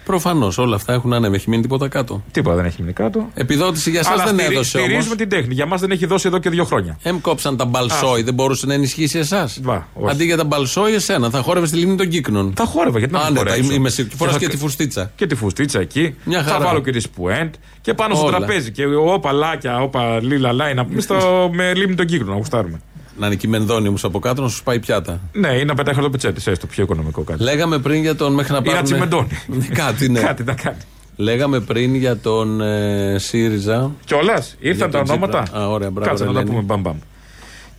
Προφανώς 0.05 0.59
όλα 0.59 0.77
αυτά 0.77 0.93
έχουν 0.93 1.13
ανέβει. 1.13 1.35
Έχει 1.35 1.51
μείνει 1.51 1.63
τίποτα 1.63 1.89
κάτω; 1.89 2.23
Τίποτα 2.31 2.57
δεν 2.57 2.65
έχει 2.65 2.81
μείνει 2.81 2.93
κάτω. 2.93 3.29
Επιδότηση 3.35 3.91
για 3.91 4.01
εσάς 4.01 4.13
Αλλά 4.13 4.25
δεν 4.25 4.35
στηρι- 4.35 4.53
έδωσε 4.53 4.77
όμως. 4.79 4.89
Στηρίζουμε 4.89 5.17
την 5.17 5.29
τέχνη. 5.29 5.55
Για 5.55 5.67
μας 5.67 5.81
δεν 5.81 5.91
έχει 5.91 6.07
δώσει 6.07 6.27
εδώ 6.29 6.39
και 6.39 6.51
δύο 6.51 6.65
χρόνια. 6.65 6.99
Εμ 7.03 7.21
κόψαν 7.21 7.57
τα 7.57 7.65
μπαλσόι, 7.65 8.23
δεν 8.23 8.35
μπορούσε 8.35 8.67
να 8.67 8.75
ενισχύσει 8.75 9.19
εσάς; 9.19 9.61
όχι. 9.95 10.11
Αντί 10.11 10.25
για 10.25 10.37
τα 10.37 10.45
μπαλσόι, 10.45 10.95
εσένα. 10.95 11.31
Θα 11.31 11.43
χόρευε 11.43 11.67
στη 11.67 11.77
λίμνη 11.77 11.97
των 11.97 12.09
κύκνων. 12.09 12.53
Θα 12.57 12.65
χόρευα, 12.65 12.99
γιατί 12.99 13.13
να 13.13 13.19
μην 13.19 13.27
Άνετα, 13.29 13.41
χορέψω. 13.45 13.65
είμαι, 13.65 13.75
είμαι 13.75 13.89
σίγουρος. 13.89 14.17
Φοράς 14.19 14.33
θα- 14.35 14.39
και 14.41 14.49
τη 14.49 14.57
φουστίτσα. 14.57 15.11
Και 15.17 15.27
τη 15.27 15.35
φουστίτσα 15.35 15.81
εκεί. 15.81 16.15
Μια 16.25 16.43
Θα 16.43 16.51
χαρά. 16.53 16.65
βάλω 16.65 16.81
και 16.81 16.91
τη 16.93 17.01
σπουέντ. 17.01 17.55
Και 17.81 17.95
πάνω 17.95 18.15
στο 18.15 18.27
Όλα. 18.27 18.37
τραπέζι. 18.37 18.71
Και 18.73 18.85
όπα 18.87 19.33
λάκια, 19.33 19.81
όπα 19.83 20.21
λίλα 20.23 20.53
λάι 20.53 20.75
να 20.75 20.85
πούμε 20.85 21.01
στο, 21.01 21.51
με 21.53 21.75
λίμνη 21.75 21.95
των 21.95 22.07
κύκνων 22.07 22.29
να 22.31 22.37
γουστάρουμε. 22.37 22.81
Να 23.19 23.27
είναι 23.27 23.35
και 23.37 23.47
η 23.47 23.51
μενδόνη 23.51 23.89
όμως 23.89 24.05
από 24.05 24.19
κάτω 24.19 24.43
να 24.43 24.49
σου 24.49 24.63
πάει 24.63 24.81
πιάτα. 24.81 25.21
Ναι, 25.33 25.49
ή 25.49 25.65
να 25.65 25.75
πετάει 25.75 25.95
χαρτοπετσέτη, 25.95 26.51
έστω 26.51 26.67
πιο 26.67 26.83
οικονομικό 26.83 27.23
κάτι. 27.23 27.43
Λέγαμε 27.43 27.79
πριν 27.79 28.01
για 28.01 28.15
τον 28.17 28.33
μέχρι 28.35 28.53
να 28.53 28.59
Ή 28.59 28.63
να 28.63 28.71
πάρουν. 28.71 28.85
τσιμεντώνει. 28.85 29.29
Κάτι, 29.75 30.09
ναι. 30.09 30.21
Κάτι 30.21 30.43
να 30.45 30.55
κάνει. 30.55 30.77
Λέγαμε 31.17 31.61
πριν 31.61 31.95
για 31.95 32.17
τον 32.19 32.61
ε, 32.61 33.17
ΣΥΡΙΖΑ. 33.19 33.91
Κιόλας, 34.05 34.57
Για 34.61 34.71
ήρθαν 34.71 34.91
τα 34.91 34.99
τον 35.03 35.07
Τσίπρα. 35.19 35.39
ονόματα; 35.39 35.59
Α, 35.59 35.69
ωραία, 35.69 35.91
μπράβο, 35.91 36.09
Κάτσε 36.11 36.25
ρε, 36.25 36.29
να 36.29 36.35
τα 36.35 36.41
Ελένη. 36.41 36.55
πούμε 36.57 36.67
μπαμ 36.75 36.81
μπαμ. 36.81 36.97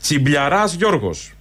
Τσιμπλιαράς 0.02 0.74
Γιώργος. 0.74 1.34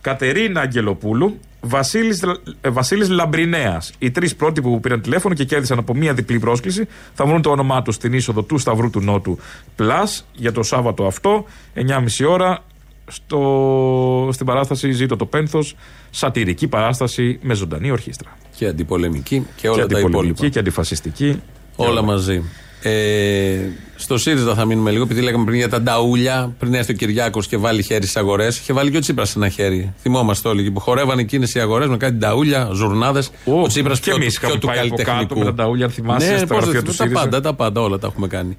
Κατερίνα 0.00 0.60
Αγγελοπούλου. 0.60 1.38
Βασίλης, 1.66 2.22
ε, 2.60 2.68
Βασίλης 2.68 3.08
Λαμπρινέας. 3.08 3.92
Οι 3.98 4.10
τρεις 4.10 4.36
πρώτοι 4.36 4.60
που 4.62 4.80
πήραν 4.80 5.00
τηλέφωνο 5.00 5.34
και 5.34 5.44
κέρδισαν 5.44 5.78
από 5.78 5.94
μία 5.94 6.14
διπλή 6.14 6.38
πρόσκληση 6.38 6.88
θα 7.14 7.24
βρουν 7.26 7.42
το 7.42 7.50
όνομά 7.50 7.82
τους 7.82 7.94
στην 7.94 8.12
είσοδο 8.12 8.42
του 8.42 8.58
Σταυρού 8.58 8.90
του 8.90 9.00
Νότου 9.00 9.38
Plus 9.78 10.20
για 10.32 10.52
το 10.52 10.62
Σάββατο 10.62 11.06
αυτό, 11.06 11.44
9.30 11.74 12.28
ώρα, 12.28 12.58
στο, 13.06 14.28
στην 14.32 14.46
παράσταση 14.46 14.92
Ζήτω 14.92 15.16
το 15.16 15.26
Πένθος, 15.26 15.76
σατυρική 16.10 16.68
παράσταση 16.68 17.38
με 17.42 17.54
ζωντανή 17.54 17.90
ορχήστρα. 17.90 18.36
Και 18.56 18.66
αντιπολεμική 18.66 19.46
και 19.56 19.68
όλα 19.68 19.82
και 19.82 19.86
τα 19.86 19.98
αντιπολεμική 19.98 20.30
υπόλοιπα. 20.30 20.48
και 20.48 20.58
αντιφασιστική. 20.58 21.40
Όλα 21.76 22.02
μαζί. 22.02 22.42
Ε, 22.86 23.58
στο 23.96 24.18
ΣΥΡΙΖΑ 24.18 24.54
θα 24.54 24.64
μείνουμε 24.64 24.90
λίγο, 24.90 25.02
επειδή 25.04 25.20
λέγαμε 25.20 25.44
πριν 25.44 25.56
για 25.56 25.68
τα 25.68 25.80
νταούλια. 25.82 26.54
Πριν 26.58 26.74
έρθει 26.74 26.92
ο 26.92 26.94
Κυριάκος 26.94 27.46
και 27.46 27.56
βάλει 27.56 27.82
χέρι 27.82 28.02
στις 28.02 28.16
αγορές. 28.16 28.58
Είχε 28.58 28.72
βάλει 28.72 28.90
και 28.90 28.96
ο 28.96 29.00
Τσίπρας 29.00 29.36
ένα 29.36 29.48
χέρι. 29.48 29.92
Θυμόμαστε 30.00 30.48
όλοι 30.48 30.70
που 30.70 30.80
χορεύαν 30.80 31.18
εκείνες 31.18 31.54
οι 31.54 31.60
αγορές 31.60 31.88
με 31.88 31.96
κάτι 31.96 32.12
νταούλια, 32.14 32.70
ζουρνάδες. 32.74 33.30
Ο 33.44 33.66
Τσίπρας 33.66 34.00
και 34.00 34.10
πιο, 34.10 34.20
εμείς 34.22 34.38
πιο 34.38 34.48
είχαμε 34.48 34.60
του 34.60 34.66
πάει 34.66 34.78
από 34.78 34.88
κάτω 34.88 35.02
καλλιτεχνικού. 35.10 35.38
με 35.38 35.44
τα 35.44 35.52
νταούλια, 35.62 35.84
αν 35.84 35.90
θυμάσαι, 35.90 36.30
ναι, 36.30 36.36
στα 36.36 36.46
πώς 36.46 36.56
γραφεία 36.56 36.72
δεν- 36.72 36.84
του 36.84 36.96
Τα 36.96 37.02
ΣΥΡΙΖΑ. 37.04 37.20
πάντα, 37.20 37.40
τα 37.40 37.54
πάντα, 37.54 37.80
όλα 37.80 37.98
τα 37.98 38.06
έχουμε 38.06 38.26
κάνει. 38.26 38.56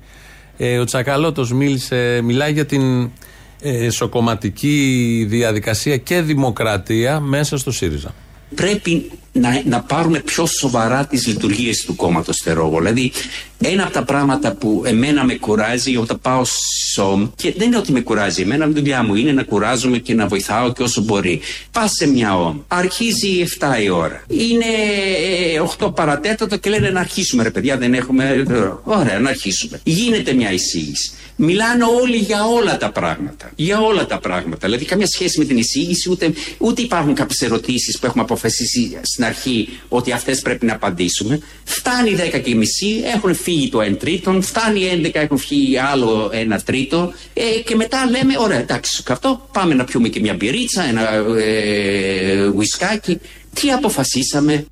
Ε, 0.58 0.78
ο 0.78 0.84
Τσακαλώτος 0.84 1.54
μίλησε, 1.54 2.22
μιλάει 2.24 2.52
για 2.54 2.66
την 2.66 3.10
ε, 3.68 3.90
σοκομματική 3.90 5.26
διαδικασία 5.30 5.98
και 5.98 6.22
δημοκρατία 6.22 7.20
μέσα 7.20 7.58
στο 7.58 7.72
ΣΥΡΙΖΑ. 7.72 8.14
πρέπει 8.56 9.12
να, 9.40 9.62
να 9.66 9.82
πάρουμε 9.82 10.20
πιο 10.20 10.46
σοβαρά 10.46 11.06
τις 11.06 11.28
λειτουργίες 11.28 11.82
του 11.82 11.96
κόμματος 11.96 12.38
Τερόγο. 12.38 12.78
Δηλαδή, 12.78 13.12
ένα 13.60 13.84
από 13.84 13.94
τα 13.94 14.04
πράγματα 14.04 14.54
που 14.54 14.84
εμένα 14.86 15.24
με 15.24 15.34
κουράζει 15.36 15.98
όταν 15.98 16.20
πάω 16.22 16.42
σομ, 16.94 17.28
και 17.36 17.54
δεν 17.58 17.68
είναι 17.68 17.78
ότι 17.78 17.92
με 17.92 18.00
κουράζει, 18.00 18.42
εμένα 18.42 18.66
η 18.66 18.72
δουλειά 18.72 19.04
μου 19.04 19.16
είναι 19.16 19.32
να 19.32 19.44
κουράζομαι 19.44 19.98
και 19.98 20.14
να 20.14 20.28
βοηθάω 20.28 20.72
και 20.72 20.84
όσο 20.84 21.02
μπορεί. 21.02 21.42
Πας 21.72 21.92
σε 21.92 22.08
μια 22.08 22.40
ομ, 22.40 22.60
αρχίζει 22.68 23.46
7 23.60 23.84
η 23.84 23.90
ώρα. 23.90 24.24
Είναι 24.28 24.66
ε, 25.54 25.86
8 25.86 25.96
παρατέτατο 25.96 26.58
και 26.58 26.70
λένε 26.70 26.90
να 26.90 27.00
αρχίσουμε 27.00 27.44
ρε 27.44 27.52
παιδιά, 27.52 27.78
δεν 27.78 27.94
έχουμε... 27.94 28.44
Ωραία, 28.84 29.20
να 29.20 29.30
αρχίσουμε. 29.30 29.80
Γίνεται 29.84 30.34
μια 30.34 30.52
εισήγηση. 30.52 31.12
Μιλάνε 31.36 31.84
όλοι 32.02 32.18
για 32.18 32.46
όλα 32.46 32.78
τα 32.78 32.92
πράγματα. 32.92 33.52
Για 33.56 33.80
όλα 33.80 34.06
τα 34.06 34.20
πράγματα. 34.20 34.68
Δηλαδή, 34.68 34.86
καμία 34.86 35.08
σχέση 35.08 35.40
με 35.40 35.46
την 35.46 35.58
εισήγηση, 35.58 36.10
ούτε, 36.10 36.34
ούτε 36.58 36.82
υπάρχουν 36.82 37.14
κάποιες 37.14 37.42
ερωτήσεις 37.42 38.00
που 38.00 38.06
έχουμε 38.06 38.24
αποφασίσει 38.24 39.00
στην 39.02 39.25
αρχή 39.26 39.80
ότι 39.90 40.12
αυτές 40.12 40.42
πρέπει 40.42 40.66
να 40.66 40.74
απαντήσουμε. 40.74 41.40
Φτάνει 41.64 42.16
10 42.34 42.42
και 42.44 42.56
μισή, 42.56 43.04
έχουν 43.16 43.36
φύγει 43.36 43.70
το 43.70 43.80
1 43.80 43.98
τρίτον, 44.00 44.42
φτάνει 44.42 45.02
11, 45.04 45.10
έχουν 45.14 45.38
φύγει 45.38 45.78
άλλο 45.78 46.32
1 46.34 46.62
τρίτο, 46.66 47.14
ε, 47.34 47.42
και 47.66 47.76
μετά 47.76 48.10
λέμε: 48.10 48.34
Ωραία, 48.40 48.60
εντάξει, 48.60 49.04
αυτό 49.08 49.50
πάμε 49.52 49.74
να 49.74 49.84
πιούμε 49.84 50.08
και 50.08 50.20
μια 50.20 50.34
μπυρίτσα, 50.34 50.84
ένα 50.84 51.10
ε, 51.40 52.48
ουισκάκι. 52.56 53.20
Τι 53.54 53.72
αποφασίσαμε; 53.72 54.66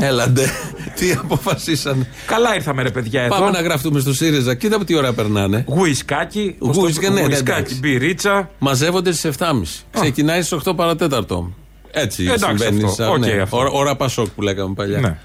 Έλαντε. 0.00 0.50
Τι 0.98 1.12
αποφασίσανε. 1.12 2.08
Καλά 2.26 2.54
ήρθαμε 2.54 2.82
ρε 2.82 2.90
παιδιά 2.90 3.22
εδώ. 3.22 3.34
Πάμε 3.34 3.50
να 3.50 3.60
γραφτούμε 3.60 4.00
στο 4.00 4.14
ΣΥΡΙΖΑ. 4.14 4.54
Κοίτα 4.54 4.78
που 4.78 4.84
τι 4.84 4.94
ώρα 4.94 5.12
περνάνε. 5.12 5.64
Γουισκάκι. 5.68 6.56
Γουισκάκι, 6.58 7.08
ναι, 7.08 7.20
ναι, 7.20 7.26
γουισκάκι, 7.26 7.58
εντάξει. 7.58 7.78
μπυρίτσα. 7.78 8.50
Μαζεύονται 8.58 9.12
στις 9.12 9.30
7.30. 9.38 9.52
Ξεκινάει 9.90 10.42
στις 10.42 10.58
8 10.66 10.76
παρά 10.76 11.01
τέταρτο. 11.01 11.52
Έτσι 11.94 12.22
Εντάξει 12.24 12.44
συμβαίνει. 12.46 12.82
αυτό. 12.82 12.94
σαν- 12.94 13.08
Οκ, 13.12 13.18
ναι, 13.18 13.32
αυτό. 13.32 13.56
ώρα- 13.56 13.70
ώρα 13.70 13.96
Πασόκ 13.96 14.28
που 14.28 14.42
λέγαμε 14.42 14.74
παλιά. 14.74 15.00
Ναι. 15.00 15.16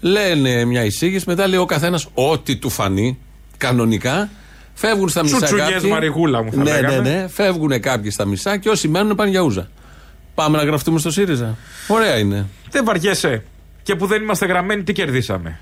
Λένε 0.00 0.64
μια 0.64 0.84
εισήγηση, 0.84 1.24
μετά 1.28 1.46
λέει 1.46 1.58
ο 1.58 1.64
καθένας 1.66 2.08
ό,τι 2.14 2.56
του 2.56 2.70
φανεί 2.70 3.18
κανονικά. 3.56 4.28
Φεύγουν 4.74 5.08
στα 5.08 5.22
μισά 5.22 5.36
Τσουτσουνιές 5.36 5.70
κάποιοι. 5.72 5.90
Μαριγούλα 5.90 6.42
μου 6.42 6.52
θα 6.52 6.62
ναι, 6.62 6.70
λέγαμε. 6.70 7.10
ναι, 7.10 7.20
ναι. 7.20 7.28
Φεύγουν 7.28 7.80
κάποιοι 7.80 8.10
στα 8.10 8.24
μισά 8.24 8.56
και 8.56 8.68
όσοι 8.68 8.88
μένουν 8.88 9.14
πάνε 9.16 9.30
για 9.30 9.40
ούζα. 9.40 9.68
Πάμε 10.34 10.56
να 10.56 10.64
γραφτούμε 10.64 10.98
στο 10.98 11.10
ΣΥΡΙΖΑ. 11.10 11.56
Ωραία 11.88 12.18
είναι. 12.18 12.46
Δεν 12.70 12.84
βαριέσαι. 12.84 13.42
Και 13.82 13.94
που 13.94 14.06
δεν 14.06 14.22
είμαστε 14.22 14.46
γραμμένοι, 14.46 14.82
τι 14.82 14.92
κερδίσαμε. 14.92 15.58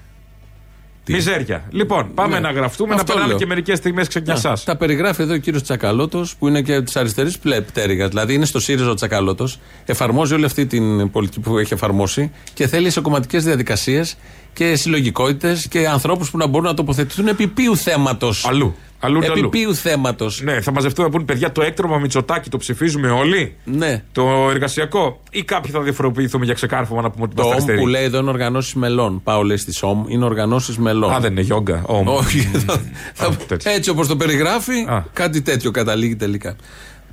Μιζέρια. 1.12 1.64
Λοιπόν, 1.70 2.10
πάμε 2.14 2.34
Ναι. 2.34 2.40
να 2.40 2.50
γραφτούμε, 2.52 2.88
να 2.88 2.94
Αυτό 2.94 3.06
περνάμε 3.06 3.28
λέω. 3.28 3.38
και 3.38 3.46
μερικές 3.46 3.78
στιγμές 3.78 4.08
ξεγνοιασιάς. 4.08 4.56
Τα 4.64 4.76
περιγράφει 4.76 5.22
εδώ 5.22 5.34
ο 5.34 5.36
κύριος 5.36 5.62
Τσακαλώτος, 5.62 6.36
που 6.36 6.48
είναι 6.48 6.62
και 6.62 6.82
της 6.82 6.96
αριστερής 6.96 7.38
πτέρυγα. 7.66 8.08
Δηλαδή 8.08 8.34
είναι 8.34 8.44
στο 8.44 8.60
ΣΥΡΙΖΑ 8.60 8.90
ο 8.90 8.94
Τσακαλώτος, 8.94 9.58
εφαρμόζει 9.86 10.34
όλη 10.34 10.44
αυτή 10.44 10.66
την 10.66 11.10
πολιτική 11.10 11.40
που 11.40 11.58
έχει 11.58 11.72
εφαρμόσει 11.74 12.30
και 12.54 12.66
θέλει 12.66 12.90
σε 12.90 13.00
κομματικές 13.00 13.44
διαδικασίες 13.44 14.16
και 14.52 14.74
συλλογικότητες 14.76 15.68
και 15.68 15.88
ανθρώπους 15.88 16.30
που 16.30 16.38
να 16.38 16.46
μπορούν 16.46 16.66
να 16.66 16.74
τοποθετηθούν 16.74 17.26
επί 17.28 17.46
ποιου 17.46 17.76
θέματος. 17.76 18.46
Αλλού. 18.48 18.74
Αλλού 19.00 19.20
και 19.20 19.26
Επί 19.26 19.38
αλλού. 19.38 19.48
ποιου 19.48 19.74
θέματος. 19.74 20.40
Ναι, 20.42 20.60
θα 20.60 20.72
μαζευτούμε 20.72 21.06
να 21.06 21.12
πούνε 21.12 21.24
παιδιά 21.24 21.52
το 21.52 21.62
έκτρωμα 21.62 21.98
Μητσοτάκι 21.98 22.50
το 22.50 22.56
ψηφίζουμε 22.56 23.10
όλοι. 23.10 23.54
Ναι. 23.64 24.02
Το 24.12 24.48
εργασιακό. 24.50 25.22
Ή 25.30 25.42
κάποιοι 25.42 25.70
θα 25.70 25.80
διαφοροποιηθούμε 25.80 26.44
για 26.44 26.54
ξεκάρφωμα 26.54 27.02
να 27.02 27.10
πούμε 27.10 27.24
ότι 27.24 27.34
Το 27.34 27.42
είμαστε 27.42 27.60
ΟΜ 27.60 27.64
αριστεροί. 27.68 27.78
που 27.80 27.86
λέει 27.86 28.04
εδώ 28.04 28.18
είναι 28.18 28.30
οργανώσεις 28.30 28.74
μελών. 28.74 29.22
Πάω 29.22 29.42
λέει 29.42 29.56
στις 29.56 29.82
ΟΜ, 29.82 30.04
είναι 30.08 30.24
οργανώσεις 30.24 30.78
μελών. 30.78 31.12
Α, 31.12 31.20
δεν 31.20 31.32
είναι 31.32 31.40
γιόγκα. 31.40 31.82
Ομ. 31.86 32.08
Όχι. 32.08 32.40
θα- 32.66 32.80
θα- 33.14 33.70
έτσι 33.70 33.90
όπως 33.90 34.06
το 34.06 34.16
περιγράφει, 34.16 34.86
κάτι 35.12 35.42
τέτοιο 35.42 35.70
καταλήγει 35.70 36.16
τελικά. 36.16 36.56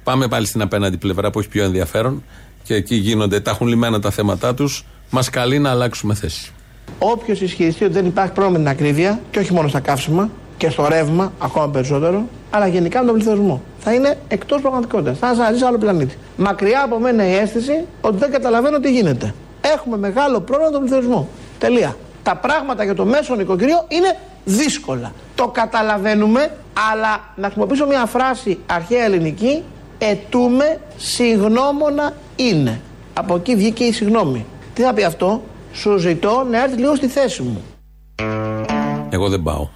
Πάμε 0.04 0.28
πάλι 0.28 0.46
στην 0.46 0.62
απέναντι 0.62 0.98
πλευρά 0.98 1.30
που 1.32 1.40
έχει 1.40 1.48
πιο 1.50 1.64
ενδιαφέρον 1.64 2.24
και 2.64 2.76
εκεί 2.76 2.96
γίνονται, 2.96 3.40
τα 3.40 3.52
έχουν 3.52 3.68
λυμμένα 3.68 4.00
τα 4.00 4.10
θέματα 4.12 4.54
τους. 4.54 4.86
Μας 5.10 5.30
καλεί 5.30 5.60
να 5.60 5.70
αλλάξουμε 5.70 6.14
θέση. 6.14 6.52
Όποιος 7.00 7.42
ισχυριστεί 7.42 7.84
ότι 7.84 7.94
δεν 7.94 8.06
υπάρχει 8.06 8.32
πρόβλημα 8.32 8.58
με 8.60 8.64
την 8.64 8.74
ακρίβεια, 8.82 9.22
και 9.32 9.40
όχι 9.40 9.54
μόνο 9.54 9.68
στα 9.68 9.80
καύσιμα 9.80 10.30
και 10.58 10.70
στο 10.70 10.88
ρεύμα, 10.90 11.32
ακόμα 11.40 11.70
περισσότερο, 11.70 12.24
αλλά 12.50 12.68
γενικά 12.68 13.00
με 13.00 13.06
τον 13.06 13.16
πληθωρισμό, 13.16 13.62
θα 13.80 13.94
είναι 13.94 14.18
εκτός 14.28 14.62
πραγματικότητας. 14.62 15.18
Θα 15.18 15.28
είναι 15.28 15.36
σαν 15.36 15.46
να 15.46 15.52
ζει 15.52 15.58
σε 15.58 15.66
άλλο 15.66 15.78
πλανήτη. 15.78 16.18
Μακριά 16.38 16.84
από 16.84 17.00
μένα 17.00 17.28
η 17.28 17.36
αίσθηση 17.36 17.86
ότι 18.02 18.18
δεν 18.18 18.32
καταλαβαίνω 18.32 18.80
τι 18.80 18.92
γίνεται. 18.92 19.34
Έχουμε 19.62 19.98
μεγάλο 19.98 20.40
πρόβλημα 20.40 20.66
με 20.66 20.72
τον 20.72 20.82
πληθωρισμό. 20.82 21.28
Τελεία. 21.60 21.96
Τα 22.24 22.36
πράγματα 22.36 22.84
για 22.84 22.96
το 22.96 23.06
μέσο 23.06 23.36
νοικοκυριό 23.36 23.86
είναι 23.88 24.18
δύσκολα. 24.46 25.12
Το 25.36 25.48
καταλαβαίνουμε, 25.48 26.52
αλλά 26.92 27.20
να 27.36 27.46
χρησιμοποιήσω 27.46 27.88
μια 27.88 28.06
φράση 28.06 28.60
αρχαία 28.66 29.04
ελληνική, 29.04 29.64
ετούμε 29.98 30.80
συγνώμονα 30.98 32.14
είναι. 32.36 32.82
Από 33.14 33.36
εκεί 33.36 33.56
βγήκε 33.56 33.84
η 33.84 33.92
συγνώμη. 33.92 34.46
Τι 34.74 34.82
θα 34.82 34.94
πει 34.94 35.04
αυτό, 35.04 35.42
σου 35.74 35.98
ζητώ 35.98 36.48
να 36.52 36.64
έρθει 36.64 36.78
λίγο 36.78 36.96
στη 36.96 37.08
θέση 37.08 37.42
μου. 37.42 37.64
Εγώ 39.10 39.30
δεν 39.30 39.44
πάω. 39.44 39.68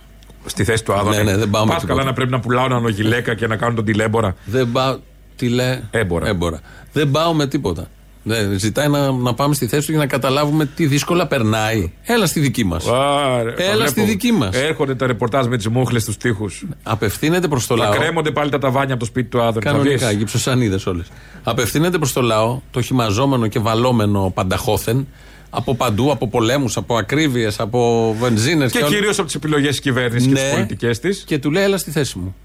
Στη 0.50 0.64
θέση 0.64 0.84
του 0.84 0.94
Άδωνη. 0.94 1.16
Ναι, 1.16 1.24
ναι, 1.24 1.38
δεν 1.38 1.50
πάω 1.50 1.66
με 1.66 1.72
Πας 1.72 1.80
τίποτα. 1.82 1.98
καλά 2.00 2.10
να 2.10 2.16
πρέπει 2.16 2.32
να 2.32 2.40
πουλάω 2.40 2.66
έναν 2.66 2.88
γυλαίκα 2.88 3.36
και 3.36 3.48
να 3.48 3.56
κάνω 3.56 3.74
τον 3.74 3.86
τηλέμπορα. 3.86 4.36
Δεν 4.46 4.72
πάω. 4.72 4.98
Τι 5.36 5.50
λέει. 5.50 5.84
Έμπορα. 5.92 6.60
Δεν 6.94 7.12
πάω 7.12 7.34
με 7.34 7.48
τίποτα. 7.48 7.88
Δεν, 8.24 8.60
ζητάει 8.60 8.88
να, 8.88 9.12
να 9.12 9.34
πάμε 9.34 9.54
στη 9.54 9.68
θέση 9.68 9.86
του 9.86 9.92
για 9.92 10.00
να 10.02 10.08
καταλάβουμε 10.08 10.66
τι 10.66 10.86
δύσκολα 10.86 11.28
περνάει. 11.28 11.92
Έλα 12.04 12.26
στη 12.26 12.40
δική 12.40 12.64
μας. 12.66 12.86
Άρε, 12.88 13.52
το 13.52 13.62
Έλα 13.64 13.74
βλέπω. 13.74 13.90
στη 13.90 14.02
δική 14.02 14.32
μας. 14.32 14.56
Έρχονται 14.56 14.96
τα 14.96 15.08
ρεπορτάζ 15.08 15.46
με 15.48 15.58
τις 15.58 15.68
μούχλες 15.68 16.02
στους 16.02 16.18
τοίχους. 16.18 16.66
Απευθύνεται 16.84 17.48
προς 17.48 17.68
το 17.68 17.78
Θα 17.78 17.84
λαό. 17.84 17.94
κρέμονται 17.94 18.32
πάλι 18.32 18.50
τα 18.50 18.58
ταβάνια 18.60 18.92
από 18.94 19.00
το 19.00 19.06
σπίτι 19.06 19.30
του 19.30 19.42
Άδωνη. 19.42 19.66
Θα 19.66 19.72
Κανονικά, 19.72 20.08
βγεις. 20.08 20.18
γυψοσανίδε 20.18 20.80
όλες. 20.86 21.06
Απευθύνεται 21.44 21.98
προς 21.98 22.14
το 22.14 22.22
λαό, 22.22 22.60
το 22.72 22.82
χυμαζόμενο 22.82 23.48
και 23.48 23.60
βαλόμενο 23.60 24.32
πανταχώθεν, 24.34 25.08
από 25.50 25.76
παντού, 25.76 26.12
από 26.12 26.28
πολέμους, 26.28 26.78
από 26.78 26.96
ακρίβειες, 26.98 27.60
από 27.60 28.16
βενζίνες 28.20 28.72
Και 28.72 28.82
κυρίως 28.84 29.18
από 29.18 29.26
τις 29.26 29.36
επιλογές 29.36 29.70
της 29.70 29.80
κυβέρνησης 29.80 30.28
και 30.28 30.34
Ναι. 30.34 30.40
τις 30.40 30.52
πολιτικές 30.54 31.00
της. 31.00 31.24
Και 31.28 31.40
του 31.40 31.52
λέει, 31.52 31.64
έλα 31.64 31.78
στη 31.78 31.92
θέση 31.92 32.18
μου. 32.18 32.36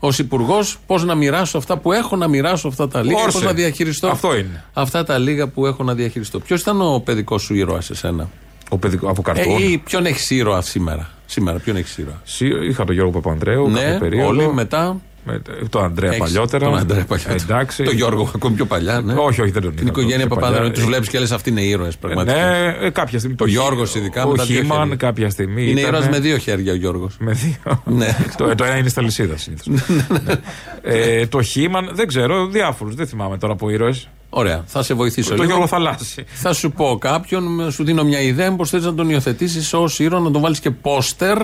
Ω 0.00 0.08
υπουργός, 0.18 0.78
πώς 0.86 1.04
να 1.04 1.14
μοιράσω 1.14 1.58
αυτά 1.58 1.78
που 1.78 1.92
έχω 1.92 2.16
να 2.16 2.28
μοιράσω 2.28 2.68
αυτά 2.68 2.88
τα 2.88 3.02
λίγα, 3.02 3.22
Όρσε. 3.22 3.38
πώ 3.38 3.44
να 3.44 3.52
διαχειριστώ. 3.52 4.08
Αυτό 4.08 4.36
είναι. 4.36 4.64
Αυτά 4.72 5.04
τα 5.04 5.18
λίγα 5.18 5.48
που 5.48 5.66
έχω 5.66 5.82
να 5.82 5.94
διαχειριστώ. 5.94 6.40
Ποιος 6.40 6.60
ήταν 6.60 6.80
ο 6.80 7.00
παιδικός 7.04 7.42
σου 7.42 7.54
ήρωας 7.54 7.90
εσένα, 7.90 8.28
Ο 8.68 8.78
παιδικό, 8.78 9.08
από 9.10 9.22
καρτούν. 9.22 9.56
ε, 9.56 9.62
ή 9.62 9.78
ποιον 9.78 10.06
έχεις 10.06 10.30
ήρωα 10.30 10.60
σήμερα; 10.60 11.10
Σήμερα, 11.26 11.58
ποιον 11.58 11.76
έχεις 11.76 11.98
ήρωα; 11.98 12.20
Σι- 12.24 12.62
Είχα 12.68 12.84
τον 12.84 12.94
Γιώργο 12.94 13.12
Παπανδρέου. 13.12 13.68
Ναι, 13.70 13.80
κάποια 13.80 13.98
περίοδο. 13.98 14.28
όλοι 14.28 14.52
μετά. 14.52 15.00
Με, 15.26 15.42
τον 15.70 15.84
Αντρέα 15.84 16.08
Έχεις 16.10 16.20
παλιότερα. 16.20 16.64
Τον 16.64 16.78
Αντρέα 16.78 17.04
παλιότερα. 17.04 17.34
Εντάξει. 17.42 17.82
Τον 17.82 17.94
Γιώργο 17.94 18.30
ακόμη 18.34 18.54
πιο 18.54 18.64
παλιά. 18.66 19.00
Ναι. 19.00 19.12
Όχι, 19.16 19.40
όχι, 19.40 19.50
δεν 19.50 19.62
τον 19.62 19.74
Την 19.74 19.86
είχα 19.86 19.90
οικογένεια 20.00 20.26
πιο 20.26 20.34
Παπανδρέου. 20.34 20.60
παλιά. 20.60 20.74
Τους 20.74 20.84
βλέπεις 20.84 21.08
και 21.08 21.18
λες 21.18 21.32
αυτοί 21.32 21.50
είναι 21.50 21.60
ήρωες 21.62 21.96
πραγματικά. 21.96 22.38
Ναι, 22.38 22.86
ε, 22.86 22.90
κάποια 22.90 23.18
στιγμή. 23.18 23.36
Ο 23.40 23.46
Γιώργος 23.46 23.94
ειδικά, 23.94 24.24
Ο 24.24 24.30
με 24.30 24.36
τα 24.36 24.44
δύο 24.44 24.60
Χίμαν 24.60 24.78
χέρια. 24.80 24.96
κάποια 24.96 25.30
στιγμή. 25.30 25.62
Είναι 25.70 25.80
ήταν- 25.80 25.92
ήρωας 25.94 26.08
με 26.08 26.18
δύο 26.18 26.36
χέρια 26.38 26.72
ο 26.72 26.76
Γιώργος. 26.76 27.16
Με 27.18 27.32
δύο. 27.32 27.82
Ναι. 27.84 28.16
το, 28.38 28.54
το 28.54 28.64
ένα 28.64 28.76
είναι 28.76 28.88
στα 28.88 29.02
λυσίδα 29.02 29.36
συνήθως. 29.36 29.66
ε, 30.82 31.26
το 31.26 31.42
Χίμαν, 31.42 31.90
δεν 31.92 32.06
ξέρω, 32.06 32.46
διάφορους. 32.46 32.94
Δεν 32.94 33.06
θυμάμαι 33.06 33.38
τώρα 33.38 33.52
από 33.52 33.70
ήρωες. 33.70 34.08
Ωραία, 34.30 34.62
θα 34.66 34.82
σε 34.82 34.94
βοηθήσω 34.94 35.28
Το 35.28 35.34
λίγο. 35.34 35.46
Γιώργο 35.46 35.66
Θαλάσση. 35.66 36.24
Θα 36.34 36.52
σου 36.52 36.70
πω 36.70 36.96
κάποιον, 37.00 37.70
σου 37.70 37.84
δίνω 37.84 38.04
μια 38.04 38.20
ιδέα 38.20 38.52
πώς 38.56 38.70
θέλει 38.70 38.82
να 38.84 38.94
τον 38.94 39.10
υιοθετήσεις 39.10 39.72
ως 39.72 39.98
ήρωα, 39.98 40.20
να 40.20 40.30
τον 40.30 40.40
βάλεις 40.40 40.60
και 40.60 40.70
πόστερ 40.70 41.38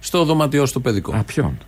στο 0.00 0.24
δωματιό 0.24 0.66
στο 0.66 0.80
παιδικό. 0.80 1.12
Α, 1.16 1.22
ποιον; 1.24 1.58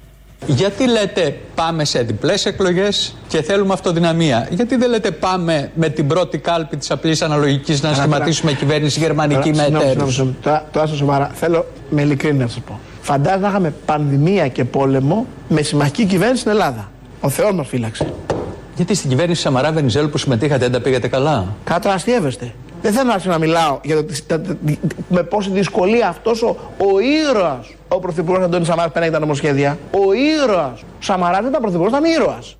Γιατί 0.47 0.89
λέτε 0.89 1.37
πάμε 1.55 1.85
σε 1.85 2.03
διπλές 2.03 2.47
εκλογές 2.47 3.15
και 3.29 3.43
θέλουμε 3.43 3.73
αυτοδυναμία. 3.73 4.49
Γιατί 4.51 4.77
δεν 4.77 4.91
λέτε 4.91 5.11
πάμε 5.11 5.71
με 5.75 5.89
την 5.89 6.07
πρώτη 6.07 6.39
κάλπη 6.39 6.77
της 6.77 6.91
απλής 6.91 7.23
αναλογικής 7.23 7.83
να 7.83 7.95
σχηματίσουμε 7.95 8.53
κυβέρνηση 8.53 8.99
γερμανική 8.99 9.49
με 9.51 9.55
Τώρα, 9.55 9.65
συγγνώμη, 9.65 9.91
εταίρους. 9.91 10.15
συγγνώμη, 10.15 10.37
Τώρα, 10.43 10.65
τώρα 10.73 10.87
στα 10.87 10.97
σοβαρά. 10.97 11.31
Θέλω 11.35 11.67
με 11.91 12.03
ειλικρίνεια 12.03 12.43
να 12.45 12.51
σας 12.51 12.61
πω. 12.67 12.81
Φαντάζομαι 13.03 13.41
να 13.43 13.49
είχαμε 13.49 13.75
πανδημία 13.87 14.49
και 14.49 14.65
πόλεμο 14.65 15.27
με 15.49 15.63
συμμαχική 15.63 16.05
κυβέρνηση 16.05 16.41
στην 16.41 16.53
Ελλάδα. 16.53 16.91
Ο 17.21 17.29
Θεός 17.29 17.53
μας 17.55 17.67
φύλαξε. 17.69 18.07
Γιατί 18.77 18.95
στην 18.95 19.11
κυβέρνηση 19.11 19.41
Σαμαρά 19.41 19.73
Βενιζέλου 19.73 20.09
που 20.09 20.19
συμμετείχατε 20.19 20.59
δεν 20.65 20.73
τα 20.73 20.81
πήγατε 20.81 21.09
καλά; 21.09 21.47
Κάτω 21.65 21.89
αστείευεστε. 21.89 22.53
Δεν 22.83 22.93
θέλω 22.93 23.07
να 23.07 23.13
άρχισω 23.13 23.31
να 23.31 23.39
μιλάω 23.39 23.79
για 23.83 23.97
το, 23.97 24.05
τα- 24.27 24.41
τα- 24.41 24.57
με 25.09 25.23
πόση 25.23 25.51
δυσκολία 25.51 26.09
αυτός 26.09 26.43
ο, 26.43 26.57
ο 26.79 26.85
ήρωας, 27.31 27.67
ο 27.95 27.99
πρωθυπουργός 27.99 28.45
Αντώνης 28.45 28.67
Σαμαράς 28.67 28.93
πέρασε 28.93 29.11
τα 29.13 29.19
νομοσχέδια. 29.19 29.79
Ο 29.91 30.13
ήρωας. 30.13 30.83
Σαμαράς 30.99 31.39
δεν 31.41 31.49
ήταν 31.49 31.61
πρωθυπουργός, 31.61 31.93
ήταν 31.99 32.05
ήρωας. 32.05 32.57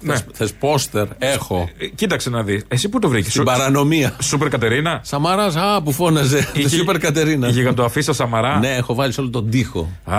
Ναι. 0.00 0.14
Θε 0.32 0.46
πόστερ, 0.58 1.06
έχω. 1.18 1.68
Ε, 1.78 1.86
Κοίταξε 1.86 2.30
να 2.30 2.42
δεις. 2.42 2.64
Εσύ 2.68 2.88
πού 2.88 2.98
το 2.98 3.08
βρήκες; 3.08 3.30
Στην 3.32 3.44
παρανομία. 3.44 4.16
Σούπερ 4.22 4.48
Κατερίνα; 4.48 5.00
Σαμαράς, 5.02 5.56
α, 5.56 5.82
που 5.82 5.92
φώναζε. 5.92 6.36
Το 6.54 6.60
Είχε- 6.60 6.68
Σούπερ 6.76 6.98
Κατερίνα. 6.98 7.48
Η 7.48 7.50
γιγαντοαφίσα 7.50 8.12
Σαμαρά; 8.12 8.58
Ναι, 8.58 8.74
έχω 8.74 8.94
βάλει 8.94 9.12
σε 9.12 9.20
όλο 9.20 9.30
τον 9.30 9.50
τοίχο. 9.50 9.88
Α, 10.04 10.18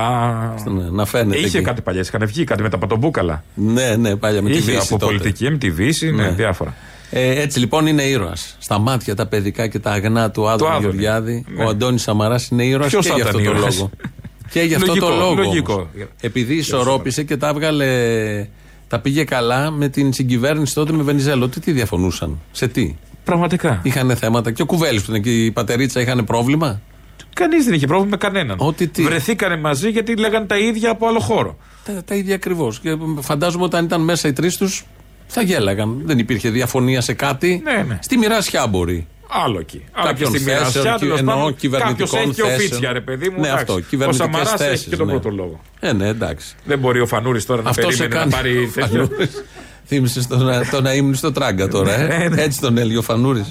Ναι, 0.69 0.89
Να 0.89 1.05
φαίνεται. 1.05 1.37
Είχε 1.37 1.57
εκεί. 1.57 1.65
κάτι 1.65 1.81
παλιά, 1.81 2.01
είχαν 2.01 2.27
βγει 2.27 2.43
κάτι 2.43 2.61
με 2.61 2.69
τα 2.69 2.77
πατομπούκαλα. 2.77 3.43
Ναι, 3.53 3.95
ναι, 3.95 4.15
παλιά 4.15 4.41
με 4.41 4.49
τη 4.49 4.57
Είχε 4.57 4.71
Δύση 4.71 4.77
από 4.89 4.99
τότε. 4.99 5.05
πολιτική, 5.05 5.49
με 5.49 5.57
τη 5.57 5.69
Δύση, 5.69 6.11
ναι, 6.11 6.23
Ναι. 6.23 6.29
διάφορα. 6.29 6.73
Ε, 7.09 7.41
έτσι 7.41 7.59
λοιπόν 7.59 7.87
είναι 7.87 8.03
ήρωας. 8.03 8.55
Στα 8.59 8.79
μάτια 8.79 9.15
τα 9.15 9.25
παιδικά 9.27 9.67
και 9.67 9.79
τα 9.79 9.91
αγνά 9.91 10.31
του 10.31 10.49
Άδωνη 10.49 10.69
Άδωνη. 10.71 10.81
Γεωργιάδη, 10.83 11.45
Ναι. 11.55 11.63
ο 11.63 11.67
Αντώνης 11.69 12.01
Σαμαράς 12.01 12.47
είναι 12.47 12.65
ήρωας 12.65 12.89
Ποιος 12.89 13.03
και 13.05 13.09
θα 13.11 13.15
για 13.15 13.23
ήταν 13.29 13.35
αυτό 13.39 13.51
το 13.51 13.57
ήρωας; 13.57 13.75
λόγο. 13.77 13.89
και 14.49 14.61
γι' 14.61 14.73
αυτό 14.75 14.85
Λογικό, 14.87 15.07
το 15.09 15.15
λόγο. 15.15 15.33
λογικό. 15.33 15.73
όμως. 15.73 15.87
Επειδή 16.21 16.55
ισορρόπησε 16.55 17.23
και 17.23 17.37
τα 17.37 17.47
έβγαλε. 17.47 17.85
Τα 18.87 18.99
πήγε 18.99 19.23
καλά 19.23 19.71
με 19.71 19.87
την 19.89 20.13
συγκυβέρνηση 20.13 20.73
τότε 20.73 20.91
με 20.93 21.03
Βενιζέλο. 21.03 21.47
Τι, 21.49 21.59
τι 21.59 21.71
διαφωνούσαν, 21.71 22.39
σε 22.51 22.67
τι; 22.67 22.95
Πραγματικά. 23.23 23.79
Είχαν 23.83 24.15
θέματα. 24.15 24.51
Και 24.51 24.61
ο 24.61 24.65
Κουβέλης 24.65 24.99
που 25.03 25.11
ήταν 25.11 25.15
εκεί, 25.25 25.45
η 25.45 25.51
πατερίτσα 25.51 26.01
είχαν 26.01 26.23
πρόβλημα; 26.23 26.81
Κανείς 27.33 27.65
δεν 27.65 27.73
είχε 27.73 27.87
πρόβλημα 27.87 28.09
με 28.11 28.17
κανέναν. 28.17 28.57
Ό,τι 28.59 28.87
τι. 28.87 29.03
Βρεθήκανε 29.03 29.57
μαζί 29.57 29.89
γιατί 29.89 30.15
λέγανε 30.17 30.45
τα 30.45 30.57
ίδια 30.57 30.89
από 30.91 31.07
άλλο 31.07 31.19
χώρο. 31.19 31.57
Τα, 31.85 32.03
τα 32.05 32.15
ίδια 32.15 32.35
ακριβώς. 32.35 32.79
Και 32.79 32.97
φαντάζομαι 33.19 33.63
όταν 33.63 33.85
ήταν 33.85 34.01
μέσα 34.01 34.27
οι 34.27 34.33
τρεις 34.33 34.57
τους 34.57 34.85
θα 35.27 35.41
γέλαγαν. 35.41 36.01
Δεν 36.05 36.19
υπήρχε 36.19 36.49
διαφωνία 36.49 37.01
σε 37.01 37.13
κάτι. 37.13 37.61
Ναι, 37.63 37.83
ναι. 37.87 37.97
Στη 38.01 38.17
μοιράσια 38.17 38.67
μπορεί. 38.67 39.07
Άλλο 39.45 39.59
εκεί. 39.59 39.83
Άλλο 39.91 40.07
Κάποιων 40.07 40.31
και 40.31 40.37
στη 40.37 40.45
θέσεων, 40.47 40.59
μοιρασιά 40.69 40.91
κυ- 40.91 40.99
τέλος 40.99 41.19
εννοώ 41.19 41.35
πάντων, 41.35 41.55
κυβερνητικών 41.55 42.05
Κάποιος 42.07 42.21
έχει 42.23 42.33
και 42.33 42.41
θέσεων. 42.41 42.55
οφίτσια, 42.59 42.91
ρε 42.93 43.01
παιδί 43.01 43.29
μου. 43.29 43.39
Ναι, 43.39 43.47
εντάξει. 43.47 43.61
αυτό, 43.63 43.73
Ο 43.73 43.79
κυβερνητικές 43.79 44.27
Σαμαράς 44.31 44.53
έχει 44.53 44.63
θέσεις, 44.69 44.87
και 44.87 44.95
τον 44.95 45.05
ναι. 45.05 45.11
πρώτο 45.11 45.29
λόγο. 45.29 45.61
Ε, 45.79 45.93
ναι, 45.93 46.07
εντάξει. 46.07 46.55
Δεν 46.65 46.79
μπορεί 46.79 46.99
ο 46.99 47.05
Φανούρης 47.05 47.45
τώρα 47.45 47.61
να 47.61 47.69
Αυτό 47.69 47.81
σε 47.81 47.87
περίμενε 48.07 48.15
κάνει. 48.15 48.31
να 48.31 48.37
πάρει 48.37 48.71
τέτοιο. 48.75 49.09
Θύμησε 49.85 50.27
το, 50.27 50.37
να- 50.37 50.65
το 50.69 50.81
να 50.81 50.93
ήμουν 50.93 51.15
στο 51.15 51.31
τράγκα 51.31 51.67
τώρα, 51.67 51.99
ε. 51.99 52.17
Ναι, 52.17 52.27
ναι. 52.35 52.41
Έτσι 52.41 52.59
τον 52.59 52.77
έλεγε 52.77 52.97
ο 52.97 53.01
Φανούρης. 53.01 53.49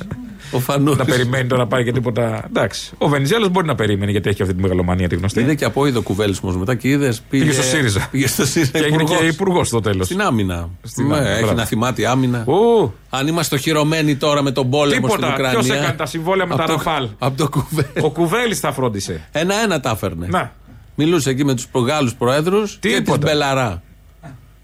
Ο 0.50 0.58
Φανούρης. 0.60 0.98
Να 0.98 1.04
περιμένει 1.04 1.48
τώρα 1.48 1.62
να 1.62 1.68
πάρει 1.68 1.84
και 1.84 1.92
τίποτα. 1.92 2.44
Εντάξει. 2.48 2.90
Ο 2.98 3.08
Βενιζέλος 3.08 3.48
μπορεί 3.48 3.66
να 3.66 3.74
περίμενε 3.74 4.10
γιατί 4.10 4.28
έχει 4.28 4.42
αυτή 4.42 4.54
τη 4.54 4.60
μεγαλομανία 4.60 5.08
τη 5.08 5.16
γνωστή. 5.16 5.40
Είδε 5.40 5.54
και 5.54 5.64
από 5.64 5.86
είδο 5.86 6.02
κουβέλισμό 6.02 6.50
μετά 6.52 6.74
και 6.74 6.88
είδες. 6.88 7.20
Πήγε 7.30 7.52
στο 7.52 7.62
ΣΥΡΙΖΑ. 7.62 8.08
Πήγε 8.10 8.26
στο 8.26 8.46
ΣΥΡΙΖΑ. 8.46 8.78
Και 8.78 8.84
έγινε 8.84 9.04
και 9.04 9.14
υπουργός 9.24 9.68
στο 9.68 9.80
τέλος. 9.80 10.06
Στην 10.06 10.20
άμυνα. 10.20 10.68
Στην 10.82 11.06
Ναι, 11.06 11.14
άμυνα, 11.16 11.30
έχει 11.30 11.40
μπράβο. 11.42 11.56
να 11.56 11.64
θυμάται 11.64 12.06
άμυνα. 12.08 12.44
Ου. 12.46 12.92
Αν 13.10 13.26
είμαστε 13.26 13.54
οχυρωμένοι 13.54 14.16
τώρα 14.16 14.42
με 14.42 14.50
τον 14.50 14.70
πόλεμο 14.70 15.08
στην 15.08 15.18
Τίποτα. 15.20 15.32
Ουκρανία. 15.32 15.58
Ποιος 15.58 15.76
έκανε 15.76 15.92
τα 15.96 16.06
συμβόλαια 16.06 16.46
με 16.46 16.52
απ' 16.54 16.60
τα 16.60 16.66
το- 16.66 16.72
Ραφάλ; 16.72 17.08
Από 17.18 17.36
το 17.36 17.48
κουβέλι. 17.48 17.88
Ο 18.02 18.10
Κουβέλης 18.10 18.60
τα 18.60 18.72
φρόντισε. 18.72 19.28
Ένα-ένα 19.32 19.80
τα 19.80 19.90
έφερνε. 19.90 20.26
Να. 20.30 20.52
Μιλούσε 20.96 21.30
εκεί 21.30 21.44
με 21.44 21.54
τους 21.54 21.66
Γάλλου 21.86 22.10
προέδρους 22.18 22.76
και 22.80 22.88
τη 22.88 22.94
Τίποτα. 22.94 23.26
Μπελαρά. 23.26 23.82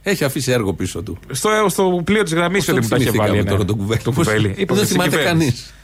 Έχει 0.03 0.25
αφήσει 0.25 0.51
έργο 0.53 0.73
πίσω 0.75 1.03
του. 1.03 1.19
Στο, 1.31 1.51
στο 1.69 2.01
πλοίο 2.05 2.23
της 2.23 2.33
γραμμής 2.35 2.65
Πώς 2.65 2.75
παιδί 2.75 2.81
μου 2.81 2.89
τα 2.89 2.97
είχε 2.97 3.05
θυμηθήκαμε 3.05 3.29
βάλει. 3.33 3.43
ναι. 3.45 3.51
τώρα 3.51 3.65
τον 3.65 3.77
κουβέλι. 3.77 4.01
Το 4.03 4.13
κουβέλι. 4.13 4.49
Πώς- 4.49 4.59
Είπαμε 4.59 4.79
Δεν 4.79 4.89
στην 4.89 5.01
θυμάται 5.01 5.17
κυβέρνηση. 5.17 5.51
κανείς. 5.51 5.75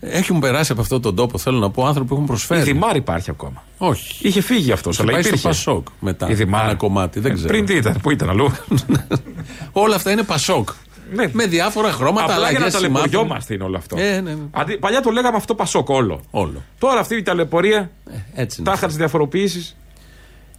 Έχουν 0.00 0.38
περάσει 0.40 0.72
από 0.72 0.80
αυτόν 0.80 1.02
τον 1.02 1.14
τόπο, 1.14 1.38
θέλω 1.38 1.58
να 1.58 1.70
πω, 1.70 1.86
άνθρωποι 1.86 2.08
που 2.08 2.14
έχουν 2.14 2.24
Η 2.24 2.28
προσφέρει. 2.28 2.62
Δημάρ 2.62 2.96
υπάρχει 2.96 3.30
ακόμα. 3.30 3.62
Όχι. 3.78 4.26
Είχε 4.28 4.40
φύγει 4.40 4.72
αυτός, 4.72 4.92
Είχε 4.94 5.02
αλλά 5.02 5.12
πάει 5.12 5.20
στο 5.22 5.28
υπήρχε. 5.28 5.48
Πασόκ 5.48 5.86
μετά. 6.00 6.28
Η 6.30 6.34
Δημάρ. 6.34 6.64
Ένα 6.64 6.74
κομμάτι, 6.74 7.20
δεν 7.20 7.30
Ε, 7.30 7.34
ξέρω. 7.34 7.48
Πριν 7.48 7.66
τι 7.66 7.74
ήταν, 7.74 7.98
πού 8.02 8.10
ήταν 8.10 8.28
αλλού. 8.30 8.52
Όλα 9.72 9.96
αυτά 9.96 10.10
είναι 10.10 10.22
Πασόκ. 10.22 10.68
Ναι. 11.14 11.28
Με 11.32 11.46
διάφορα 11.46 11.92
χρώματα, 11.92 12.24
Απλά 12.24 12.36
για 12.36 12.42
να 12.42 12.48
αλλαγές 12.48 12.72
σημάτων. 12.74 12.92
ταλαιπωριόμαστε 13.00 13.54
είναι 13.54 13.64
όλο 13.64 13.76
αυτό. 13.76 13.96
Ε, 13.98 14.20
ναι, 14.20 14.30
ναι. 14.34 14.40
Αντί, 14.50 14.76
παλιά 14.78 15.00
το 15.00 15.10
λέγαμε 15.10 15.36
αυτό 15.36 15.54
Πασόκ 15.54 15.88
όλο. 15.88 16.20
Όλο. 16.30 16.62
Τώρα 16.78 17.00
αυτή 17.00 17.16
η 17.16 17.22
ταλαιπωρία, 17.22 17.90
Έτσι 18.34 18.60
είναι. 18.60 18.70
τάχα 18.70 18.86
τις 18.86 18.96
διαφοροποιήσεις. 18.96 19.76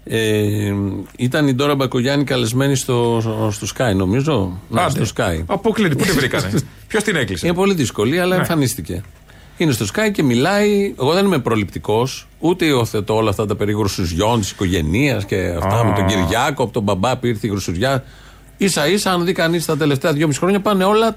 Ε, 0.06 0.74
ήταν 1.18 1.47
η 1.47 1.54
Ντόρα 1.54 1.76
Μπακογιάννη 1.76 2.24
καλεσμένη 2.24 2.76
στο, 2.76 3.20
στο 3.51 3.68
Sky, 3.78 3.95
νομίζω. 3.95 4.60
Ναι, 4.70 4.86
στο 4.89 5.04
Sky. 5.16 5.43
Αποκλείται, 5.45 5.95
πού 5.95 6.04
την 6.04 6.14
βρήκανε; 6.16 6.51
Ποιος 6.88 7.04
την 7.04 7.16
έκλεισε; 7.16 7.45
Είναι 7.47 7.56
πολύ 7.56 7.74
δύσκολη, 7.74 8.20
αλλά 8.20 8.36
Ναι. 8.36 8.41
εμφανίστηκε. 8.41 9.01
Είναι 9.58 9.72
στο 9.72 9.86
Sky 9.93 10.12
και 10.12 10.24
μιλάει. 10.24 10.93
Εγώ 10.99 11.14
δεν 11.14 11.26
είμαι 11.26 11.39
προληπτικός, 11.39 12.28
ούτε 12.39 12.66
υιοθετώ 12.66 13.16
όλα 13.16 13.30
αυτά 13.30 13.45
τα 13.45 13.56
περί 13.56 13.72
γρουσουζιών 13.74 14.39
της 14.39 14.51
οικογένεια 14.51 15.22
και 15.28 15.54
αυτά 15.58 15.80
Α. 15.80 15.84
με 15.84 15.93
τον 15.95 16.06
Κυριάκο, 16.06 16.64
από 16.64 16.74
τον 16.74 16.84
μπαμπά 16.84 17.18
που 17.18 17.26
ήρθε 17.26 17.47
η 17.47 17.49
γρουσουζιά. 17.49 18.04
σα 18.64 18.88
ίσα, 18.88 19.12
αν 19.12 19.26
δει 19.26 19.32
κανείς 19.32 19.66
τα 19.66 19.78
τελευταία 19.78 20.14
δυόμιση 20.14 20.39
χρόνια, 20.39 20.60
πάνε 20.62 20.84
όλα 20.84 21.16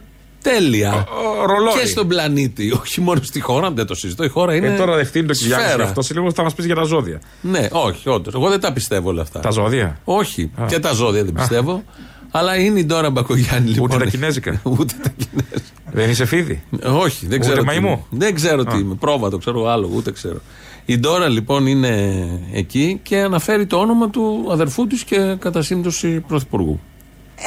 τέλεια. 0.51 1.07
ρολόι. 1.47 1.81
Και 1.81 1.87
στον 1.87 2.09
πλανήτη. 2.09 2.73
Όχι 2.81 3.01
μόνο 3.01 3.21
στη 3.23 3.41
χώρα, 3.41 3.71
δεν 3.71 3.87
το 3.87 3.95
συζητώ. 3.95 4.25
Η 4.25 4.29
χώρα 4.29 4.55
είναι. 4.55 4.67
Ε, 4.67 4.77
τώρα 4.77 4.97
δεχτεί 4.97 5.25
το 5.25 5.33
Κυριάκος 5.33 5.67
σφαίρα. 5.67 5.85
αυτό. 5.85 6.03
Σε 6.03 6.15
λίγο 6.15 6.33
θα 6.33 6.43
μας 6.43 6.55
πεις 6.55 6.65
για 6.65 6.75
τα 6.75 6.83
ζώδια. 6.83 7.21
Ναι, 7.41 7.69
όχι, 7.71 8.09
όντως. 8.09 8.35
Εγώ 8.35 8.49
δεν 8.49 8.61
τα 8.61 8.73
πιστεύω 8.73 9.09
όλα 9.09 9.23
αυτά. 9.23 9.41
Τα 9.41 9.51
ζώδια; 9.51 10.01
Όχι, 10.05 10.51
και 10.67 10.79
τα 10.79 10.93
ζώδια 10.93 11.25
δεν 11.25 11.33
πιστεύω. 11.33 11.85
Αλλά 12.31 12.57
είναι 12.57 12.79
η 12.79 12.85
Ντόρα 12.85 13.11
Μπακογιάννη 13.11 13.71
λοιπόν. 13.71 13.85
Ούτε 13.85 14.05
τα 14.05 14.11
κινέζικα. 14.11 14.61
Ούτε 14.79 14.95
τα 15.03 15.09
κινέζικα. 15.17 15.63
Δεν 15.93 16.11
είσαι 16.11 16.25
φίδι; 16.25 16.63
Όχι, 16.93 17.27
δεν 17.27 17.39
Ούτε 17.39 17.39
ξέρω. 17.39 17.61
τι 17.61 17.67
μαϊμού; 17.67 17.89
είμαι. 17.89 18.03
Δεν 18.11 18.35
ξέρω 18.35 18.65
τι 18.65 18.79
είμαι. 18.79 18.95
Πρόβατο, 18.95 19.39
ξέρω 19.39 19.67
άλλο, 19.67 19.91
ούτε 19.95 20.13
ξέρω. 20.13 20.41
Η 20.85 20.99
Ντόρα 20.99 21.29
λοιπόν 21.29 21.67
είναι 21.67 22.27
εκεί 22.53 23.01
και 23.03 23.21
αναφέρει 23.21 23.67
το 23.67 23.77
όνομα 23.77 24.11
του 24.11 24.49
αδερφού 24.51 24.87
της 24.87 25.05
και 25.05 25.37
κατά 25.39 25.63
σύμπτωση 25.63 26.21
πρωθυπουργού. 26.21 26.81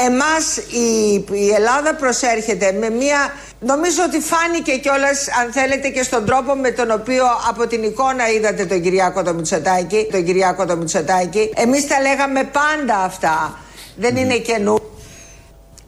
Εμάς 0.08 0.58
η, 0.58 1.14
η 1.32 1.50
Ελλάδα 1.54 1.96
προσέρχεται 1.96 2.72
με 2.72 2.90
μια... 2.90 3.34
Νομίζω 3.60 4.04
ότι 4.04 4.20
φάνηκε 4.20 4.78
κιόλας 4.78 5.28
αν 5.42 5.52
θέλετε 5.52 5.90
και 5.90 6.04
στον 6.04 6.26
τρόπο 6.26 6.56
με 6.56 6.72
τον 6.72 6.92
οποίο 6.92 7.26
από 7.50 7.68
την 7.68 7.84
εικόνα 7.84 8.30
είδατε 8.30 8.66
τον 8.66 8.82
Κυριάκο 8.82 9.24
το 9.24 9.34
Μητσοτάκη. 9.34 10.08
Τον 10.12 10.24
Κυριάκο 10.24 10.66
το 10.66 10.76
Μητσοτάκη. 10.76 11.54
Εμείς 11.56 11.88
τα 11.88 12.02
λέγαμε 12.02 12.44
πάντα 12.44 12.98
αυτά. 12.98 13.60
Δεν 13.96 14.16
είναι 14.16 14.38
καινού. 14.38 14.78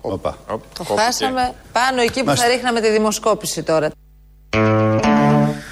Οπα. 0.01 0.37
Το 0.77 0.83
χάσαμε 0.83 1.53
πάνω 1.71 2.01
εκεί 2.01 2.19
που 2.19 2.25
Μάλιστα. 2.25 2.47
θα 2.47 2.53
ρίχναμε 2.53 2.81
τη 2.81 2.89
δημοσκόπηση 2.89 3.63
τώρα. 3.63 3.89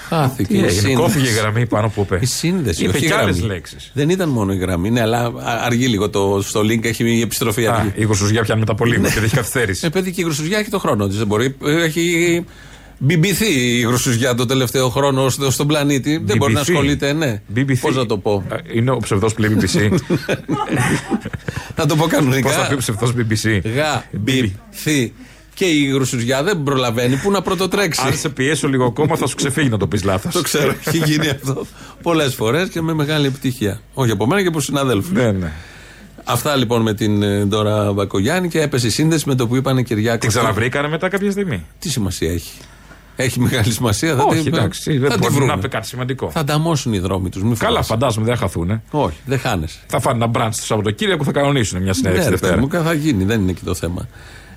Χάθηκε. 0.09 0.47
Τι 0.47 0.53
η 0.53 0.57
έγινε, 0.57 0.71
σύνδεση. 0.71 0.93
κόφυγε 0.95 1.27
η 1.29 1.31
γραμμή 1.33 1.65
πάνω 1.67 1.89
που 1.89 2.01
είπε. 2.01 2.19
Η 2.21 2.25
σύνδεση. 2.25 2.83
Είπε 2.83 2.95
όχι 2.97 3.05
η 3.05 3.07
κι 3.07 3.13
άλλες 3.13 3.35
γραμμή. 3.37 3.53
λέξεις. 3.53 3.91
Δεν 3.93 4.09
ήταν 4.09 4.29
μόνο 4.29 4.53
η 4.53 4.57
γραμμή, 4.57 4.89
ναι, 4.89 5.01
αλλά 5.01 5.19
α- 5.25 5.31
αργεί 5.65 5.85
λίγο. 5.87 6.09
Το, 6.09 6.41
στο 6.43 6.59
link 6.61 6.85
έχει 6.85 7.03
η 7.17 7.21
επιστροφή 7.21 7.67
Α, 7.67 7.73
αργή. 7.75 7.91
η 7.95 8.03
γρουσουζιά 8.03 8.41
πιάνει 8.41 8.59
μετά 8.59 8.75
πολύ 8.75 8.95
και 8.99 9.07
δεν 9.09 9.23
έχει 9.23 9.35
καθυστέρηση. 9.35 9.85
Ε, 9.85 9.89
παιδί 9.89 10.11
και 10.11 10.21
η 10.21 10.23
γρουσουζιά 10.23 10.57
έχει 10.59 10.69
το 10.69 10.79
χρόνο 10.79 11.07
της. 11.07 11.17
Δεν 11.17 11.27
μπορεί. 11.27 11.55
Ε, 11.65 11.83
Έχει 11.83 12.45
μπιμπηθεί 12.97 13.77
η 13.77 13.81
γρουσουζιά 13.81 14.35
το 14.35 14.45
τελευταίο 14.45 14.89
χρόνο 14.89 15.29
στο- 15.29 15.51
στον 15.51 15.67
πλανήτη. 15.67 16.21
Δεν 16.25 16.37
μπορεί 16.37 16.53
να 16.53 16.59
BBC. 16.59 16.63
ασχολείται, 16.69 17.13
ναι. 17.13 17.41
BBC. 17.55 17.77
Πώς 17.81 17.95
να 17.95 18.05
το 18.05 18.17
πω; 18.17 18.43
Ε, 18.51 18.55
Είναι 18.77 18.91
ο 18.91 18.97
ψευδός 18.97 19.33
που 19.33 19.41
λέει 19.41 19.57
BBC. 19.59 19.89
να 21.75 21.85
το 21.85 21.95
πω 21.95 22.05
κανονικά. 22.07 22.41
Πώς 22.47 22.55
θα 22.57 22.67
πει 22.67 22.73
ο 22.73 22.77
ψευδός 22.77 23.13
BBC. 23.17 23.59
Γα, 23.75 24.03
μπιπ, 24.11 24.45
θη. 24.71 25.13
Και 25.59 25.65
η 25.65 25.85
γρουσουζιά 25.85 26.43
δεν 26.43 26.63
προλαβαίνει. 26.63 27.15
Πού 27.15 27.31
να 27.31 27.41
πρωτοτρέξει; 27.41 28.01
Αν 28.05 28.13
σε 28.17 28.29
πιέσω 28.29 28.67
λίγο 28.67 28.85
ακόμα 28.85 29.15
θα 29.15 29.27
σου 29.27 29.35
ξεφύγει 29.35 29.69
να 29.69 29.77
το 29.77 29.87
πεις 29.87 30.03
λάθος. 30.03 30.33
Το 30.33 30.41
ξέρω, 30.41 30.73
έχει 30.85 30.97
γίνει 31.05 31.29
αυτό 31.29 31.65
πολλές 32.01 32.35
φορές 32.35 32.69
και 32.69 32.81
με 32.81 32.93
μεγάλη 32.93 33.25
επιτυχία. 33.27 33.79
Όχι 33.93 34.11
από 34.11 34.27
μένα 34.27 34.41
και 34.41 34.47
από 34.47 34.59
συναδέλφους. 34.59 35.11
Ναι, 35.11 35.31
ναι. 35.31 35.51
Αυτά 36.23 36.55
λοιπόν 36.55 36.81
με 36.81 36.93
την 36.93 37.23
ε, 37.23 37.45
Ντόρα 37.45 37.93
Μπακογιάννη 37.93 38.47
και 38.47 38.61
έπεσε 38.61 38.87
η 38.87 38.89
σύνδεση 38.89 39.23
με 39.27 39.35
το 39.35 39.47
που 39.47 39.55
είπανε 39.55 39.81
Κυριάκο. 39.81 40.17
Την 40.17 40.29
ξαναβρήκανε 40.29 40.87
μετά 40.87 41.09
κάποια 41.09 41.31
στιγμή; 41.31 41.65
Τι 41.79 41.89
σημασία 41.89 42.31
έχει; 42.31 42.51
Έχει 43.15 43.39
μεγάλη 43.39 43.71
σημασία. 43.71 44.15
Θα 44.15 44.23
Όχι, 44.23 44.43
την- 44.43 44.53
εντάξει. 44.53 44.93
θα 44.93 44.99
Δεν 44.99 45.09
τη 45.11 45.17
μπορεί 45.17 45.33
βρούμε. 45.33 45.53
να 45.53 45.59
πει 45.59 45.67
κάτι 45.67 45.87
σημαντικό. 45.87 46.29
Θα 46.31 46.39
ανταμώσουν 46.39 46.93
οι 46.93 46.99
δρόμοι 46.99 47.29
τους. 47.29 47.57
Καλά, 47.59 47.81
φαντάζομαι 47.83 48.25
δεν 48.25 48.35
θα 48.35 48.41
χαθούν. 48.41 48.81
Όχι, 48.91 49.17
δεν 49.25 49.39
χάνεσαι. 49.39 49.79
Θα 49.87 49.99
φάνε 49.99 50.15
ένα 50.15 50.27
μπραντ 50.27 50.53
το 50.55 50.61
Σαββατοκύριακο, 50.65 51.23
θα 51.23 51.31
κανονίσουν 51.31 51.81
μια 51.81 51.93
συνέντευξη 51.93 52.29
Ναι, 52.29 52.35
ρε 52.35 52.39
παιδί 52.41 52.55
Δευτέρα. 52.55 52.81
μου, 52.81 52.87
θα 52.89 52.93
γίνει, 52.93 53.23
δεν 53.23 53.41
είναι 53.41 53.51
εκεί 53.51 53.61
το 53.65 53.73
θέμα. 53.73 54.07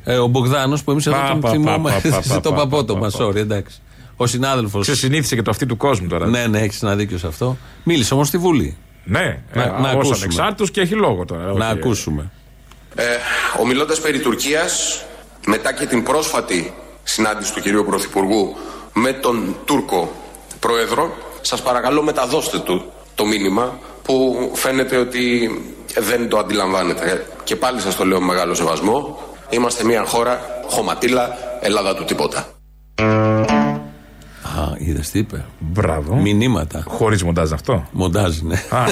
Ε, 0.05 0.17
ο 0.17 0.27
Μπογδάνος 0.27 0.83
που 0.85 0.91
εμείς 0.91 1.07
εδώ 1.07 1.17
Πα, 1.17 1.29
τον 1.29 1.41
πα, 1.41 1.51
θυμόμαστε. 1.51 2.09
πα, 2.09 2.17
πα, 2.29 2.35
πα, 2.35 2.41
Το 2.47 2.51
πα, 2.53 2.57
παπότομα, 2.57 3.01
πα, 3.11 3.11
πα. 3.19 3.25
sorry, 3.25 3.37
εντάξει. 3.37 3.81
Ο 4.17 4.27
συνάδελφο. 4.27 4.81
Ξεσυνήθισε 4.81 5.35
και 5.35 5.43
το 5.43 5.51
αυτή 5.51 5.67
του 5.67 5.77
κόσμου 5.77 6.07
τώρα. 6.09 6.27
Ναι, 6.27 6.47
ναι, 6.47 6.59
έχεις 6.61 6.83
ένα 6.83 6.95
δίκιο 6.97 7.19
σε 7.19 7.27
αυτό. 7.27 7.57
Μίλησε 7.85 8.15
όμως 8.15 8.29
στη 8.29 8.39
Βουλή. 8.39 8.77
Ναι, 9.05 9.39
Να- 9.55 9.63
ε, 9.63 9.67
να 9.67 9.79
ως 9.89 9.95
ακούσουμε. 9.95 10.17
ανεξάρτητος 10.17 10.71
και 10.71 10.81
έχει 10.81 10.95
λόγο 10.95 11.25
τώρα. 11.25 11.43
Να 11.45 11.51
όχι, 11.53 11.61
ε. 11.63 11.67
ακούσουμε. 11.71 12.31
Ε, 12.95 13.05
ομιλώντας 13.61 14.01
περί 14.01 14.21
Τουρκίας, 14.21 15.05
μετά 15.47 15.73
και 15.75 15.87
την 15.87 16.03
πρόσφατη 16.03 16.73
συνάντηση 17.03 17.55
του 17.55 17.61
κυρίου 17.61 17.85
Πρωθυπουργού 17.89 18.57
με 18.93 19.13
τον 19.13 19.57
Τούρκο 19.65 20.13
Πρόεδρο, 20.61 21.13
σας 21.41 21.63
παρακαλώ 21.63 22.03
μεταδώστε 22.03 22.59
του 22.59 22.85
το 23.15 23.25
μήνυμα 23.25 23.79
που 24.03 24.37
φαίνεται 24.55 24.97
ότι 24.97 25.51
δεν 25.99 26.29
το 26.29 26.39
αντιλαμβάνεται. 26.39 27.27
Και 27.45 27.57
πάλι 27.57 27.81
σας 27.81 27.97
το 27.97 28.05
λέω 28.05 28.21
με 28.21 28.27
μεγάλο 28.27 28.55
σεβασμό. 28.55 29.19
Είμαστε 29.53 29.85
μια 29.85 30.05
χώρα 30.05 30.41
χωματίλα, 30.67 31.37
Ελλάδα 31.61 31.95
του 31.95 32.05
τίποτα. 32.05 32.47
Α, 34.43 34.75
είδες 34.79 35.11
τι 35.11 35.19
είπε; 35.19 35.45
Μπράβο. 35.59 36.17
Μηνύματα. 36.17 36.83
Χωρίς 36.87 37.23
μοντάζ 37.23 37.53
αυτό. 37.53 37.89
Μοντάζ, 37.93 38.39
ναι. 38.39 38.55
Α. 38.71 38.85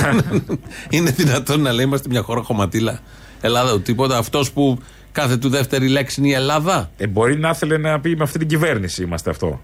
είναι 0.90 1.10
δυνατόν 1.10 1.60
να 1.60 1.72
λέει 1.72 1.84
είμαστε 1.84 2.08
μια 2.08 2.22
χώρα 2.22 2.42
χωματίλα. 2.42 3.00
Ελλάδα 3.40 3.72
του 3.72 3.82
τίποτα. 3.82 4.18
Αυτός 4.18 4.52
που 4.52 4.78
κάθε 5.12 5.36
του 5.36 5.48
δεύτερη 5.48 5.88
λέξη 5.88 6.20
είναι 6.20 6.28
η 6.28 6.32
Ελλάδα. 6.32 6.90
Ε, 6.96 7.06
μπορεί 7.06 7.38
να 7.38 7.48
ήθελε 7.48 7.76
να 7.76 8.00
πει 8.00 8.16
με 8.16 8.22
αυτή 8.22 8.38
την 8.38 8.48
κυβέρνηση 8.48 9.02
είμαστε 9.02 9.30
αυτό. 9.30 9.60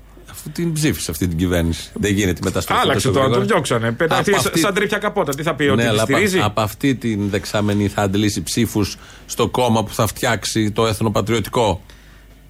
Αφού 0.46 0.54
την 0.54 0.72
ψήφισε 0.72 1.10
αυτή 1.10 1.28
την 1.28 1.38
κυβέρνηση. 1.38 1.90
Δεν 1.94 2.12
γίνεται 2.14 2.40
μεταστροφή. 2.44 2.80
Άλλαξε 2.80 3.06
τόσο 3.06 3.18
τώρα, 3.18 3.30
τον 3.30 3.38
γρήγορα. 3.38 3.54
διώξανε. 3.54 3.92
Πετάχτηκε 3.92 4.30
Από 4.30 4.38
σαν- 4.40 4.46
αυτή- 4.48 4.60
σαν 4.64 4.74
τρίπια 4.74 4.98
καπότα. 4.98 5.34
Τι 5.34 5.42
θα 5.42 5.54
πει, 5.54 5.64
ότι 5.64 5.76
ναι, 5.76 5.82
τη 5.82 5.88
αλλά 5.88 6.02
στηρίζει; 6.02 6.36
από, 6.38 6.46
από 6.46 6.60
αυτή 6.60 6.94
την 6.94 7.28
δεξαμενή 7.30 7.88
θα 7.88 8.02
αντλήσει 8.02 8.42
ψήφους 8.42 8.96
στο 9.26 9.48
κόμμα 9.48 9.84
που 9.84 9.94
θα 9.94 10.06
φτιάξει 10.06 10.70
το 10.70 10.86
έθνο-πατριωτικό. 10.86 11.82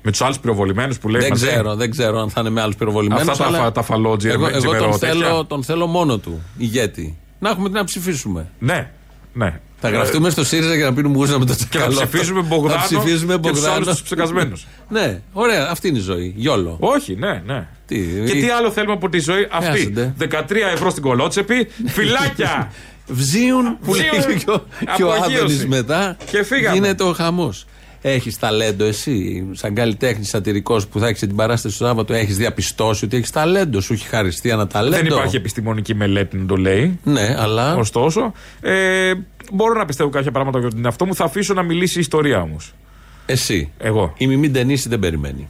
Με 0.02 0.10
τους 0.10 0.20
άλλους 0.20 0.38
πυροβολημένους 0.38 0.98
που 0.98 1.08
λέει 1.08 1.20
Δεν 1.20 1.30
μαζί. 1.30 1.46
ξέρω, 1.46 1.74
δεν 1.74 1.90
ξέρω 1.90 2.20
αν 2.20 2.30
θα 2.30 2.40
είναι 2.40 2.50
με 2.50 2.60
άλλους 2.60 2.76
πυροβολημένους. 2.76 3.28
Αυτά 3.28 3.44
τα 3.50 3.58
φα- 3.58 3.72
τα 3.72 3.82
φαλότζι, 3.82 4.28
Εγώ, 4.28 4.40
με 4.44 4.48
εγώ 4.48 4.58
τζιμερό, 4.58 4.88
τον, 4.88 4.98
τέτοια. 4.98 5.14
θέλω, 5.26 5.44
τον 5.44 5.62
θέλω 5.64 5.86
μόνο 5.86 6.18
του, 6.18 6.42
ηγέτη. 6.58 7.18
Να 7.38 7.50
έχουμε 7.50 7.68
τι 7.68 7.74
να 7.74 7.84
ψηφίσουμε. 7.84 8.48
Ναι, 8.58 8.90
ναι. 9.32 9.60
Θα 9.90 9.96
γραφτούμε 9.96 10.30
στο 10.30 10.44
ΣΥΡΙΖΑ 10.44 10.74
για 10.74 10.84
να 10.84 10.92
πίνουμε 10.92 11.16
γούζα 11.16 11.38
με 11.38 11.44
το 11.44 11.54
Και 11.54 11.60
να 11.62 11.68
τσακαλό. 11.68 11.94
ψηφίζουμε 12.08 12.40
Μπογδάνο 12.42 12.74
Να 12.80 12.82
ψηφίζουμε 12.84 13.34
και 13.34 13.40
τους 13.40 13.50
Μπογδάνο. 13.50 13.74
άλλους 13.74 13.88
τους 13.88 14.02
ψεκασμένους. 14.02 14.66
ναι, 14.88 15.20
ωραία, 15.32 15.68
αυτή 15.70 15.88
είναι 15.88 15.98
η 15.98 16.00
ζωή. 16.00 16.32
Γιόλο. 16.36 16.76
Όχι, 16.80 17.14
ναι, 17.18 17.42
ναι. 17.46 17.66
Τι, 17.86 17.98
Και 18.26 18.32
τι 18.32 18.48
άλλο 18.48 18.70
θέλουμε 18.70 18.92
από 18.92 19.08
τη 19.08 19.18
ζωή; 19.18 19.48
Αυτή. 19.50 19.68
Άσεντε. 19.70 20.14
13 20.18 20.26
ευρώ 20.72 20.90
στην 20.90 21.02
κολότσεπη, 21.02 21.68
φυλάκια. 21.96 22.72
Βζίουν 23.08 23.78
που 23.84 23.92
Βζίουν. 23.92 24.10
λέει 24.28 24.36
και 24.44 24.50
ο, 24.50 24.64
και 24.96 25.02
ο 25.04 25.12
Απογείωση. 25.14 25.34
Άδωνης 25.44 25.66
μετά. 25.66 26.16
Και 26.30 26.42
φύγαμε. 26.44 26.74
Γίνεται 26.74 27.02
ο 27.02 27.12
χαμός. 27.12 27.66
Έχεις 28.08 28.38
ταλέντο 28.38 28.84
εσύ, 28.84 29.46
σαν 29.52 29.74
καλλιτέχνης 29.74 30.28
σατυρικός 30.28 30.86
που 30.86 30.98
θα 30.98 31.06
έχεις 31.06 31.20
την 31.20 31.36
παράσταση 31.36 31.78
το 31.78 31.84
Σάββατο, 31.84 32.14
έχεις 32.14 32.36
διαπιστώσει 32.36 33.04
ότι 33.04 33.16
έχεις 33.16 33.30
ταλέντο, 33.30 33.80
σου 33.80 33.92
έχει 33.92 34.06
χαριστεί 34.06 34.48
ένα 34.48 34.66
ταλέντο. 34.66 34.96
Δεν 34.96 35.06
υπάρχει 35.06 35.36
επιστημονική 35.36 35.94
μελέτη 35.94 36.36
να 36.36 36.46
το 36.46 36.56
λέει. 36.56 36.98
Ναι, 37.02 37.36
αλλά. 37.38 37.76
Ωστόσο, 37.76 38.32
ε, 38.60 39.12
μπορώ 39.52 39.78
να 39.78 39.84
πιστεύω 39.84 40.10
κάποια 40.10 40.30
πράγματα 40.30 40.58
για 40.58 40.70
τον 40.70 40.84
εαυτό 40.84 41.06
μου. 41.06 41.14
Θα 41.14 41.24
αφήσω 41.24 41.54
να 41.54 41.62
μιλήσει 41.62 41.98
η 41.98 42.00
ιστορία 42.00 42.40
όμως. 42.40 42.74
Εσύ. 43.26 43.70
Εγώ. 43.78 44.14
Η 44.16 44.26
Μιμή 44.26 44.50
Ντενίση 44.50 44.88
δεν 44.88 44.98
περιμένει. 44.98 45.48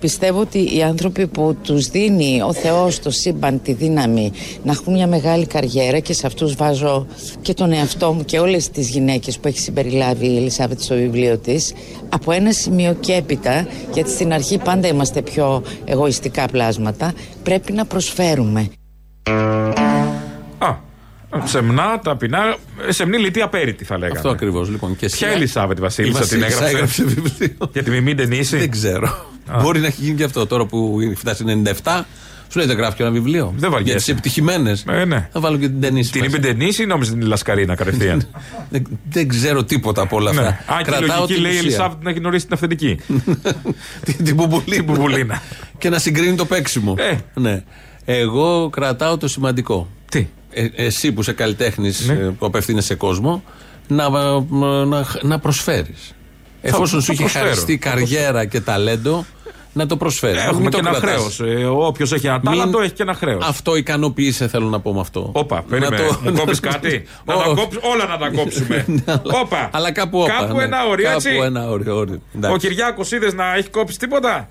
Πιστεύω 0.00 0.40
ότι 0.40 0.76
οι 0.76 0.82
άνθρωποι 0.82 1.26
που 1.26 1.56
τους 1.62 1.86
δίνει 1.86 2.42
ο 2.42 2.52
Θεός 2.52 2.98
το 2.98 3.10
σύμπαν 3.10 3.62
τη 3.62 3.72
δύναμη 3.72 4.32
να 4.64 4.72
έχουν 4.72 4.92
μια 4.92 5.06
μεγάλη 5.06 5.46
καριέρα 5.46 5.98
και 5.98 6.12
σε 6.12 6.26
αυτούς 6.26 6.54
βάζω 6.54 7.06
και 7.42 7.54
τον 7.54 7.72
εαυτό 7.72 8.12
μου 8.12 8.24
και 8.24 8.38
όλες 8.38 8.70
τις 8.70 8.88
γυναίκες 8.88 9.38
που 9.38 9.48
έχει 9.48 9.58
συμπεριλάβει 9.58 10.26
η 10.26 10.36
Ελισάβετ 10.36 10.80
στο 10.80 10.94
βιβλίο 10.94 11.38
της 11.38 11.72
από 12.08 12.32
ένα 12.32 12.52
σημείο 12.52 12.96
και 13.00 13.12
έπειτα 13.12 13.66
γιατί 13.92 14.10
στην 14.10 14.32
αρχή 14.32 14.58
πάντα 14.58 14.88
είμαστε 14.88 15.22
πιο 15.22 15.62
εγωιστικά 15.84 16.46
πλάσματα 16.46 17.12
πρέπει 17.42 17.72
να 17.72 17.84
προσφέρουμε. 17.84 18.70
Σεμνά, 21.44 22.00
ταπεινά, 22.02 22.56
ε, 22.88 22.92
σεμνή 22.92 23.18
λιτή 23.18 23.40
απέριτη 23.40 23.84
θα 23.84 23.98
λέγαμε. 23.98 24.18
Αυτό 24.18 24.30
ακριβώς 24.30 24.68
λοιπόν. 24.68 24.96
Και 24.96 25.06
Ποια 25.06 25.28
Ελισάβετ 25.28 25.80
Βασίλισσα 25.80 26.26
την 26.26 26.40
Βασίλισσα 26.40 26.66
έγραψε; 26.66 27.02
έγραψε 27.02 27.04
βιβλίο. 27.04 27.70
Για 27.72 27.82
τη 27.82 27.90
Μιμή 27.90 28.14
Ντενίση. 28.14 28.56
Δεν 28.56 28.70
ξέρω. 28.70 29.26
Μπορεί 29.62 29.80
να 29.80 29.86
έχει 29.86 30.02
γίνει 30.02 30.16
και 30.16 30.24
αυτό 30.24 30.46
τώρα 30.46 30.66
που 30.66 30.98
έχει 31.02 31.14
φτάσει 31.14 31.62
97. 31.82 32.02
Σου 32.50 32.58
λέει 32.58 32.66
δεν 32.66 32.76
γράφει 32.76 32.96
και 32.96 33.02
ένα 33.02 33.12
βιβλίο. 33.12 33.54
Δεν 33.56 33.70
βαριέσαι. 33.70 33.92
Για 33.92 34.04
τι 34.04 34.12
επιτυχημένες. 34.12 34.84
Ε, 34.90 35.04
ναι. 35.04 35.28
Θα 35.32 35.40
βάλω 35.40 35.56
και 35.56 35.68
την 35.68 35.80
ταινίση. 35.80 36.12
Την 36.12 36.24
είπε 36.24 36.38
Ντενίση 36.38 36.82
ή 36.82 36.86
νόμιζε 36.86 37.12
την 37.12 37.22
Λασκαρίνα 37.22 37.74
κατευθείαν; 37.74 38.26
δεν, 38.70 38.86
δεν 39.10 39.28
ξέρω 39.28 39.64
τίποτα 39.64 40.02
από 40.02 40.16
όλα 40.16 40.30
αυτά. 40.30 40.42
Ναι. 40.42 40.48
Α, 40.48 40.82
και 40.82 41.04
η 41.04 41.06
λογική 41.06 41.32
την 41.32 41.42
λέει 41.42 41.52
η 41.52 41.54
ουσία. 41.54 41.66
Ελισάβετ 41.66 42.02
να 42.02 42.10
έχει 42.10 42.18
γνωρίσει 42.18 42.44
την 42.44 42.54
αυθεντική. 42.54 43.00
την, 44.04 44.24
την 44.24 44.34
μπουμπουλίνα. 44.34 44.82
μπουμπουλίνα. 44.82 45.42
και 45.78 45.88
να 45.88 45.98
συγκρίνει 45.98 46.36
το 46.36 46.44
παίξιμο. 46.44 46.94
Ναι. 47.34 47.62
Εγώ 48.04 48.70
κρατάω 48.70 49.16
το 49.16 49.28
σημαντικό. 49.28 49.88
Τι; 50.10 50.26
Ε, 50.52 50.66
εσύ 50.76 51.12
που 51.12 51.20
είσαι 51.20 51.32
καλλιτέχνης, 51.32 52.06
Ναι. 52.06 52.14
που 52.14 52.46
απευθύνεσαι 52.46 52.86
σε 52.86 52.94
κόσμο, 52.94 53.42
να, 53.88 54.08
να, 54.84 55.04
να 55.22 55.38
προσφέρεις. 55.38 56.14
Εφόσον 56.62 56.98
θα 56.98 57.04
σου 57.04 57.12
έχει 57.12 57.20
προσφέρω. 57.20 57.44
χαριστεί 57.44 57.78
καριέρα 57.78 58.44
και 58.44 58.60
ταλέντο, 58.60 59.24
να 59.72 59.86
το 59.86 59.96
προσφέρεις. 59.96 60.44
Έχουμε 60.44 60.68
και 60.68 60.78
ένα 60.78 60.92
χρέος. 60.92 61.40
Όποιος 61.70 62.12
έχει 62.12 62.26
ένα 62.26 62.40
τάλαντο 62.40 62.80
έχει 62.80 62.92
και 62.92 63.02
ένα 63.02 63.14
χρέος. 63.14 63.44
Αυτό 63.48 63.76
ικανοποίησε, 63.76 64.48
θέλω 64.48 64.68
να 64.68 64.80
πω 64.80 64.94
με 64.94 65.00
αυτό. 65.00 65.30
Όπα, 65.34 65.62
περίμενε. 65.62 66.08
Μου 66.22 66.32
κόβει 66.32 66.60
κάτι; 66.60 67.04
να 67.26 67.34
τα 67.34 67.40
Όχι. 67.44 67.54
κόψ- 67.54 67.84
όλα 67.84 68.06
να 68.06 68.18
τα 68.18 68.28
κόψουμε. 68.28 68.84
Όπα. 69.42 69.70
Αλλά 69.72 69.92
κάπου 69.92 70.20
όπα. 70.20 70.32
Κάπου 70.32 70.56
ναι. 70.56 70.62
ένα 70.62 70.86
όριο, 70.86 71.10
έτσι. 71.10 71.30
Κάπου 71.30 71.42
ένα 71.42 71.68
όριο. 71.70 71.96
όριο. 71.96 72.14
Ο 72.14 72.36
Εντάξει. 72.36 72.68
Κυριάκος 72.68 73.12
είδες 73.12 73.34
να 73.34 73.54
έχει 73.54 73.68
κόψει 73.68 73.98
τίποτα; 73.98 74.48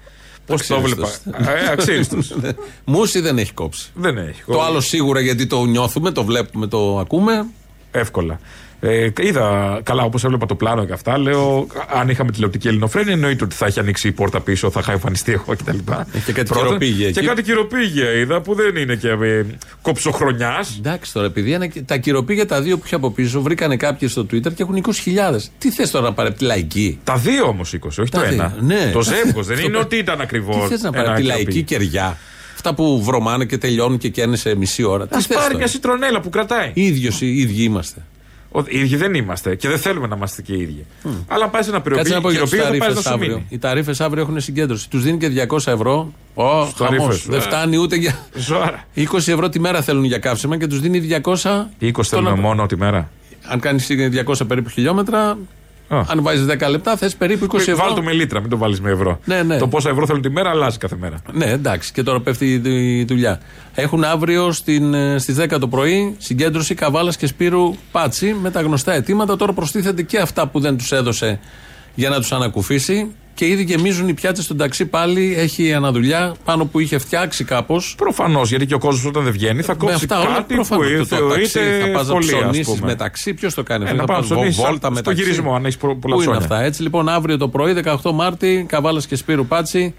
Πώς 0.49 0.67
το 0.67 0.75
Αξίριστος. 0.75 1.19
βλέπα; 1.25 1.51
Ε, 1.51 1.71
Αξίριστος. 1.71 2.35
Μούση 2.85 3.19
δεν 3.19 3.37
έχει 3.37 3.53
κόψει. 3.53 3.89
Δεν 3.93 4.17
έχει. 4.17 4.43
Το 4.47 4.61
άλλο 4.61 4.79
σίγουρα 4.81 5.19
γιατί 5.19 5.47
το 5.47 5.65
νιώθουμε, 5.65 6.11
το 6.11 6.23
βλέπουμε, 6.23 6.67
το 6.67 6.99
ακούμε. 6.99 7.45
Εύκολα. 7.91 8.39
Ε, 8.81 9.09
είδα 9.19 9.79
καλά 9.83 10.03
όπως 10.03 10.23
έβλεπα 10.23 10.45
το 10.45 10.55
πλάνο 10.55 10.85
και 10.85 10.93
αυτά. 10.93 11.17
Λέω, 11.17 11.67
αν 11.93 12.09
είχαμε 12.09 12.31
τηλεοπτική 12.31 12.67
ελληνοφρένεια, 12.67 13.13
εννοείται 13.13 13.43
ότι 13.43 13.55
θα 13.55 13.65
έχει 13.65 13.79
ανοίξει 13.79 14.07
η 14.07 14.11
πόρτα 14.11 14.39
πίσω, 14.41 14.71
θα 14.71 14.79
είχα 14.79 14.91
εμφανιστεί 14.91 15.31
εγώ 15.31 15.55
κτλ. 15.57 15.77
Έχει 16.13 16.25
και 16.25 16.31
κάτι 16.31 16.47
Πρώτον. 16.49 16.65
κυροπήγια 16.65 17.11
Και 17.11 17.19
εκεί. 17.19 17.27
κάτι 17.27 17.41
κυροπήγια 17.43 18.11
είδα 18.11 18.41
που 18.41 18.53
δεν 18.55 18.75
είναι 18.75 18.95
και 18.95 19.09
ε, 19.09 19.45
κοψοχρονιάς. 19.81 20.75
Εντάξει 20.77 21.13
τώρα, 21.13 21.25
επειδή 21.27 21.51
είναι 21.51 21.67
και- 21.67 21.81
τα 21.81 21.97
κυροπήγια 21.97 22.45
τα 22.45 22.61
δύο 22.61 22.77
που 22.77 22.83
είχε 22.85 22.95
από 22.95 23.11
πίσω 23.11 23.41
βρήκανε 23.41 23.75
κάποιοι 23.77 24.07
στο 24.07 24.21
Twitter 24.21 24.53
και 24.53 24.63
έχουν 24.63 24.75
20.000. 24.75 25.49
Τι 25.57 25.71
θες 25.71 25.91
τώρα 25.91 26.05
να 26.05 26.13
πάρει 26.13 26.29
από 26.29 26.37
τη 26.37 26.43
λαϊκή; 26.45 26.99
Τα 27.03 27.15
δύο 27.15 27.45
όμως 27.47 27.73
20, 27.73 27.77
όχι 27.99 28.11
Τα 28.11 28.19
το 28.19 28.25
δύο. 28.25 28.33
ένα. 28.33 28.55
Ναι. 28.61 28.89
Το 28.93 29.01
ζεύγος 29.01 29.45
δεν 29.47 29.57
Στο 29.57 29.65
είναι 29.67 29.75
πε- 29.77 29.85
ότι 29.85 29.95
ήταν 29.97 30.21
ακριβώς. 30.21 30.61
Τι 30.63 30.67
θες 30.69 30.81
να 30.81 30.91
πάρει 30.91 31.07
από 31.07 31.15
τη 31.17 31.23
λαϊκή 31.23 31.61
κεριά; 31.63 32.17
Αυτά 32.53 32.73
που 32.73 33.03
βρωμάνε 33.03 33.45
και 33.45 33.57
τελειώνουν 33.57 33.97
και 33.97 34.09
καίνε 34.09 34.35
σε 34.35 34.55
μισή 34.55 34.83
ώρα. 34.83 35.07
Τι 35.07 35.15
Α 35.15 35.17
θες 35.17 35.27
πάρει 35.27 35.41
τώρα; 35.41 35.57
μια 35.57 35.67
σιτρονέλα 35.67 36.19
που 36.21 36.29
κρατάει. 36.29 36.71
ίδιος, 36.73 37.21
οι 37.21 37.37
ίδιοι 37.39 37.63
είμαστε. 37.63 38.01
Ο, 38.51 38.59
οι 38.67 38.79
ίδιοι 38.79 38.95
δεν 38.95 39.13
είμαστε 39.13 39.55
και 39.55 39.67
δεν 39.67 39.77
θέλουμε 39.77 40.07
να 40.07 40.15
είμαστε 40.15 40.41
και 40.41 40.53
οι 40.53 40.61
ίδιοι. 40.61 40.85
Αλλά 41.27 41.43
αν 41.43 41.49
πάει 41.51 41.63
σε 41.63 41.69
ένα 41.69 41.79
Κάτσε 41.79 42.13
να 42.13 42.21
πω 42.21 42.31
για 42.31 42.39
του 42.41 42.49
πυροπήγιο, 42.49 42.63
θα 42.63 42.69
πάει 42.69 42.79
να 42.79 42.85
ταρήφε 42.85 43.01
σου 43.09 43.13
αύριο. 43.13 43.33
μείνει. 43.35 43.45
Οι 43.49 43.57
ταρήφε 43.57 43.93
αύριο 43.99 44.23
έχουν 44.23 44.39
συγκέντρωση. 44.41 44.89
Τους 44.89 45.03
δίνει 45.03 45.17
και 45.17 45.29
200 45.49 45.57
ευρώ. 45.71 46.13
Ω, 46.33 46.65
Στο 46.65 46.83
χαμός. 46.83 46.99
ταρήφες. 47.03 47.25
Δεν 47.27 47.39
Ε. 47.39 47.41
φτάνει 47.41 47.77
ούτε 47.77 47.95
για. 47.95 48.19
Ζωάρα. 48.33 48.83
20 48.95 49.31
ευρώ 49.31 49.49
τη 49.49 49.59
μέρα 49.59 49.81
θέλουν 49.81 50.03
για 50.03 50.17
καύσιμα 50.17 50.57
και 50.57 50.67
τους 50.67 50.79
δίνει 50.79 50.99
200. 50.99 51.69
20 51.81 51.91
θέλουμε 52.03 52.35
μόνο 52.35 52.65
τη 52.65 52.77
μέρα; 52.77 53.09
Αν 53.47 53.59
κάνεις 53.59 53.87
200 53.89 54.47
περίπου 54.47 54.69
χιλιόμετρα, 54.69 55.37
αν 55.89 56.21
βάζεις 56.21 56.45
10 56.45 56.69
λεπτά, 56.69 56.95
θες 56.97 57.15
περίπου 57.15 57.45
20 57.45 57.57
ευρώ. 57.57 57.75
Βάλ 57.75 57.93
το 57.93 58.01
με 58.01 58.11
λίτρα, 58.11 58.39
μην 58.41 58.49
το 58.49 58.57
βάλεις 58.57 58.81
με 58.81 58.91
ευρώ. 58.91 59.19
Ναι, 59.25 59.43
ναι. 59.43 59.57
Το 59.57 59.67
πόσα 59.67 59.89
ευρώ 59.89 60.05
θέλουν 60.05 60.21
τη 60.21 60.29
μέρα 60.29 60.49
αλλάζει 60.49 60.77
κάθε 60.77 60.95
μέρα. 60.99 61.17
Ναι, 61.31 61.45
εντάξει, 61.45 61.91
και 61.91 62.03
τώρα 62.03 62.19
πέφτει 62.21 62.53
η- 62.53 62.99
η 62.99 63.03
δουλειά. 63.05 63.39
Έχουν 63.75 64.03
αύριο 64.03 64.51
στην, 64.51 64.93
ε, 64.93 65.17
στις 65.17 65.35
10 65.35 65.59
το 65.59 65.67
πρωί 65.67 66.15
συγκέντρωση 66.17 66.73
Καβάλας 66.73 67.17
και 67.17 67.27
Σπύρου 67.27 67.75
Πάτσι 67.91 68.35
με 68.41 68.51
τα 68.51 68.61
γνωστά 68.61 68.93
αιτήματα. 68.93 69.35
Τώρα 69.35 69.53
προστίθενται 69.53 70.01
και 70.01 70.17
αυτά 70.19 70.47
που 70.47 70.59
δεν 70.59 70.77
τους 70.77 70.91
έδωσε 70.91 71.39
για 71.95 72.09
να 72.09 72.15
τους 72.19 72.31
ανακουφίσει. 72.31 73.11
Και 73.39 73.47
ήδη 73.47 73.63
γεμίζουν 73.63 74.07
οι 74.07 74.13
πιάτες 74.13 74.43
στον 74.43 74.57
ταξί 74.57 74.85
πάλι. 74.85 75.35
Έχει 75.37 75.73
αναδουλειά 75.73 76.35
πάνω 76.45 76.65
που 76.65 76.79
είχε 76.79 76.97
φτιάξει 76.97 77.43
κάπως. 77.43 77.93
Προφανώς, 77.97 78.49
γιατί 78.49 78.65
και 78.65 78.73
ο 78.73 78.77
κόσμος 78.79 79.05
όταν 79.05 79.23
δεν 79.23 79.31
βγαίνει 79.31 79.61
θα 79.61 79.71
Με 79.73 79.77
κόψει 79.79 79.95
αυτά 79.95 80.19
όλα 80.19 80.33
κάτι 80.35 80.53
προφανώς. 80.53 80.85
που 80.87 80.91
Το- 80.91 80.97
το 80.97 81.05
θεωρείται 81.05 81.59
ταξί, 81.59 81.79
θα 81.81 81.85
πας 81.91 81.93
να 81.93 81.99
ευκολία, 82.17 82.35
ας 82.35 82.41
ψωνίσεις 82.41 82.73
πούμε. 82.73 82.85
μεταξύ. 82.85 83.33
Ποιος 83.33 83.53
το 83.53 83.63
κάνει 83.63 83.83
Ε, 83.83 83.85
αυτό, 83.85 83.95
να 83.97 84.01
θα 84.05 84.07
πάω 84.07 84.19
πας 84.21 84.29
να 84.29 84.35
ψωνίσεις 84.35 84.61
βόλτα 84.63 84.77
στο 84.77 84.91
μεταξύ. 84.91 85.21
γυρισμό, 85.23 85.55
αν 85.55 85.63
έχεις 85.65 85.77
προ- 85.77 85.95
πολλά 85.95 86.15
Πού 86.15 86.21
είναι 86.21 86.31
ψώνια. 86.31 86.55
αυτά; 86.55 86.65
Έτσι 86.65 86.81
λοιπόν 86.81 87.09
αύριο 87.09 87.37
το 87.37 87.47
πρωί, 87.47 87.73
18 87.73 88.11
Μάρτη, 88.13 88.65
Καβάλας 88.67 89.07
και 89.07 89.15
Σπύρου 89.15 89.45
Πάτσι. 89.45 89.93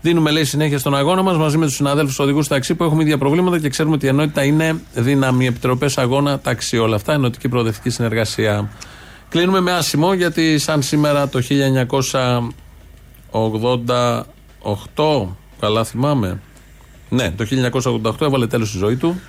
Δίνουμε 0.00 0.30
λέει 0.30 0.44
συνέχεια 0.44 0.78
στον 0.78 0.94
αγώνα 0.96 1.22
μας 1.22 1.36
μαζί 1.36 1.56
με 1.58 1.66
τους 1.66 1.74
συναδέλφους 1.74 2.18
οδηγούς 2.18 2.48
ταξί 2.48 2.74
που 2.74 2.84
έχουμε 2.84 3.02
ίδια 3.02 3.18
προβλήματα 3.18 3.58
και 3.58 3.68
ξέρουμε 3.68 3.94
ότι 3.94 4.06
η 4.06 4.08
ενότητα 4.08 4.44
είναι 4.44 4.80
δύναμη. 4.94 5.46
Επιτροπές 5.46 5.98
αγώνα 5.98 6.38
ταξί. 6.40 6.78
Όλα 6.78 6.96
αυτά 6.96 7.12
ενωτική 7.12 7.48
προοδευτική 7.48 7.90
συνεργασία. 7.90 8.68
Κλείνουμε 9.28 9.60
με 9.60 9.72
άσημο 9.72 10.14
γιατί 10.14 10.58
σαν 10.58 10.82
σήμερα 10.82 11.28
το 11.28 11.40
1988, 13.34 15.26
καλά 15.60 15.84
θυμάμαι. 15.84 16.40
Ναι, 17.08 17.30
το 17.30 17.46
1988 18.04 18.20
έβαλε 18.20 18.46
τέλος 18.46 18.68
στη 18.68 18.78
ζωή 18.78 18.96
του. 18.96 19.20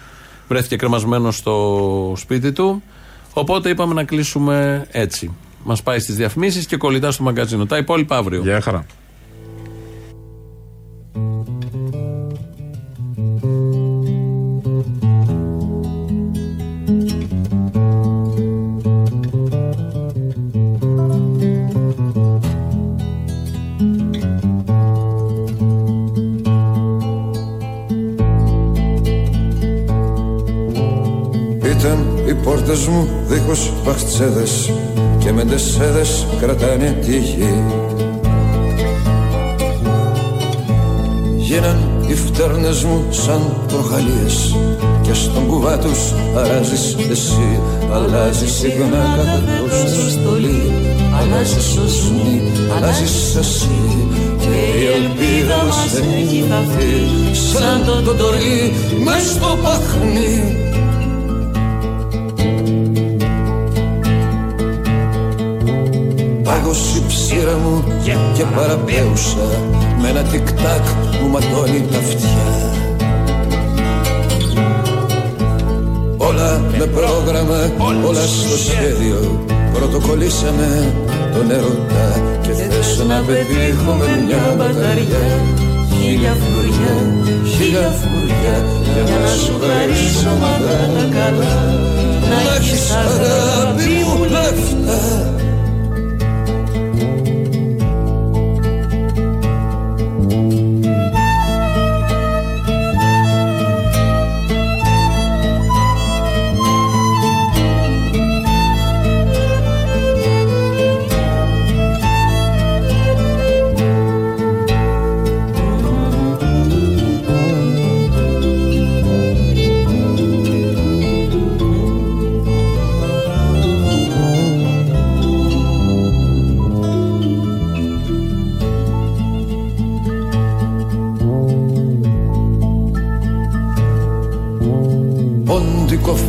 Βρέθηκε 0.48 0.76
κρεμασμένο 0.76 1.32
στο 1.32 2.14
σπίτι 2.16 2.52
του. 2.52 2.84
Οπότε 3.34 3.70
είπαμε 3.70 3.94
να 3.94 4.04
κλείσουμε 4.04 4.88
έτσι. 4.92 5.34
Μας 5.64 5.84
πάει 5.84 6.00
στις 6.00 6.16
διαφημίσεις 6.16 6.66
και 6.66 6.78
κολλητά 6.78 7.12
στο 7.12 7.24
μαγκαζίνο. 7.24 7.66
Τα 7.66 7.78
υπόλοιπα 7.78 8.18
αύριο. 8.18 8.42
Γεια 8.42 8.62
χαρά. 8.62 8.86
Οι 32.28 32.34
πόρτες 32.34 32.88
μου 32.88 33.08
δίχως 33.28 33.72
παχτσέδες 33.84 34.72
και 35.20 35.32
μεντεσέδες 35.32 36.28
κρατάνε 36.40 36.98
τη 37.06 37.18
γη. 37.18 37.64
Γίναν 41.38 41.78
οι 42.08 42.14
φτέρνες 42.14 42.84
μου 42.84 43.06
σαν 43.10 43.42
τροχαλίες 43.68 44.56
και 45.02 45.14
στον 45.14 45.48
κουβά 45.48 45.78
τους 45.78 46.14
αράζεις 46.38 46.96
εσύ. 47.12 47.60
Αλλάζεις 47.94 48.52
συχνά 48.52 49.16
κάθε 49.18 49.42
τόσο 49.70 50.10
στολή 50.10 50.72
Αλλάζεις 51.20 51.78
ως 51.78 52.12
μη, 52.12 52.42
αλλάζεις 52.76 53.36
εσύ. 53.36 54.08
Και 54.40 54.80
η 54.80 54.86
ελπίδα 54.86 55.64
μας 55.68 55.92
δεν 55.94 56.04
έχει 56.22 56.46
χαθεί 56.50 56.94
σαν 57.52 57.86
το 57.86 58.02
τοτορί 58.02 58.74
μες 59.04 59.24
στο 59.32 59.58
παχνί 59.64 60.66
Πάγωσε 66.66 66.98
η 66.98 67.04
ψήρα 67.08 67.58
μου 67.58 67.84
και 68.36 68.44
παραπέουσα 68.56 69.48
Με 70.02 70.10
ένα 70.10 70.22
τικ-τάκ 70.22 70.86
που 71.20 71.28
ματώνει 71.28 71.86
τα 71.92 71.98
αυτιά. 71.98 72.48
Όλα 76.18 76.62
με 76.78 76.86
πρόγραμμα, 76.86 77.60
όλα 78.08 78.22
στο 78.22 78.58
σχέδιο. 78.58 79.46
Πρωτοκολλήσαμε 79.74 80.94
τον 81.34 81.52
ερωτά 81.52 82.08
Και 82.42 82.52
θες 82.52 83.04
να 83.08 83.18
πετύχουμε 83.28 84.08
μια 84.26 84.56
μπαταριά. 84.58 85.26
Χίλια 86.02 86.36
φλουριά, 86.42 86.96
χίλια 87.54 87.90
φλουριά 88.00 88.58
Για 89.06 89.18
να 89.24 89.32
σου 89.44 89.54
χαρίσω 89.62 90.32
μαγά 90.42 90.80
τα 90.96 91.06
καλά. 91.16 91.56
Να 92.30 92.56
έχεις 92.56 92.92
αγάπη 92.92 93.90
μου 94.08 94.24
λεφτά 94.24 95.36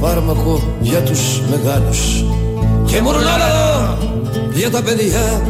φάρμακο 0.01 0.61
για 0.80 1.03
τους 1.03 1.40
μεγάλους. 1.51 2.24
Και 2.84 3.01
μουρλάρα 3.01 3.99
για 4.55 4.70
τα 4.70 4.82
παιδιά. 4.82 5.42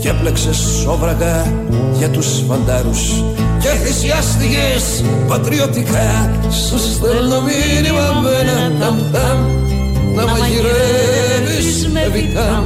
Και 0.00 0.08
έπλεξες 0.08 0.56
σόβρακα 0.82 1.52
για 1.98 2.08
τους 2.08 2.26
φαντάρους. 2.48 3.24
Και 3.60 3.68
θυσιάστηκες 3.68 5.04
πατριωτικά 5.28 6.30
σου 6.68 6.78
στέλνω 6.78 7.40
μήνυμα 7.40 8.20
με 8.22 8.30
ένα 8.50 8.96
ταμ 9.12 9.60
να 10.14 10.26
μαγειρεύεις 10.26 11.88
με 11.92 12.08
βιτάμ 12.12 12.64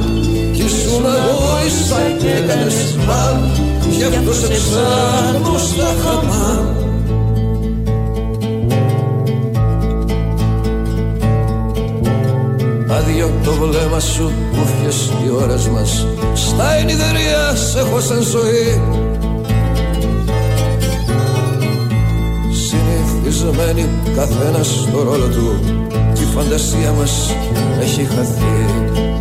κι 0.53 0.63
ήσουν 0.63 1.05
αγώησα 1.05 2.01
και 2.19 2.29
έκανες 2.29 2.95
μπαμ 3.05 3.37
γι' 3.89 4.03
αυτό 4.03 4.33
σε 4.33 4.47
ψάχνω 4.47 5.57
στα 5.57 5.95
χαμάμ 6.03 6.84
Άδειο 12.97 13.31
το 13.43 13.51
βλέμμα 13.51 13.99
σου 13.99 14.31
που 14.51 14.65
φιες 14.65 15.11
οι 15.23 15.29
ώρες 15.41 15.67
μας. 15.67 16.07
Στα 16.33 16.73
ενιδερία 16.73 17.55
σε 17.55 17.79
έχω 17.79 17.99
σαν 17.99 18.21
ζωή. 18.21 18.81
Συνηθισμένοι 22.65 23.89
καθένας 24.15 24.67
στο 24.67 25.03
ρόλο 25.03 25.27
του. 25.27 25.59
Κι 26.13 26.21
η 26.21 26.25
φαντασία 26.35 26.91
μας 26.91 27.35
έχει 27.81 28.03
χαθεί. 28.03 28.55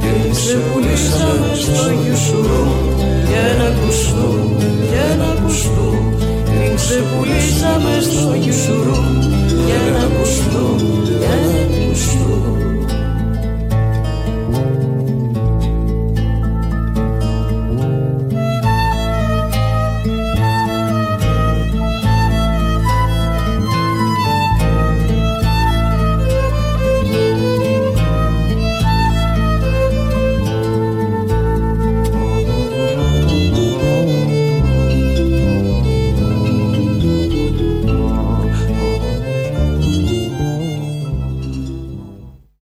Και 0.01 0.35
σε 0.35 0.57
πουλήσαμε 0.57 1.55
στο 1.55 1.91
γιουσουρού 2.03 2.67
Για 3.29 3.41
ένα 3.41 3.79
κουστού, 3.81 4.57
για 4.91 5.03
ένα 5.13 5.41
κουστού 5.43 5.89
Και 6.45 6.79
σε 6.79 7.03
πουλήσαμε 7.11 8.01
στο 8.01 8.35
γιουσουρού 8.35 9.01
Για 9.67 9.79
ένα 9.89 10.05
κουστού, 10.17 10.67
για 11.19 11.29
ένα 11.29 11.87
κουστού 11.89 12.64